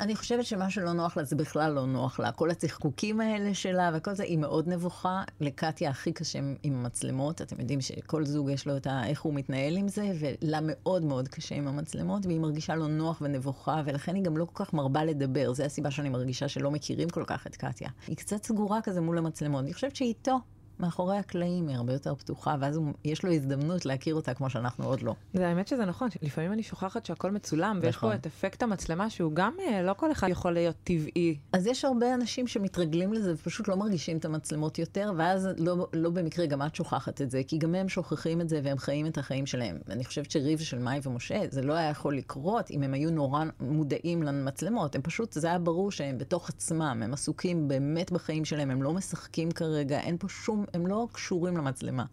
אני 0.00 0.16
חושבת 0.16 0.44
שמה 0.44 0.70
שלא 0.70 0.92
נוח 0.92 1.16
לה 1.16 1.24
זה 1.24 1.36
בכלל 1.36 1.72
לא 1.72 1.86
נוח 1.86 2.20
לה. 2.20 2.32
כל 2.32 2.50
הצחקוקים 2.50 3.20
האלה 3.20 3.54
שלה 3.54 3.90
וכל 3.94 4.14
זה, 4.14 4.22
היא 4.22 4.38
מאוד 4.38 4.68
נבוכה. 4.68 5.22
לקטיה 5.40 5.90
הכי 5.90 6.12
קשה 6.12 6.38
עם 6.62 6.74
המצלמות. 6.74 7.42
אתם 7.42 7.60
יודעים 7.60 7.80
שכל 7.80 8.24
זוג 8.24 8.50
יש 8.50 8.66
לו 8.66 8.76
את 8.76 8.86
ה... 8.86 9.06
איך 9.06 9.22
הוא 9.22 9.34
מתנהל 9.34 9.76
עם 9.76 9.88
זה, 9.88 10.12
ולה 10.20 10.58
מאוד 10.62 11.04
מאוד 11.04 11.28
קשה 11.28 11.54
עם 11.54 11.68
המצלמות, 11.68 12.26
והיא 12.26 12.40
מרגישה 12.40 12.76
לא 12.76 12.86
נוח 12.86 13.18
ונבוכה, 13.20 13.82
ולכן 13.84 14.14
היא 14.14 14.22
גם 14.24 14.36
לא 14.36 14.44
כל 14.52 14.64
כך 14.64 14.74
מרבה 14.74 15.04
לדבר. 15.04 15.52
זו 15.52 15.64
הסיבה 15.64 15.90
שאני 15.90 16.08
מרגישה 16.08 16.48
שלא 16.48 16.70
מכירים 16.70 17.08
כל 17.08 17.24
כך 17.26 17.46
את 17.46 17.56
קטיה. 17.56 17.88
היא 18.06 18.16
קצת 18.16 18.44
סגורה 18.44 18.80
כזה 18.82 19.00
מול 19.00 19.18
המצלמות. 19.18 19.64
אני 19.64 19.74
חושבת 19.74 19.96
שהיא 19.96 20.08
איתו. 20.08 20.38
מאחורי 20.80 21.16
הקלעים 21.16 21.68
היא 21.68 21.76
הרבה 21.76 21.92
יותר 21.92 22.14
פתוחה, 22.14 22.56
ואז 22.60 22.76
הוא, 22.76 22.92
יש 23.04 23.22
לו 23.22 23.32
הזדמנות 23.32 23.86
להכיר 23.86 24.14
אותה 24.14 24.34
כמו 24.34 24.50
שאנחנו 24.50 24.84
עוד 24.84 25.02
לא. 25.02 25.14
זה 25.34 25.48
האמת 25.48 25.68
שזה 25.68 25.84
נכון, 25.84 26.08
לפעמים 26.22 26.52
אני 26.52 26.62
שוכחת 26.62 27.06
שהכל 27.06 27.30
מצולם, 27.30 27.78
ויש 27.82 27.96
נכון. 27.96 28.10
פה 28.10 28.14
את 28.14 28.26
אפקט 28.26 28.62
המצלמה 28.62 29.10
שהוא 29.10 29.32
גם 29.32 29.52
אה, 29.60 29.82
לא 29.82 29.92
כל 29.92 30.12
אחד 30.12 30.28
יכול 30.28 30.52
להיות 30.52 30.76
טבעי. 30.84 31.38
אז 31.52 31.66
יש 31.66 31.84
הרבה 31.84 32.14
אנשים 32.14 32.46
שמתרגלים 32.46 33.12
לזה 33.12 33.34
ופשוט 33.34 33.68
לא 33.68 33.76
מרגישים 33.76 34.16
את 34.16 34.24
המצלמות 34.24 34.78
יותר, 34.78 35.12
ואז 35.16 35.48
לא, 35.58 35.86
לא 35.92 36.10
במקרה 36.10 36.46
גם 36.46 36.62
את 36.62 36.74
שוכחת 36.74 37.22
את 37.22 37.30
זה, 37.30 37.42
כי 37.46 37.58
גם 37.58 37.74
הם 37.74 37.88
שוכחים 37.88 38.40
את 38.40 38.48
זה 38.48 38.60
והם 38.64 38.78
חיים 38.78 39.06
את 39.06 39.18
החיים 39.18 39.46
שלהם. 39.46 39.78
אני 39.90 40.04
חושבת 40.04 40.30
שריב 40.30 40.58
של 40.58 40.78
מאי 40.78 41.00
ומשה, 41.02 41.40
זה 41.50 41.62
לא 41.62 41.72
היה 41.72 41.90
יכול 41.90 42.16
לקרות 42.16 42.70
אם 42.70 42.82
הם 42.82 42.94
היו 42.94 43.10
נורא 43.10 43.44
מודעים 43.60 44.22
למצלמות. 44.22 44.94
הם 44.94 45.02
פשוט, 45.02 45.32
זה 45.32 45.46
היה 45.46 45.58
ברור 45.58 45.90
שהם 45.90 46.18
בתוך 46.18 46.48
עצמם, 46.48 47.00
הם 47.04 47.12
עסוקים 47.12 47.68
באמת 47.68 48.12
בחיים 48.12 48.44
שלהם, 48.44 48.70
הם 48.70 48.82
לא 48.82 48.92
משחקים 48.92 49.50
כרגע, 49.50 50.00
אין 50.00 50.16
פה 50.18 50.28
שום, 50.28 50.63
הם 50.74 50.86
לא 50.86 51.08
קשורים 51.12 51.56
למצלמה. 51.56 52.04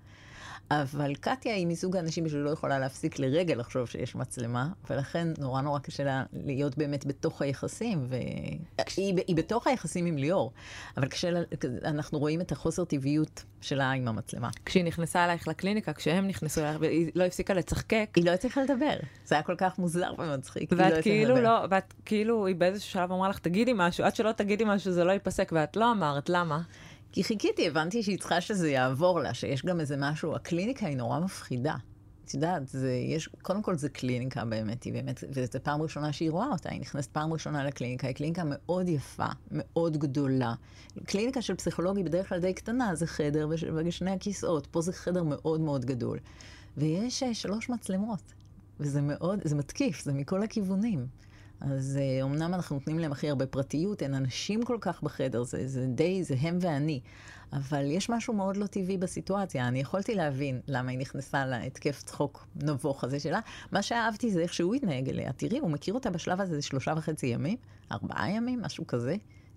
אבל 0.72 1.16
קטיה 1.16 1.56
היא 1.56 1.68
מסוג 1.68 1.98
האנשים 1.98 2.30
שלא 2.30 2.50
יכולה 2.50 2.80
להפסיק 2.80 3.20
לרגע 3.20 3.56
לחשוב 3.56 3.86
שיש 3.86 4.16
מצלמה, 4.16 4.68
ולכן 4.90 5.28
נורא 5.38 5.62
נורא 5.62 5.80
קשה 5.80 6.04
לה 6.04 6.24
להיות 6.34 6.78
באמת 6.78 7.06
בתוך 7.06 7.42
היחסים, 7.42 8.06
והיא 8.10 8.60
היא 9.28 9.36
בתוך 9.36 9.68
היחסים 9.68 10.06
עם 10.06 10.18
ליאור, 10.18 10.52
אבל 10.98 11.08
קשה 11.08 11.32
לה, 11.32 11.40
אנחנו 11.86 12.20
רואים 12.20 12.42
את 12.42 12.52
החוסר 12.52 12.86
טבעיות 12.86 13.44
שלה 13.62 13.92
עם 13.92 14.08
המצלמה. 14.08 14.50
כשהיא 14.66 14.84
נכנסה 14.84 15.26
אלייך 15.26 15.48
לקליניקה, 15.48 15.94
כשהם 15.94 16.28
נכנסו 16.28 16.62
אלייך, 16.62 16.78
והיא 16.80 17.12
לא 17.16 17.24
הפסיקה 17.24 17.54
לצחקק, 17.54 18.10
היא 18.16 18.26
לא 18.26 18.32
הצליחה 18.32 18.62
לדבר, 18.62 18.96
זה 19.26 19.36
היה 19.36 19.44
כל 19.44 19.56
כך 19.58 19.80
מוזר 19.80 20.14
ומצחיק. 20.18 20.74
לא 20.74 20.78
ואת 20.78 20.88
הצליחה 20.88 21.02
כאילו. 21.02 21.42
לא, 21.42 21.66
ואת 21.70 21.94
כאילו, 22.06 22.46
היא 22.46 22.56
באיזשהו 22.56 22.92
שלב 22.92 23.12
אמרה 23.12 23.30
לך, 23.30 23.40
תגידי 23.40 23.72
משהו, 23.76 24.04
עד 24.04 24.16
שלא 24.16 24.32
תגידי 24.32 24.64
משהו 24.68 24.92
זה 24.92 25.04
לא 25.04 25.12
ייפסק, 25.12 25.52
ואת 25.56 25.76
לא 25.76 25.92
אמרת, 25.92 26.30
למה? 26.30 26.62
כי 27.12 27.24
חיכיתי, 27.24 27.68
הבנתי 27.68 28.04
שהיא 28.04 28.20
צריכה 28.20 28.42
שזה 28.42 28.70
יעבור 28.70 29.20
לה, 29.20 29.34
שיש 29.34 29.66
גם 29.66 29.80
איזה 29.80 29.96
משהו, 29.98 30.36
הקליניקה 30.36 30.88
היא 30.88 30.98
נורא 30.98 31.20
מפחידה. 31.20 31.76
את 32.26 32.34
יודעת, 32.34 32.68
זה, 32.68 32.92
יש, 32.94 33.30
קודם 33.42 33.62
כל 33.62 33.76
זה 33.76 33.90
קליניקה 33.90 34.46
באמת, 34.46 34.84
היא 34.84 34.94
באמת, 34.94 35.24
וזו 35.34 35.60
פעם 35.64 35.82
ראשונה 35.82 36.14
שהיא 36.14 36.32
רואה 36.32 36.48
אותה, 36.48 36.70
היא 36.70 36.82
נכנסת 36.82 37.12
פעם 37.12 37.34
ראשונה 37.34 37.64
לקליניקה, 37.64 38.08
היא 38.08 38.16
קליניקה 38.16 38.44
מאוד 38.46 38.90
יפה, 38.90 39.26
מאוד 39.52 39.98
גדולה. 39.98 40.54
קליניקה 41.06 41.42
של 41.42 41.56
פסיכולוג 41.56 41.98
היא 41.98 42.06
בדרך 42.06 42.30
כלל 42.30 42.40
די 42.40 42.54
קטנה, 42.54 42.96
זה 42.96 43.08
חדר 43.08 43.48
וש- 43.50 43.64
ושני 43.86 44.12
הכיסאות, 44.12 44.68
פה 44.68 44.82
זה 44.82 44.94
חדר 44.94 45.24
מאוד 45.24 45.62
מאוד 45.62 45.86
גדול. 45.86 46.20
ויש 46.78 47.24
אה, 47.24 47.34
שלוש 47.34 47.70
מצלמות, 47.70 48.34
וזה 48.80 49.02
מאוד, 49.02 49.40
זה 49.44 49.56
מתקיף, 49.56 50.04
זה 50.04 50.14
מכל 50.14 50.44
הכיוונים. 50.44 51.08
אז 51.62 52.00
אה, 52.02 52.24
אמנם 52.24 52.54
אנחנו 52.54 52.76
נותנים 52.76 53.00
להם 53.00 53.12
הכי 53.12 53.30
הרבה 53.30 53.46
פרטיות, 53.46 54.04
אין 54.04 54.14
אנשים 54.14 54.64
כל 54.64 54.78
כך 54.82 55.04
בחדר, 55.04 55.44
זה, 55.44 55.68
זה 55.68 55.86
די, 55.88 56.24
זה 56.24 56.36
הם 56.42 56.58
ואני. 56.62 57.00
אבל 57.54 57.86
יש 57.92 58.10
משהו 58.10 58.34
מאוד 58.34 58.58
לא 58.58 58.66
טבעי 58.66 58.98
בסיטואציה. 58.98 59.68
אני 59.68 59.80
יכולתי 59.80 60.16
להבין 60.16 60.62
למה 60.68 60.92
היא 60.92 61.00
נכנסה 61.00 61.46
להתקף 61.46 62.04
צחוק 62.04 62.48
נבוך 62.56 63.04
הזה 63.04 63.20
שלה. 63.20 63.40
מה 63.72 63.82
שאהבתי 63.82 64.32
זה 64.32 64.42
איך 64.42 64.54
שהוא 64.54 64.76
התנהג 64.76 65.10
אליה. 65.10 65.34
תראי, 65.34 65.60
הוא 65.60 65.72
מכיר 65.72 65.94
אותה 65.94 66.10
בשלב 66.10 66.42
הזה 66.42 66.62
שלושה 66.62 66.94
וחצי 66.98 67.28
ימים, 67.28 67.58
ארבעה 67.92 68.30
ימים, 68.30 68.62
משהו 68.62 68.88
כזה. 68.88 69.16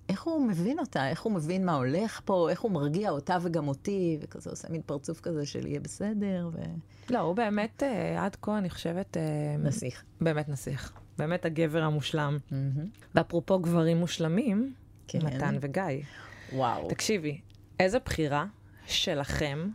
איך 0.09 0.23
הוא 0.23 0.47
מבין 0.47 0.79
אותה, 0.79 1.09
איך 1.09 1.23
הוא 1.23 1.33
מבין 1.33 1.67
מה 1.67 1.75
הולך 1.75 2.21
פה, 2.25 2.51
איך 2.51 2.61
הוא 2.61 2.71
מרגיע 2.71 3.11
אותה 3.11 3.38
וגם 3.43 3.69
אותי, 3.69 4.19
וכזה 4.21 4.51
עושה 4.51 4.69
מין 4.71 4.83
פרצוף 4.87 5.21
כזה 5.21 5.47
של 5.47 5.67
יהיה 5.67 5.81
בסדר, 5.81 6.51
לא, 7.11 7.19
הוא 7.19 7.37
באמת, 7.37 7.83
אה, 7.83 8.25
עד 8.25 8.37
כה, 8.43 8.59
אני 8.59 8.71
חושבת, 8.71 9.17
אה, 9.17 9.23
ונסיך. 9.59 10.05
באמת 10.21 10.49
נסיך. 10.49 10.93
באמת 11.19 11.45
הגבר 11.45 11.83
המושלם. 11.83 12.38
מהמם. 12.51 12.87
ואפרופו 13.14 13.59
גברים 13.59 13.97
מושלמים, 13.97 14.75
כן. 15.09 15.27
מתן 15.27 15.57
וגיא. 15.61 15.83
וואו. 16.53 16.88
תקשיבי, 16.88 17.40
איזה 17.81 17.99
בחירה 17.99 18.47
שלכם 18.87 19.69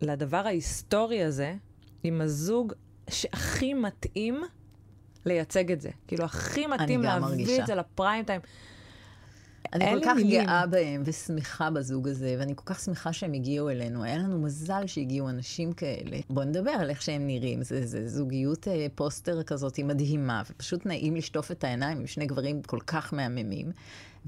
לדבר 0.00 0.46
ההיסטורי 0.46 1.22
הזה 1.22 1.54
עם 2.02 2.20
הזוג 2.20 2.72
שהכי 3.10 3.74
מתאים 3.74 4.42
לייצג 5.26 5.72
את 5.72 5.80
זה. 5.80 5.90
כאילו, 6.06 6.24
הכי 6.24 6.66
מתאים 6.66 7.02
להביא 7.02 7.26
מרגישה. 7.26 7.62
את 7.62 7.66
זה 7.66 7.74
לפריים 7.74 8.24
טיים. 8.24 8.40
אני 9.72 9.84
כל 9.90 10.00
כך 10.04 10.16
מילים. 10.16 10.44
גאה 10.44 10.66
בהם 10.66 11.02
ושמחה 11.04 11.70
בזוג 11.70 12.08
הזה, 12.08 12.36
ואני 12.38 12.52
כל 12.56 12.62
כך 12.66 12.80
שמחה 12.80 13.12
שהם 13.12 13.32
הגיעו 13.32 13.70
אלינו. 13.70 14.04
היה 14.04 14.18
לנו 14.18 14.38
מזל 14.38 14.86
שהגיעו 14.86 15.28
אנשים 15.28 15.72
כאלה. 15.72 16.16
בואו 16.30 16.46
נדבר 16.46 16.70
על 16.70 16.90
איך 16.90 17.02
שהם 17.02 17.26
נראים. 17.26 17.62
זה, 17.62 17.86
זה 17.86 18.08
זוגיות 18.08 18.68
אה, 18.68 18.86
פוסטר 18.94 19.42
כזאת 19.42 19.78
מדהימה, 19.78 20.42
ופשוט 20.50 20.86
נעים 20.86 21.16
לשטוף 21.16 21.50
את 21.50 21.64
העיניים 21.64 21.98
עם 21.98 22.06
שני 22.06 22.26
גברים 22.26 22.62
כל 22.62 22.80
כך 22.86 23.14
מהממים. 23.14 23.72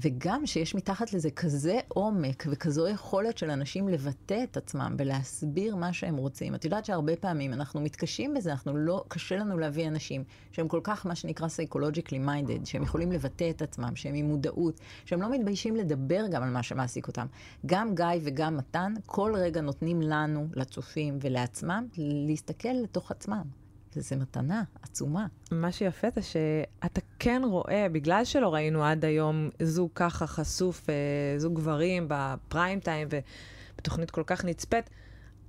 וגם 0.01 0.45
שיש 0.45 0.75
מתחת 0.75 1.13
לזה 1.13 1.31
כזה 1.31 1.79
עומק 1.87 2.43
וכזו 2.49 2.87
יכולת 2.87 3.37
של 3.37 3.49
אנשים 3.49 3.87
לבטא 3.87 4.43
את 4.43 4.57
עצמם 4.57 4.95
ולהסביר 4.97 5.75
מה 5.75 5.93
שהם 5.93 6.17
רוצים. 6.17 6.55
את 6.55 6.65
יודעת 6.65 6.85
שהרבה 6.85 7.15
פעמים 7.15 7.53
אנחנו 7.53 7.81
מתקשים 7.81 8.33
בזה, 8.33 8.51
אנחנו 8.51 8.77
לא, 8.77 9.03
קשה 9.07 9.37
לנו 9.37 9.57
להביא 9.57 9.87
אנשים 9.87 10.23
שהם 10.51 10.67
כל 10.67 10.79
כך 10.83 11.05
מה 11.05 11.15
שנקרא 11.15 11.47
psychologically 11.47 12.27
minded, 12.27 12.65
שהם 12.65 12.83
יכולים 12.83 13.11
לבטא 13.11 13.49
את 13.49 13.61
עצמם, 13.61 13.95
שהם 13.95 14.15
עם 14.15 14.25
מודעות, 14.25 14.79
שהם 15.05 15.21
לא 15.21 15.31
מתביישים 15.31 15.75
לדבר 15.75 16.25
גם 16.31 16.43
על 16.43 16.49
מה 16.49 16.63
שמעסיק 16.63 17.07
אותם. 17.07 17.27
גם 17.65 17.95
גיא 17.95 18.05
וגם 18.23 18.57
מתן 18.57 18.93
כל 19.05 19.33
רגע 19.35 19.61
נותנים 19.61 20.01
לנו, 20.01 20.47
לצופים 20.53 21.17
ולעצמם, 21.21 21.87
להסתכל 21.97 22.73
לתוך 22.83 23.11
עצמם. 23.11 23.43
וזו 23.95 24.15
מתנה 24.15 24.63
עצומה. 24.81 25.27
מה 25.51 25.71
שיפה 25.71 26.07
זה 26.15 26.21
שאתה 26.21 27.01
כן 27.19 27.41
רואה, 27.45 27.87
בגלל 27.91 28.25
שלא 28.25 28.53
ראינו 28.53 28.83
עד 28.83 29.05
היום 29.05 29.49
זוג 29.63 29.89
ככה 29.95 30.27
חשוף, 30.27 30.89
אה, 30.89 30.95
זוג 31.37 31.55
גברים 31.55 32.05
בפריים 32.07 32.79
טיים 32.79 33.07
ובתוכנית 33.11 34.11
כל 34.11 34.23
כך 34.25 34.45
נצפית, 34.45 34.89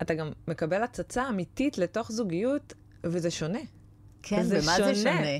אתה 0.02 0.14
גם 0.14 0.32
מקבל 0.48 0.82
הצצה 0.82 1.28
אמיתית 1.28 1.78
לתוך 1.78 2.12
זוגיות, 2.12 2.74
וזה 3.04 3.30
שונה. 3.30 3.58
כן, 4.22 4.42
ומה 4.48 4.76
זה 4.76 4.94
שונה. 4.94 5.38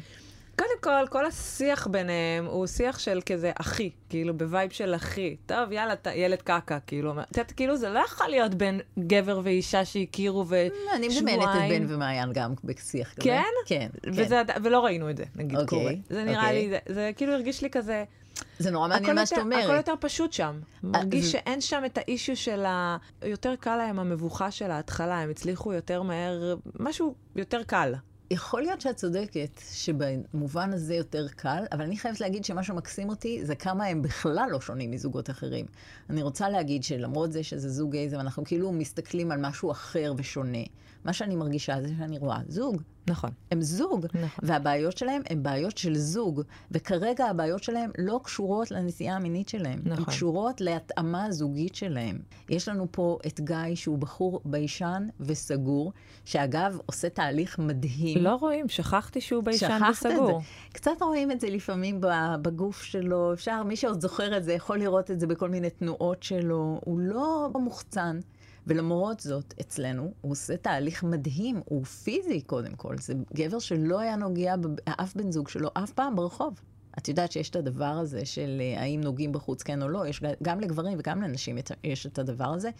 קודם 0.60 0.80
כל, 0.80 1.08
כל 1.10 1.26
השיח 1.26 1.86
ביניהם 1.86 2.46
הוא 2.46 2.66
שיח 2.66 2.98
של 2.98 3.20
כזה 3.26 3.52
אחי, 3.60 3.90
כאילו 4.08 4.38
ב 4.38 4.45
vibe 4.45 4.70
של 4.70 4.94
אחי. 4.94 5.36
טוב, 5.46 5.72
יאללה, 5.72 5.96
ת, 5.96 6.06
ילד 6.14 6.42
קקה, 6.42 6.78
כאילו. 6.86 7.12
את 7.20 7.36
יודעת, 7.36 7.52
כאילו 7.52 7.76
זה 7.76 7.88
לא 7.88 7.98
יכול 7.98 8.26
להיות 8.28 8.54
בין 8.54 8.80
גבר 8.98 9.40
ואישה 9.44 9.84
שהכירו 9.84 10.40
ושבועיים. 10.40 10.72
אני 10.94 11.08
מדמיינת 11.08 11.42
את 11.42 11.70
בן 11.70 11.94
ומעיין 11.94 12.32
גם 12.32 12.54
בשיח 12.64 13.08
כזה. 13.12 13.20
כן? 13.24 13.42
כן. 13.66 13.88
וזה, 14.06 14.40
עד- 14.40 14.50
ולא 14.64 14.84
ראינו 14.84 15.10
את 15.10 15.16
זה, 15.16 15.24
נגיד, 15.36 15.58
אוקיי, 15.58 15.78
קורה. 15.78 15.92
זה 16.10 16.24
נראה 16.24 16.42
אוקיי. 16.44 16.62
לי, 16.62 16.70
זה, 16.70 16.94
זה 16.94 17.10
כאילו 17.16 17.32
הרגיש 17.32 17.62
לי 17.62 17.70
כזה... 17.70 18.04
זה 18.58 18.70
נורא 18.70 18.88
מעניין 18.88 19.14
מה 19.16 19.26
שאת 19.26 19.38
אומרת. 19.38 19.64
הכל 19.64 19.74
יותר 19.74 19.94
פשוט 20.00 20.32
שם. 20.32 20.60
מרגיש 20.82 21.24
זה- 21.24 21.30
שאין 21.30 21.60
שם 21.60 21.82
את 21.86 21.98
האישיו 21.98 22.36
של 22.36 22.64
ה... 22.64 22.96
יותר 23.22 23.54
קל 23.60 23.76
להם 23.76 23.98
המבוכה 23.98 24.50
של 24.50 24.70
ההתחלה, 24.70 25.18
הם 25.20 25.30
הצליחו 25.30 25.72
יותר 25.72 26.02
מהר, 26.02 26.54
משהו 26.78 27.14
יותר 27.36 27.62
קל. 27.62 27.94
יכול 28.32 28.62
להיות 28.62 28.80
שאת 28.80 28.96
צודקת 28.96 29.60
שבמובן 29.72 30.72
הזה 30.72 30.94
יותר 30.94 31.28
קל, 31.28 31.64
אבל 31.72 31.82
אני 31.82 31.96
חייבת 31.96 32.20
להגיד 32.20 32.44
שמה 32.44 32.62
שמקסים 32.62 33.08
אותי 33.08 33.44
זה 33.44 33.54
כמה 33.54 33.84
הם 33.84 34.02
בכלל 34.02 34.48
לא 34.50 34.60
שונים 34.60 34.90
מזוגות 34.90 35.30
אחרים. 35.30 35.66
אני 36.10 36.22
רוצה 36.22 36.48
להגיד 36.48 36.84
שלמרות 36.84 37.32
זה 37.32 37.42
שזה 37.42 37.68
זוג 37.68 37.90
גייזם, 37.90 38.20
אנחנו 38.20 38.44
כאילו 38.44 38.72
מסתכלים 38.72 39.30
על 39.30 39.40
משהו 39.40 39.70
אחר 39.70 40.12
ושונה. 40.16 40.64
מה 41.04 41.12
שאני 41.12 41.36
מרגישה 41.36 41.82
זה 41.82 41.88
שאני 41.98 42.18
רואה 42.18 42.38
זוג. 42.48 42.82
נכון. 43.08 43.30
הם 43.50 43.62
זוג, 43.62 44.06
נכון. 44.06 44.48
והבעיות 44.48 44.98
שלהם 44.98 45.22
הן 45.30 45.42
בעיות 45.42 45.78
של 45.78 45.96
זוג, 45.96 46.42
וכרגע 46.70 47.26
הבעיות 47.26 47.62
שלהם 47.62 47.90
לא 47.98 48.20
קשורות 48.24 48.70
לנטייה 48.70 49.16
המינית 49.16 49.48
שלהם, 49.48 49.78
הן 49.86 49.92
נכון. 49.92 50.04
קשורות 50.04 50.60
להתאמה 50.60 51.24
הזוגית 51.24 51.74
שלהם. 51.74 52.18
יש 52.48 52.68
לנו 52.68 52.86
פה 52.90 53.18
את 53.26 53.40
גיא, 53.40 53.74
שהוא 53.74 53.98
בחור 53.98 54.40
ביישן 54.44 55.08
וסגור, 55.20 55.92
שאגב, 56.24 56.78
עושה 56.86 57.08
תהליך 57.08 57.58
מדהים. 57.58 58.18
לא 58.18 58.34
רואים, 58.34 58.68
שכחתי 58.68 59.20
שהוא 59.20 59.44
ביישן 59.44 59.66
שכחת 59.78 60.06
את 60.06 60.12
וסגור. 60.12 60.40
זה. 60.40 60.46
קצת 60.72 61.02
רואים 61.02 61.30
את 61.30 61.40
זה 61.40 61.50
לפעמים 61.50 62.00
בגוף 62.42 62.82
שלו, 62.82 63.32
אפשר, 63.32 63.62
מי 63.62 63.76
שעוד 63.76 64.00
זוכר 64.00 64.36
את 64.36 64.44
זה 64.44 64.52
יכול 64.52 64.78
לראות 64.78 65.10
את 65.10 65.20
זה 65.20 65.26
בכל 65.26 65.48
מיני 65.48 65.70
תנועות 65.70 66.22
שלו, 66.22 66.80
הוא 66.84 67.00
לא 67.00 67.50
מוחצן. 67.54 68.20
ולמרות 68.70 69.20
זאת, 69.20 69.54
אצלנו, 69.60 70.12
הוא 70.20 70.32
עושה 70.32 70.56
תהליך 70.56 71.04
מדהים, 71.04 71.60
הוא 71.64 71.84
פיזי 71.84 72.40
קודם 72.40 72.74
כל. 72.74 72.98
זה 72.98 73.14
גבר 73.34 73.58
שלא 73.58 74.00
היה 74.00 74.16
נוגע 74.16 74.54
באף 74.56 75.16
בן 75.16 75.32
זוג 75.32 75.48
שלו 75.48 75.70
אף 75.74 75.92
פעם 75.92 76.16
ברחוב. 76.16 76.60
את 76.98 77.08
יודעת 77.08 77.32
שיש 77.32 77.50
את 77.50 77.56
הדבר 77.56 77.84
הזה 77.84 78.24
של 78.24 78.60
אה, 78.60 78.82
האם 78.82 79.00
נוגעים 79.00 79.32
בחוץ 79.32 79.62
כן 79.62 79.82
או 79.82 79.88
לא, 79.88 80.06
יש 80.06 80.22
גם 80.42 80.60
לגברים 80.60 80.98
וגם 80.98 81.22
לנשים 81.22 81.58
יש 81.84 82.06
את 82.06 82.18
הדבר 82.18 82.48
הזה. 82.48 82.70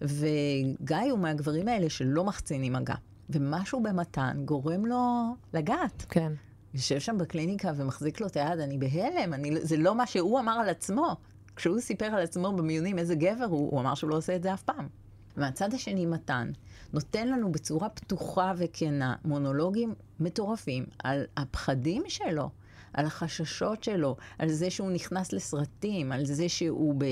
וגיא 0.00 0.96
הוא 1.10 1.18
מהגברים 1.18 1.68
האלה 1.68 1.90
שלא 1.90 2.24
מחצינים 2.24 2.72
מגע. 2.72 2.94
ומשהו 3.30 3.82
במתן 3.82 4.42
גורם 4.44 4.86
לו 4.86 5.34
לגעת. 5.54 6.06
כן. 6.08 6.32
יושב 6.74 7.00
שם 7.00 7.18
בקליניקה 7.18 7.72
ומחזיק 7.76 8.20
לו 8.20 8.26
את 8.26 8.36
היד, 8.36 8.60
אני 8.60 8.78
בהלם, 8.78 9.34
אני, 9.34 9.60
זה 9.60 9.76
לא 9.76 9.94
מה 9.94 10.06
שהוא 10.06 10.40
אמר 10.40 10.52
על 10.52 10.68
עצמו. 10.68 11.16
כשהוא 11.56 11.80
סיפר 11.80 12.06
על 12.06 12.22
עצמו 12.22 12.52
במיונים 12.52 12.98
איזה 12.98 13.14
גבר 13.14 13.44
הוא, 13.44 13.70
הוא 13.70 13.80
אמר 13.80 13.94
שהוא 13.94 14.10
לא 14.10 14.16
עושה 14.16 14.36
את 14.36 14.42
זה 14.42 14.54
אף 14.54 14.62
פעם. 14.62 15.01
מהצד 15.36 15.74
השני, 15.74 16.06
מתן 16.06 16.52
נותן 16.92 17.28
לנו 17.28 17.52
בצורה 17.52 17.88
פתוחה 17.88 18.52
וכנה 18.56 19.14
מונולוגים 19.24 19.94
מטורפים 20.20 20.84
על 21.04 21.24
הפחדים 21.36 22.02
שלו, 22.08 22.50
על 22.92 23.06
החששות 23.06 23.84
שלו, 23.84 24.16
על 24.38 24.48
זה 24.48 24.70
שהוא 24.70 24.90
נכנס 24.90 25.32
לסרטים, 25.32 26.12
על 26.12 26.24
זה 26.24 26.48
שהוא 26.48 26.94
ב, 26.98 27.02
אה, 27.04 27.08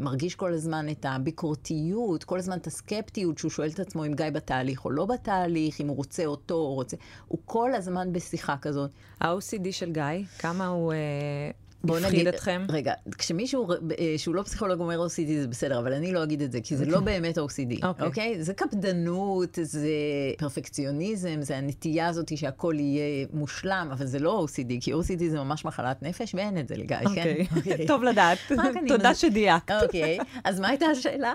מרגיש 0.00 0.34
כל 0.34 0.52
הזמן 0.52 0.88
את 0.88 1.06
הביקורתיות, 1.08 2.24
כל 2.24 2.38
הזמן 2.38 2.58
את 2.58 2.66
הסקפטיות, 2.66 3.38
שהוא 3.38 3.50
שואל 3.50 3.68
את 3.68 3.80
עצמו 3.80 4.06
אם 4.06 4.14
גיא 4.14 4.30
בתהליך 4.30 4.84
או 4.84 4.90
לא 4.90 5.06
בתהליך, 5.06 5.80
אם 5.80 5.88
הוא 5.88 5.96
רוצה 5.96 6.26
אותו 6.26 6.54
או 6.54 6.74
רוצה... 6.74 6.96
הוא 7.28 7.38
כל 7.44 7.74
הזמן 7.74 8.12
בשיחה 8.12 8.56
כזאת. 8.56 8.90
ה-OCD 9.20 9.72
של 9.72 9.92
גיא, 9.92 10.24
כמה 10.38 10.66
הוא... 10.66 10.92
אה... 10.92 11.50
הפחיד 11.88 12.28
אתכם? 12.28 12.66
רגע, 12.68 12.92
כשמישהו 13.18 13.70
אה, 13.70 14.14
שהוא 14.16 14.34
לא 14.34 14.42
פסיכולוג 14.42 14.80
אומר 14.80 15.06
OCD 15.06 15.40
זה 15.40 15.48
בסדר, 15.48 15.78
אבל 15.78 15.92
אני 15.92 16.12
לא 16.12 16.22
אגיד 16.22 16.42
את 16.42 16.52
זה, 16.52 16.60
כי 16.60 16.76
זה 16.76 16.86
לא 16.86 16.96
אוקיי. 16.96 17.20
באמת 17.20 17.38
OCD, 17.38 17.86
אוקיי? 17.86 18.06
אוקיי? 18.06 18.42
זה 18.42 18.54
קפדנות, 18.54 19.58
זה 19.62 19.88
פרפקציוניזם, 20.38 21.42
זה 21.42 21.56
הנטייה 21.56 22.08
הזאת 22.08 22.36
שהכל 22.36 22.74
יהיה 22.78 23.26
מושלם, 23.32 23.88
אבל 23.92 24.06
זה 24.06 24.18
לא 24.18 24.46
OCD, 24.46 24.72
כי 24.80 24.94
OCD 24.94 25.24
זה 25.28 25.38
ממש 25.38 25.64
מחלת 25.64 26.02
נפש, 26.02 26.34
ואין 26.34 26.58
את 26.58 26.68
זה 26.68 26.76
לגיא, 26.76 26.96
כן? 26.96 27.06
אוקיי, 27.06 27.46
אוקיי. 27.56 27.86
טוב 27.86 28.02
לדעת. 28.02 28.38
תודה 28.88 29.14
שדייקת. 29.14 29.82
אוקיי, 29.82 30.18
אז 30.44 30.60
מה 30.60 30.68
הייתה 30.68 30.86
השאלה? 30.86 31.34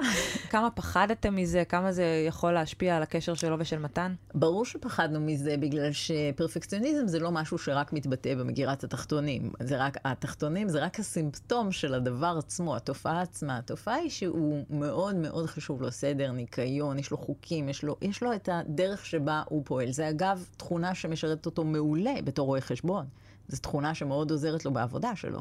כמה 0.49 0.69
פחדתם 0.71 1.35
מזה? 1.35 1.63
כמה 1.69 1.91
זה 1.91 2.25
יכול 2.27 2.51
להשפיע 2.51 2.97
על 2.97 3.03
הקשר 3.03 3.33
שלו 3.33 3.55
ושל 3.59 3.79
מתן? 3.79 4.13
ברור 4.33 4.65
שפחדנו 4.65 5.19
מזה, 5.19 5.57
בגלל 5.57 5.91
שפרפקציוניזם 5.91 7.07
זה 7.07 7.19
לא 7.19 7.31
משהו 7.31 7.57
שרק 7.57 7.93
מתבטא 7.93 8.35
במגירת 8.35 8.83
התחתונים. 8.83 9.51
זה 9.59 9.77
רק, 9.77 9.97
התחתונים 10.05 10.34
זה 10.67 10.83
רק 10.83 10.99
הסימפטום 10.99 11.71
של 11.71 11.93
הדבר 11.93 12.35
עצמו, 12.39 12.75
התופעה 12.75 13.21
עצמה. 13.21 13.57
התופעה 13.57 13.95
היא 13.95 14.09
שהוא 14.09 14.63
מאוד 14.69 15.15
מאוד 15.15 15.45
חשוב 15.45 15.81
לו 15.81 15.91
סדר, 15.91 16.31
ניקיון, 16.31 16.99
יש 16.99 17.11
לו 17.11 17.17
חוקים, 17.17 17.69
יש 17.69 17.83
לו, 17.83 17.95
יש 18.01 18.23
לו 18.23 18.33
את 18.33 18.49
הדרך 18.51 19.05
שבה 19.05 19.43
הוא 19.49 19.61
פועל. 19.65 19.91
זה 19.91 20.09
אגב 20.09 20.45
תכונה 20.57 20.95
שמשרתת 20.95 21.45
אותו 21.45 21.63
מעולה 21.63 22.13
בתור 22.23 22.45
רואה 22.45 22.61
חשבון. 22.61 23.05
זו 23.47 23.61
תכונה 23.61 23.95
שמאוד 23.95 24.31
עוזרת 24.31 24.65
לו 24.65 24.73
בעבודה 24.73 25.15
שלו. 25.15 25.39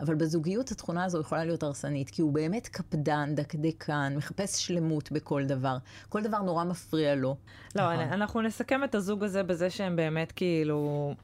אבל 0.00 0.14
בזוגיות 0.14 0.70
התכונה 0.70 1.04
הזו 1.04 1.20
יכולה 1.20 1.44
להיות 1.44 1.62
הרסנית, 1.62 2.10
כי 2.10 2.22
הוא 2.22 2.32
באמת 2.32 2.68
קפדן, 2.68 3.34
דקדקן, 3.34 4.14
מחפש 4.16 4.66
שלמות 4.66 5.12
בכל 5.12 5.44
דבר. 5.44 5.76
כל 6.08 6.22
דבר 6.22 6.42
נורא 6.42 6.64
מפריע 6.64 7.14
לו. 7.14 7.36
לא, 7.76 7.92
נכון. 7.92 8.12
אנחנו 8.12 8.42
נסכם 8.42 8.84
את 8.84 8.94
הזוג 8.94 9.24
הזה 9.24 9.42
בזה 9.42 9.70
שהם 9.70 9.96
באמת 9.96 10.32
כאילו 10.32 11.14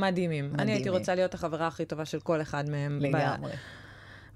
מדהימים. 0.00 0.44
מדהימים. 0.44 0.60
אני 0.60 0.72
הייתי 0.72 0.88
רוצה 0.88 1.14
להיות 1.14 1.34
החברה 1.34 1.66
הכי 1.66 1.84
טובה 1.84 2.04
של 2.04 2.20
כל 2.20 2.40
אחד 2.40 2.70
מהם. 2.70 2.98
לגמרי. 3.00 3.52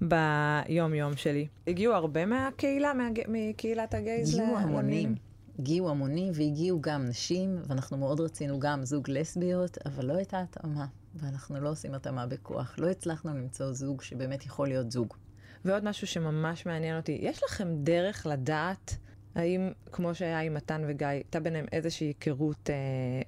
ביום-יום 0.01 1.15
שלי. 1.15 1.47
הגיעו 1.67 1.93
הרבה 1.93 2.25
מהקהילה, 2.25 2.93
מהג... 2.93 3.21
מקהילת 3.27 3.93
הגייז? 3.93 4.33
הגיעו 4.33 4.57
המונים. 4.57 5.15
הגיעו 5.59 5.89
המונים 5.89 6.31
והגיעו 6.35 6.81
גם 6.81 7.05
נשים, 7.05 7.61
ואנחנו 7.67 7.97
מאוד 7.97 8.19
רצינו 8.19 8.59
גם 8.59 8.85
זוג 8.85 9.09
לסביות, 9.09 9.77
אבל 9.85 10.05
לא 10.05 10.13
הייתה 10.13 10.41
התאמה, 10.41 10.85
ואנחנו 11.15 11.61
לא 11.61 11.69
עושים 11.69 11.93
התאמה 11.93 12.25
בכוח. 12.25 12.75
לא 12.77 12.89
הצלחנו 12.89 13.33
למצוא 13.33 13.73
זוג 13.73 14.01
שבאמת 14.01 14.45
יכול 14.45 14.67
להיות 14.67 14.91
זוג. 14.91 15.13
ועוד 15.65 15.83
משהו 15.83 16.07
שממש 16.07 16.65
מעניין 16.65 16.97
אותי, 16.97 17.19
יש 17.21 17.43
לכם 17.43 17.67
דרך 17.83 18.27
לדעת 18.29 18.97
האם, 19.35 19.71
כמו 19.91 20.15
שהיה 20.15 20.39
עם 20.39 20.53
מתן 20.53 20.81
וגיא, 20.87 21.07
הייתה 21.07 21.39
ביניהם 21.39 21.65
איזושהי 21.71 22.07
היכרות 22.07 22.69
אה, 22.69 22.75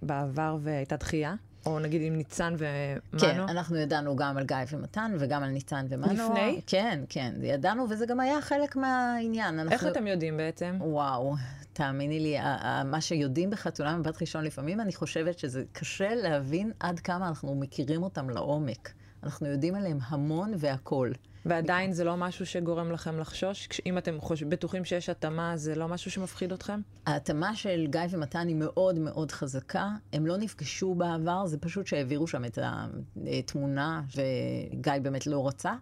בעבר 0.02 0.58
והייתה 0.62 0.96
דחייה? 0.96 1.36
או 1.66 1.80
נגיד 1.80 2.02
עם 2.02 2.16
ניצן 2.16 2.56
ומנו? 2.58 3.20
כן, 3.20 3.40
אנחנו 3.40 3.78
ידענו 3.78 4.16
גם 4.16 4.38
על 4.38 4.46
גיא 4.46 4.58
ומתן 4.72 5.16
וגם 5.20 5.44
על 5.44 5.50
ניצן 5.50 5.86
ומנו. 5.90 6.14
לפני? 6.14 6.62
כן, 6.68 7.04
כן, 7.10 7.34
ידענו, 7.42 7.86
וזה 7.90 8.06
גם 8.06 8.20
היה 8.20 8.42
חלק 8.42 8.76
מהעניין. 8.76 9.60
אנחנו... 9.60 9.72
איך 9.72 9.88
אתם 9.88 10.08
יודעים 10.08 10.38
בעצם? 10.38 10.78
וואו, 10.80 11.36
תאמיני 11.74 12.20
לי, 12.20 12.38
מה 12.86 13.02
שיודעים 13.02 13.50
בחתונה 13.50 13.98
מבת 13.98 14.22
ראשון, 14.22 14.44
לפעמים 14.44 14.82
אני 14.82 14.94
חושבת 14.94 15.40
שזה 15.40 15.64
קשה 15.72 16.16
להבין 16.16 16.72
עד 16.80 17.00
כמה 17.00 17.28
אנחנו 17.28 17.56
מכירים 17.56 18.04
אותם 18.04 18.30
לעומק. 18.30 18.94
אנחנו 19.24 19.48
יודעים 19.48 19.76
עליהם 19.76 20.00
המון 20.08 20.54
והכול. 20.58 21.14
ועדיין 21.46 21.94
זה 21.94 22.04
לא 22.04 22.18
משהו 22.18 22.46
שגורם 22.46 22.92
לכם 22.92 23.20
לחשוש? 23.20 23.68
אם 23.86 23.98
אתם 23.98 24.22
חוש... 24.22 24.44
בטוחים 24.44 24.86
שיש 24.86 25.10
התאמה, 25.10 25.58
זה 25.58 25.76
לא 25.76 25.88
משהו 25.88 26.12
שמפחיד 26.12 26.52
אתכם? 26.52 26.80
ההתאמה 27.06 27.56
של 27.56 27.88
גיא 27.90 28.02
ומתן 28.10 28.48
היא 28.48 28.56
מאוד 28.56 29.00
מאוד 29.00 29.32
חזקה. 29.32 29.90
הם 30.14 30.26
לא 30.26 30.38
נפגשו 30.38 30.96
בעבר, 30.96 31.46
זה 31.46 31.58
פשוט 31.58 31.88
שהעבירו 31.88 32.28
שם 32.28 32.46
את 32.46 32.60
התמונה, 33.40 34.02
וגיא 34.16 34.94
באמת 35.02 35.28
לא 35.28 35.48
רצה. 35.48 35.74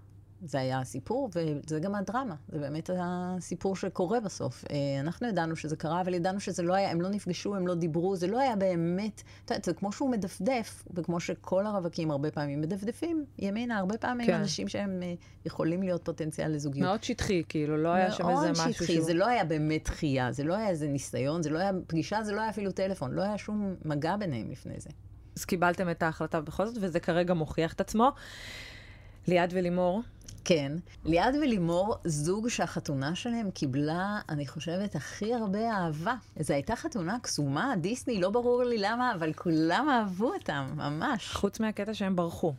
זה 0.42 0.60
היה 0.60 0.80
הסיפור, 0.80 1.30
וזה 1.36 1.80
גם 1.80 1.96
הדרמה. 1.96 2.36
זה 2.50 2.60
באמת 2.60 2.90
הסיפור 3.00 3.76
שקורה 3.76 4.20
בסוף. 4.20 4.66
אה, 4.72 5.00
אנחנו 5.00 5.28
ידענו 5.28 5.56
שזה 5.56 5.76
קרה, 5.76 6.02
אבל 6.02 6.14
ידענו 6.14 6.40
שזה 6.40 6.64
לא 6.64 6.74
היה, 6.74 6.92
הם 6.92 7.02
לא 7.02 7.10
נפגשו, 7.10 7.56
הם 7.56 7.68
לא 7.68 7.76
דיברו, 7.76 8.16
זה 8.16 8.28
לא 8.28 8.40
היה 8.40 8.56
באמת, 8.56 9.24
את 9.46 9.52
יודעת, 9.52 9.66
זה 9.66 9.74
כמו 9.74 9.92
שהוא 9.92 10.10
מדפדף, 10.10 10.84
וכמו 10.94 11.20
שכל 11.20 11.66
הרווקים 11.66 12.12
הרבה 12.12 12.32
פעמים 12.32 12.62
מדפדפים 12.62 13.26
ימינה, 13.40 13.78
הרבה 13.78 13.98
פעמים 13.98 14.28
כן. 14.28 14.34
אנשים 14.34 14.68
שהם 14.68 15.04
אה, 15.04 15.14
יכולים 15.46 15.84
להיות 15.84 16.06
פוטנציאל 16.06 16.52
לזוגיות. 16.52 16.88
מאוד 16.88 17.04
שטחי, 17.04 17.44
כאילו, 17.50 17.78
לא 17.78 17.90
היה 17.90 18.12
שם 18.12 18.30
איזה 18.30 18.52
משהו 18.52 18.74
שטחי, 18.74 18.94
שהוא... 18.94 19.06
זה 19.06 19.14
לא 19.14 19.28
היה 19.28 19.44
באמת 19.44 19.84
דחייה, 19.86 20.32
זה 20.32 20.44
לא 20.44 20.56
היה 20.56 20.70
איזה 20.70 20.88
ניסיון, 20.88 21.44
זה 21.44 21.50
לא 21.50 21.60
היה 21.60 21.72
פגישה, 21.88 22.24
זה 22.24 22.32
לא 22.32 22.42
היה 22.42 22.50
אפילו 22.50 22.72
טלפון, 22.72 23.12
לא 23.12 23.22
היה 23.22 23.38
שום 23.38 23.76
מגע 23.86 24.16
ביניהם 24.16 24.52
לפני 24.52 24.74
זה. 24.78 24.90
אז 25.38 25.46
קיבלתם 25.46 25.90
את 25.90 26.04
ההחלטה 26.04 26.42
בכל 26.42 26.66
זאת, 26.66 26.78
וזה 26.82 27.00
כרגע 27.00 27.34
מוכיח 27.34 27.74
את 27.74 27.82
עצמו. 27.82 28.12
ליעד 29.28 29.54
ולימור, 29.54 30.02
כן. 30.50 30.72
ליעד 31.06 31.36
ולימור, 31.36 31.96
זוג 32.06 32.48
שהחתונה 32.48 33.16
שלהם 33.16 33.52
קיבלה, 33.52 34.20
אני 34.30 34.48
חושבת, 34.48 34.96
הכי 34.96 35.34
הרבה 35.34 35.72
אהבה. 35.72 36.16
זו 36.40 36.54
הייתה 36.54 36.76
חתונה 36.76 37.18
קסומה, 37.22 37.74
דיסני, 37.82 38.22
לא 38.22 38.30
ברור 38.30 38.64
לי 38.64 38.78
למה, 38.78 39.16
אבל 39.16 39.34
כולם 39.34 39.88
אהבו 39.90 40.34
אותם, 40.34 40.70
ממש. 40.76 41.32
חוץ 41.34 41.60
מהקטע 41.60 41.94
שהם 41.94 42.16
ברחו. 42.16 42.54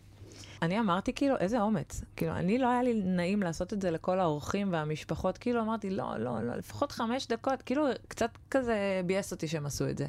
אני 0.62 0.80
אמרתי, 0.80 1.12
כאילו, 1.12 1.36
איזה 1.36 1.60
אומץ. 1.60 2.00
כאילו, 2.16 2.32
אני 2.32 2.58
לא 2.58 2.68
היה 2.68 2.82
לי 2.82 3.02
נעים 3.04 3.42
לעשות 3.42 3.72
את 3.72 3.82
זה 3.82 3.90
לכל 3.90 4.20
האורחים 4.20 4.72
והמשפחות. 4.72 5.38
כאילו, 5.38 5.60
אמרתי, 5.60 5.90
לא, 5.90 6.18
לא, 6.18 6.42
לא, 6.42 6.56
לפחות 6.56 6.92
חמש 6.92 7.26
דקות. 7.26 7.62
כאילו, 7.62 7.86
קצת 8.08 8.30
כזה 8.50 9.00
ביאס 9.06 9.32
אותי 9.32 9.48
שהם 9.48 9.66
עשו 9.66 9.88
את 9.88 9.98
זה. 9.98 10.06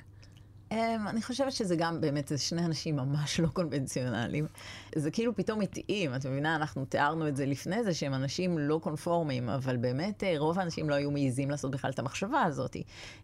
Um, 0.72 0.74
אני 1.10 1.22
חושבת 1.22 1.52
שזה 1.52 1.76
גם 1.76 2.02
באמת, 2.02 2.28
זה 2.28 2.38
שני 2.38 2.66
אנשים 2.66 2.96
ממש 2.96 3.40
לא 3.40 3.48
קונבנציונליים. 3.48 4.48
זה 4.96 5.12
כאילו 5.12 5.36
פתאום 5.36 5.62
התאים, 5.62 6.16
את 6.16 6.26
מבינה? 6.26 6.56
אנחנו 6.56 6.86
תיארנו 6.86 7.28
את 7.28 7.36
זה 7.36 7.46
לפני 7.46 7.84
זה, 7.84 7.94
שהם 7.94 8.14
אנשים 8.14 8.58
לא 8.58 8.80
קונפורמיים, 8.84 9.50
אבל 9.50 9.78
באמת 9.78 10.24
אה, 10.24 10.34
רוב 10.38 10.60
האנשים 10.60 10.90
לא 10.90 10.96
היו 10.96 11.12
מעיזים 11.12 11.52
לעשות 11.52 11.72
בכלל 11.72 11.92
את 11.92 12.00
המחשבה 12.00 12.42
הזאת. 12.42 12.78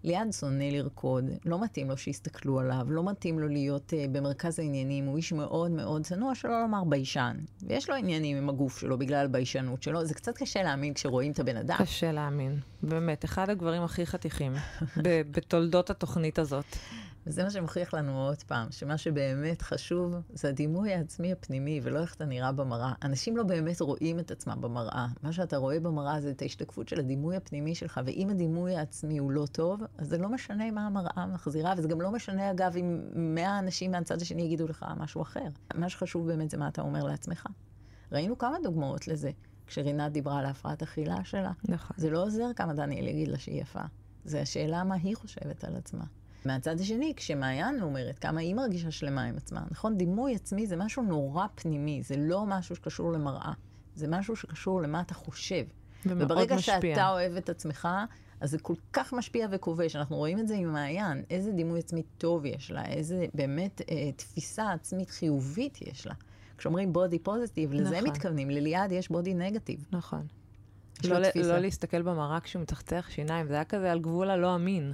ליעד 0.04 0.32
שונא 0.32 0.64
לרקוד, 0.64 1.26
לא 1.46 1.64
מתאים 1.64 1.90
לו 1.90 1.98
שיסתכלו 1.98 2.60
עליו, 2.60 2.86
לא 2.90 3.04
מתאים 3.04 3.40
לו 3.40 3.48
להיות 3.48 3.94
uh, 3.94 4.10
במרכז 4.12 4.60
העניינים, 4.60 5.06
הוא 5.06 5.18
איש 5.18 5.34
מאוד 5.34 5.72
מאוד 5.72 6.04
צנוע, 6.06 6.36
שלא 6.36 6.62
לומר 6.62 6.84
ביישן. 6.84 7.38
ויש 7.68 7.90
לו 7.90 7.96
עניינים 7.96 8.38
עם 8.38 8.50
הגוף 8.50 8.80
שלו 8.80 8.98
בגלל 8.98 9.26
הביישנות 9.26 9.84
שלו, 9.84 10.06
זה 10.06 10.14
קצת 10.14 10.38
קשה 10.38 10.64
להאמין 10.64 10.94
כשרואים 10.94 11.32
את 11.32 11.40
הבן 11.40 11.58
אדם. 11.58 11.78
קשה 11.78 12.12
להאמין, 12.12 12.60
באמת, 12.84 13.26
אחד 13.26 13.50
הגברים 13.50 13.84
הכי 13.84 14.06
חתיכים 14.06 14.54
בתולדות 15.34 15.90
התוכנית 15.90 16.40
הזאת. 16.40 16.66
וזה 17.28 17.44
מה 17.44 17.50
שמוכיח 17.50 17.94
לנו 17.94 18.28
עוד 18.28 18.44
פעם, 18.44 18.68
שמה 18.72 18.98
שבאמת 18.98 19.62
חשוב 19.62 20.16
זה 20.30 20.50
הדימוי 20.50 20.94
העצמי 20.94 21.32
הפנימי, 21.32 21.80
ולא 21.84 22.00
איך 22.00 22.16
אתה 22.16 22.26
נראה 22.26 22.52
במראה. 22.52 22.94
אנשים 23.04 23.38
לא 23.38 23.44
באמת 23.44 23.82
רואים 23.82 24.20
את 24.20 24.32
עצמם 24.32 24.58
במראה. 24.62 25.08
מה 25.24 25.34
שאתה 25.34 25.58
רואה 25.58 25.80
במראה 25.80 26.22
זה 26.22 26.32
את 26.32 26.42
ההשתקפות 26.42 26.88
של 26.88 27.00
הדימוי 27.00 27.36
הפנימי 27.36 27.76
שלך, 27.76 28.02
ואם 28.06 28.30
הדימוי 28.30 28.76
העצמי 28.76 29.18
הוא 29.18 29.32
לא 29.32 29.46
טוב, 29.52 29.82
אז 29.98 30.08
זה 30.08 30.18
לא 30.18 30.30
משנה 30.30 30.72
מה 30.72 30.86
המראה 30.86 31.26
מחזירה, 31.34 31.74
וזה 31.78 31.88
גם 31.88 32.02
לא 32.02 32.12
משנה, 32.12 32.52
אגב, 32.52 32.76
אם 32.78 33.02
מאה 33.16 33.60
אנשים 33.60 33.92
מהצד 33.92 34.22
השני 34.22 34.42
יגידו 34.42 34.68
לך 34.68 34.86
משהו 34.98 35.22
אחר. 35.22 35.48
מה 35.76 35.90
שחשוב 35.90 36.28
באמת 36.28 36.50
זה 36.50 36.58
מה 36.58 36.68
אתה 36.68 36.82
אומר 36.82 37.04
לעצמך. 37.04 37.48
ראינו 38.12 38.38
כמה 38.38 38.58
דוגמאות 38.64 39.08
לזה. 39.08 39.32
כשרינת 39.68 40.12
דיברה 40.12 40.40
על 40.40 40.46
ההפרעת 40.46 40.84
אכילה 40.84 41.24
שלה. 41.24 41.52
נכון. 41.70 41.98
זה 41.98 42.10
לא 42.10 42.24
עוזר 42.24 42.54
כמה 42.56 42.74
דניאל 42.74 43.08
יגיד 43.08 43.28
לה 43.28 43.38
שהיא 43.38 43.62
יפה. 43.62 43.82
זה 44.26 44.42
השאלה 44.42 44.84
מה 44.84 44.96
היא 44.96 45.16
חושבת 45.16 45.64
על 45.64 45.76
עצמה. 45.76 46.04
מהצד 46.46 46.80
השני, 46.80 47.14
כשמעיין 47.16 47.82
אומרת 47.82 48.20
כמה 48.20 48.40
היא 48.40 48.56
מרגישה 48.56 48.92
שלמה 48.92 49.24
עם 49.24 49.38
עצמה, 49.38 49.64
נכון? 49.72 49.98
דימוי 49.98 50.36
עצמי 50.36 50.68
זה 50.68 50.76
משהו 50.76 51.04
נורא 51.04 51.46
פנימי, 51.56 52.02
זה 52.04 52.16
לא 52.18 52.46
משהו 52.46 52.76
שקשור 52.76 53.12
למראה, 53.12 53.54
זה 53.96 54.08
משהו 54.08 54.36
שקשור 54.36 54.82
למה 54.82 55.02
אתה 55.02 55.14
חושב. 55.14 55.64
וברגע 56.06 56.56
משפיע. 56.56 56.96
שאתה 56.96 57.10
אוהב 57.10 57.36
את 57.36 57.50
עצמך, 57.50 57.88
אז 58.40 58.52
זה 58.52 58.60
כל 58.60 58.74
כך 58.94 59.14
משפיע 59.14 59.48
וכובש. 59.52 59.96
אנחנו 59.96 60.16
רואים 60.16 60.40
את 60.40 60.48
זה 60.48 60.56
עם 60.56 60.74
מעיין, 60.74 61.24
איזה 61.30 61.52
דימוי 61.52 61.80
עצמי 61.80 62.04
טוב 62.18 62.46
יש 62.46 62.72
לה, 62.72 62.86
איזה 62.86 63.26
באמת 63.34 63.82
אה, 63.92 64.12
תפיסה 64.12 64.72
עצמית 64.72 65.10
חיובית 65.10 65.82
יש 65.82 66.08
לה. 66.08 66.14
כשאומרים 66.58 66.94
בודי 66.94 67.20
פוזיטיב, 67.20 67.74
נכון. 67.74 67.86
לזה 67.86 68.02
מתכוונים, 68.02 68.50
לליעד 68.50 68.92
יש 68.92 69.10
בודי 69.10 69.34
נגטיב. 69.34 69.88
נכון. 69.92 70.28
לא, 71.04 71.18
לא 71.36 71.58
להסתכל 71.58 72.02
במראה 72.02 72.40
כשהוא 72.40 72.62
מצחצח 72.62 73.08
שיניים, 73.10 73.48
זה 73.48 73.54
היה 73.54 73.64
כזה 73.64 73.92
על 73.92 74.00
גבול 74.00 74.30
הלא 74.30 74.56
אמין. 74.56 74.94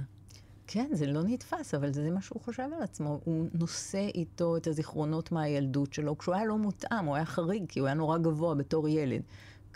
כן, 0.66 0.88
זה 0.92 1.06
לא 1.06 1.22
נתפס, 1.22 1.74
אבל 1.74 1.92
זה 1.92 2.10
מה 2.10 2.20
שהוא 2.20 2.42
חושב 2.42 2.68
על 2.76 2.82
עצמו. 2.82 3.20
הוא 3.24 3.46
נושא 3.54 4.08
איתו 4.14 4.56
את 4.56 4.66
הזיכרונות 4.66 5.32
מהילדות 5.32 5.92
שלו, 5.92 6.18
כשהוא 6.18 6.34
היה 6.34 6.44
לא 6.44 6.58
מותאם, 6.58 7.04
הוא 7.04 7.14
היה 7.14 7.24
חריג, 7.24 7.64
כי 7.68 7.80
הוא 7.80 7.86
היה 7.86 7.94
נורא 7.94 8.18
גבוה 8.18 8.54
בתור 8.54 8.88
ילד. 8.88 9.22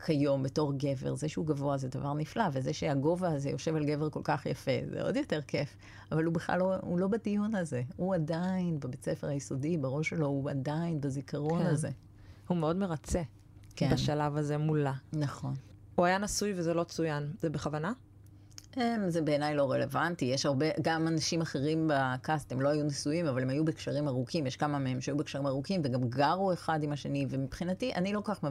כיום 0.05 0.43
בתור 0.43 0.73
גבר, 0.77 1.15
זה 1.15 1.29
שהוא 1.29 1.47
גבוה 1.47 1.77
זה 1.77 1.89
דבר 1.89 2.15
נפלא, 2.15 2.45
וזה 2.53 2.73
שהגובה 2.73 3.29
הזה 3.29 3.51
יושב 3.51 3.77
על 3.77 3.85
גבר 3.85 4.11
כל 4.11 4.21
כך 4.25 4.47
יפה, 4.47 4.71
זה 4.91 5.03
עוד 5.03 5.17
יותר 5.17 5.41
כיף. 5.43 5.77
אבל 6.13 6.25
הוא 6.25 6.35
בכלל 6.35 6.59
לא, 6.59 6.75
הוא 6.81 6.99
לא 6.99 7.07
בדיון 7.07 7.55
הזה. 7.55 7.83
הוא 7.97 8.15
עדיין 8.15 8.81
בבית 8.81 9.05
ספר 9.05 9.27
היסודי, 9.27 9.77
בראש 9.77 10.09
שלו, 10.09 10.27
הוא 10.27 10.51
עדיין 10.51 11.01
בזיכרון 11.01 11.63
כן. 11.63 11.67
הזה. 11.67 11.91
הוא 12.49 12.57
מאוד 12.57 12.77
מרצה 12.77 13.23
כן. 13.77 13.91
בשלב 13.93 14.37
הזה 14.37 14.59
מולה. 14.59 14.93
נכון. 15.13 15.55
הוא 15.95 16.07
היה 16.07 16.19
נשוי 16.19 16.53
וזה 16.57 16.75
לא 16.75 16.85
צוין. 16.85 17.33
זה 17.41 17.51
בכוונה? 17.51 17.93
הם, 18.81 19.11
זה 19.11 19.23
בעיניי 19.23 19.55
לא 19.55 19.73
רלוונטי. 19.73 20.25
יש 20.25 20.47
הרבה, 20.47 20.67
גם 20.83 21.09
אנשים 21.09 21.41
אחרים 21.41 21.91
בקאסט, 21.93 22.53
הם 22.53 22.61
לא 22.61 22.69
היו 22.69 22.85
נשואים, 22.85 23.27
אבל 23.27 23.43
הם 23.43 23.51
היו 23.51 23.65
בקשרים 23.65 24.09
ארוכים. 24.09 24.47
יש 24.47 24.57
כמה 24.57 24.79
מהם 24.79 25.01
שהיו 25.01 25.17
בקשרים 25.17 25.47
ארוכים, 25.47 25.81
וגם 25.85 26.09
גרו 26.09 26.53
אחד 26.53 26.83
עם 26.83 26.93
השני, 26.93 27.27
ומבחינתי, 27.31 27.95
אני 27.95 28.13
לא 28.13 28.21
כך, 28.25 28.45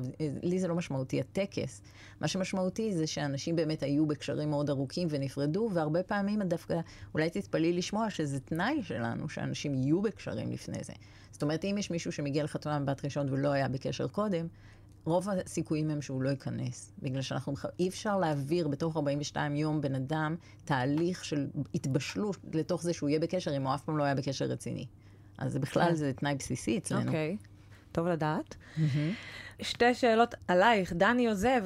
לי 0.43 0.59
זה 0.59 0.67
לא 0.67 0.75
משמעותי 0.75 1.19
הטקס. 1.19 1.81
מה 2.21 2.27
שמשמעותי 2.27 2.93
זה 2.93 3.07
שאנשים 3.07 3.55
באמת 3.55 3.83
היו 3.83 4.05
בקשרים 4.05 4.49
מאוד 4.49 4.69
ארוכים 4.69 5.07
ונפרדו, 5.11 5.69
והרבה 5.73 6.03
פעמים 6.03 6.41
דווקא, 6.43 6.79
אולי 7.13 7.29
תתפלאי 7.29 7.73
לשמוע 7.73 8.09
שזה 8.09 8.39
תנאי 8.39 8.83
שלנו, 8.83 9.29
שאנשים 9.29 9.75
יהיו 9.75 10.01
בקשרים 10.01 10.51
לפני 10.51 10.83
זה. 10.83 10.93
זאת 11.31 11.43
אומרת, 11.43 11.65
אם 11.65 11.75
יש 11.77 11.91
מישהו 11.91 12.11
שמגיע 12.11 12.43
לחתונה 12.43 12.79
מבת 12.79 13.05
ראשון 13.05 13.29
ולא 13.29 13.51
היה 13.51 13.67
בקשר 13.67 14.07
קודם, 14.07 14.47
רוב 15.07 15.29
הסיכויים 15.29 15.89
הם 15.89 16.01
שהוא 16.01 16.21
לא 16.21 16.29
ייכנס, 16.29 16.91
בגלל 17.01 17.21
שאנחנו, 17.21 17.53
אי 17.79 17.87
אפשר 17.87 18.17
להעביר 18.17 18.67
בתוך 18.67 18.97
42 18.97 19.55
יום 19.55 19.81
בן 19.81 19.95
אדם 19.95 20.35
תהליך 20.65 21.25
של 21.25 21.47
התבשלות 21.75 22.37
לתוך 22.53 22.83
זה 22.83 22.93
שהוא 22.93 23.09
יהיה 23.09 23.19
בקשר, 23.19 23.57
אם 23.57 23.63
הוא 23.67 23.75
אף 23.75 23.81
פעם 23.81 23.97
לא 23.97 24.03
היה 24.03 24.15
בקשר 24.15 24.45
רציני. 24.45 24.85
אז 25.37 25.57
בכלל 25.57 25.89
כן. 25.89 25.95
זה 25.95 26.13
תנאי 26.13 26.35
בסיסי 26.35 26.77
אצלנו. 26.77 27.05
אוקיי. 27.05 27.37
טוב 27.91 28.07
לדעת. 28.07 28.55
שתי 29.61 29.93
שאלות 29.93 30.35
עלייך. 30.47 30.93
דני 30.93 31.27
עוזב, 31.27 31.63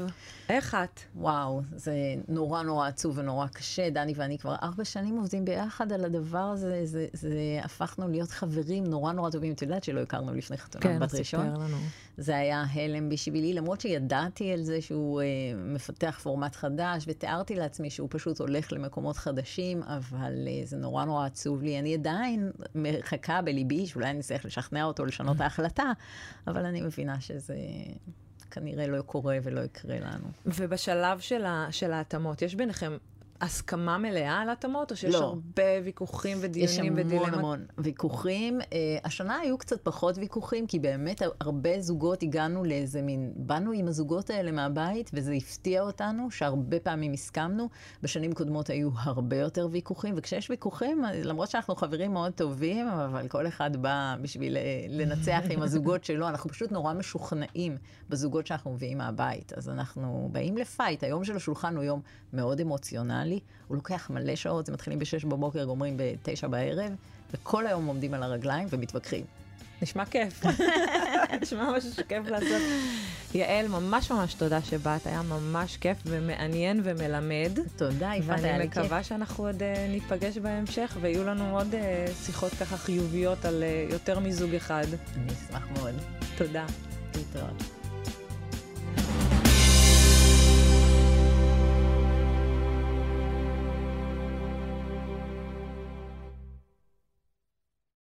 איך 0.50 0.76
את? 0.76 1.00
וואו, 1.16 1.62
זה 1.76 1.94
נורא 2.28 2.64
נורא 2.64 2.88
עצוב 2.88 3.18
ונורא 3.18 3.48
קשה. 3.48 3.89
דני 3.89 4.14
ואני 4.16 4.38
כבר 4.38 4.56
ארבע 4.64 4.86
שנים 4.86 5.18
עובדים 5.18 5.46
ביחד 5.46 5.92
על 5.92 6.06
הדבר 6.06 6.38
הזה, 6.38 6.82
זה, 6.86 7.08
זה 7.14 7.60
הפכנו 7.64 8.08
להיות 8.08 8.30
חברים 8.30 8.84
נורא 8.84 9.12
נורא 9.12 9.30
טובים. 9.30 9.54
את 9.54 9.62
יודעת 9.62 9.84
שלא 9.84 10.00
הכרנו 10.00 10.34
לפני 10.34 10.58
חתונה 10.58 11.00
בת 11.00 11.16
ראשון? 11.16 11.42
כן, 11.42 11.50
ספר 11.50 11.64
לנו. 11.64 11.78
זה 12.18 12.38
היה 12.38 12.64
הלם 12.74 13.10
בשבילי, 13.10 13.54
למרות 13.54 13.82
שידעתי 13.82 14.52
על 14.52 14.64
זה 14.64 14.82
שהוא 14.82 15.22
אה, 15.22 15.26
מפתח 15.56 16.20
פורמט 16.24 16.56
חדש, 16.56 17.04
ותיארתי 17.08 17.56
לעצמי 17.56 17.89
שהוא 17.89 18.08
פשוט 18.12 18.39
הולך 18.39 18.74
למקומות 18.74 19.18
חדשים, 19.18 19.84
אבל 19.84 20.48
אה, 20.48 20.62
זה 20.66 20.78
נורא 20.78 21.06
נורא 21.06 21.26
עצוב 21.26 21.64
לי. 21.64 21.80
אני 21.80 21.94
עדיין 21.94 22.52
מחכה 22.76 23.42
בליבי, 23.42 23.88
שאולי 23.88 24.10
אני 24.10 24.20
אצליח 24.20 24.46
לשכנע 24.46 24.84
אותו 24.84 25.06
לשנות 25.06 25.42
ההחלטה, 25.42 25.92
אבל 26.48 26.66
אני 26.66 26.82
מבינה 26.82 27.22
שזה 27.22 27.56
כנראה 28.51 28.88
לא 28.88 29.01
קורה 29.01 29.38
ולא 29.43 29.61
יקרה 29.61 29.99
לנו. 29.99 30.27
ובשלב 30.45 31.19
של, 31.19 31.45
ה, 31.45 31.67
של 31.71 31.93
ההתאמות, 31.93 32.41
יש 32.41 32.55
ביניכם 32.55 32.97
הסכמה 33.42 33.98
מלאה 33.98 34.42
על 34.42 34.50
התאמות, 34.50 34.92
או 34.92 34.96
שיש 34.96 35.16
לא. 35.16 35.24
הרבה 35.24 35.64
ויכוחים 35.84 36.38
יש 36.38 36.44
ודיונים 36.44 36.94
המון 36.94 37.06
ודילמות? 37.06 37.34
המון 37.34 37.66
ויכוחים. 37.78 38.62
Uh, 38.62 38.66
השנה 39.04 39.38
היו 39.38 39.58
קצת 39.58 39.82
פחות 39.84 40.18
ויכוחים, 40.18 40.68
כי 40.68 40.80
באמת 40.80 41.22
הרבה 41.39 41.82
זוגות 41.82 42.24
הגענו 42.24 42.64
לאיזה 42.64 43.02
מין, 43.02 43.34
באנו 43.36 43.72
עם 43.72 43.88
הזוגות 43.88 44.30
האלה 44.30 44.52
מהבית, 44.52 45.12
וזה 45.14 45.34
הפתיע 45.34 45.82
אותנו, 45.82 46.32
שהרבה 46.32 46.80
פעמים 46.80 47.14
הסכמנו. 47.14 47.70
בשנים 48.04 48.34
קודמות 48.34 48.70
היו 48.70 48.89
הרבה 48.96 49.38
יותר 49.38 49.68
ויכוחים, 49.72 50.14
וכשיש 50.18 50.50
ויכוחים, 50.50 51.04
למרות 51.24 51.50
שאנחנו 51.50 51.76
חברים 51.76 52.14
מאוד 52.14 52.32
טובים, 52.34 52.88
אבל 52.88 53.28
כל 53.28 53.48
אחד 53.48 53.78
בא 53.78 54.16
בשביל 54.22 54.58
אה, 54.58 54.86
לנצח 54.89 55.42
עם 55.50 55.62
הזוגות 55.62 56.04
שלו, 56.04 56.28
אנחנו 56.28 56.50
פשוט 56.50 56.72
נורא 56.72 56.94
משוכנעים 56.94 57.78
בזוגות 58.10 58.48
שאנחנו 58.48 58.74
מביאים 58.74 58.98
מהבית. 58.98 59.54
אז 59.54 59.70
אנחנו 59.70 60.30
באים 60.32 60.58
לפייט. 60.58 61.04
היום 61.04 61.24
של 61.24 61.36
השולחן 61.36 61.76
הוא 61.76 61.84
יום 61.84 62.02
מאוד 62.34 62.60
אמוציונלי, 62.60 63.30
הוא 63.67 63.75
לוקח 63.75 64.09
מלא 64.09 64.36
שעות, 64.36 64.65
זה 64.65 64.71
מתחילים 64.71 64.99
ב-6 64.99 65.27
בבוקר, 65.27 65.65
גומרים 65.65 65.97
ב-9 65.97 66.47
בערב, 66.47 66.91
וכל 67.34 67.67
היום 67.67 67.86
עומדים 67.86 68.13
על 68.13 68.23
הרגליים 68.23 68.67
ומתווכחים. 68.71 69.25
נשמע 69.82 70.05
כיף. 70.05 70.43
נשמע 71.41 71.71
משהו 71.77 71.91
שכיף 71.91 72.27
לעשות. 72.27 72.61
יעל, 73.34 73.67
ממש 73.67 74.11
ממש 74.11 74.34
תודה 74.34 74.61
שבאת, 74.61 75.07
היה 75.07 75.21
ממש 75.21 75.77
כיף 75.77 75.97
ומעניין 76.05 76.82
ומלמד. 76.84 77.51
תודה, 77.75 78.11
יפעת, 78.15 78.39
היה 78.39 78.53
ואני 78.53 78.63
לי 78.63 78.69
כיף. 78.69 78.84
מקווה 78.84 79.03
שאנחנו 79.03 79.45
עוד 79.45 79.63
אה, 79.63 79.88
ניפגש 79.89 80.38
בהמשך, 80.38 80.97
ויהיו 81.01 81.23
לנו 81.23 81.57
עוד 81.57 81.75
אה, 81.75 82.05
שיחות 82.25 82.51
ככה 82.51 82.77
חיוביות 82.77 83.45
על 83.45 83.63
אה, 83.63 83.86
יותר 83.89 84.19
מזוג 84.19 84.55
אחד. 84.55 84.86
אני 85.15 85.34
אשמח 85.34 85.67
מאוד. 85.77 85.95
תודה. 86.38 86.65
להתראות. 87.15 87.80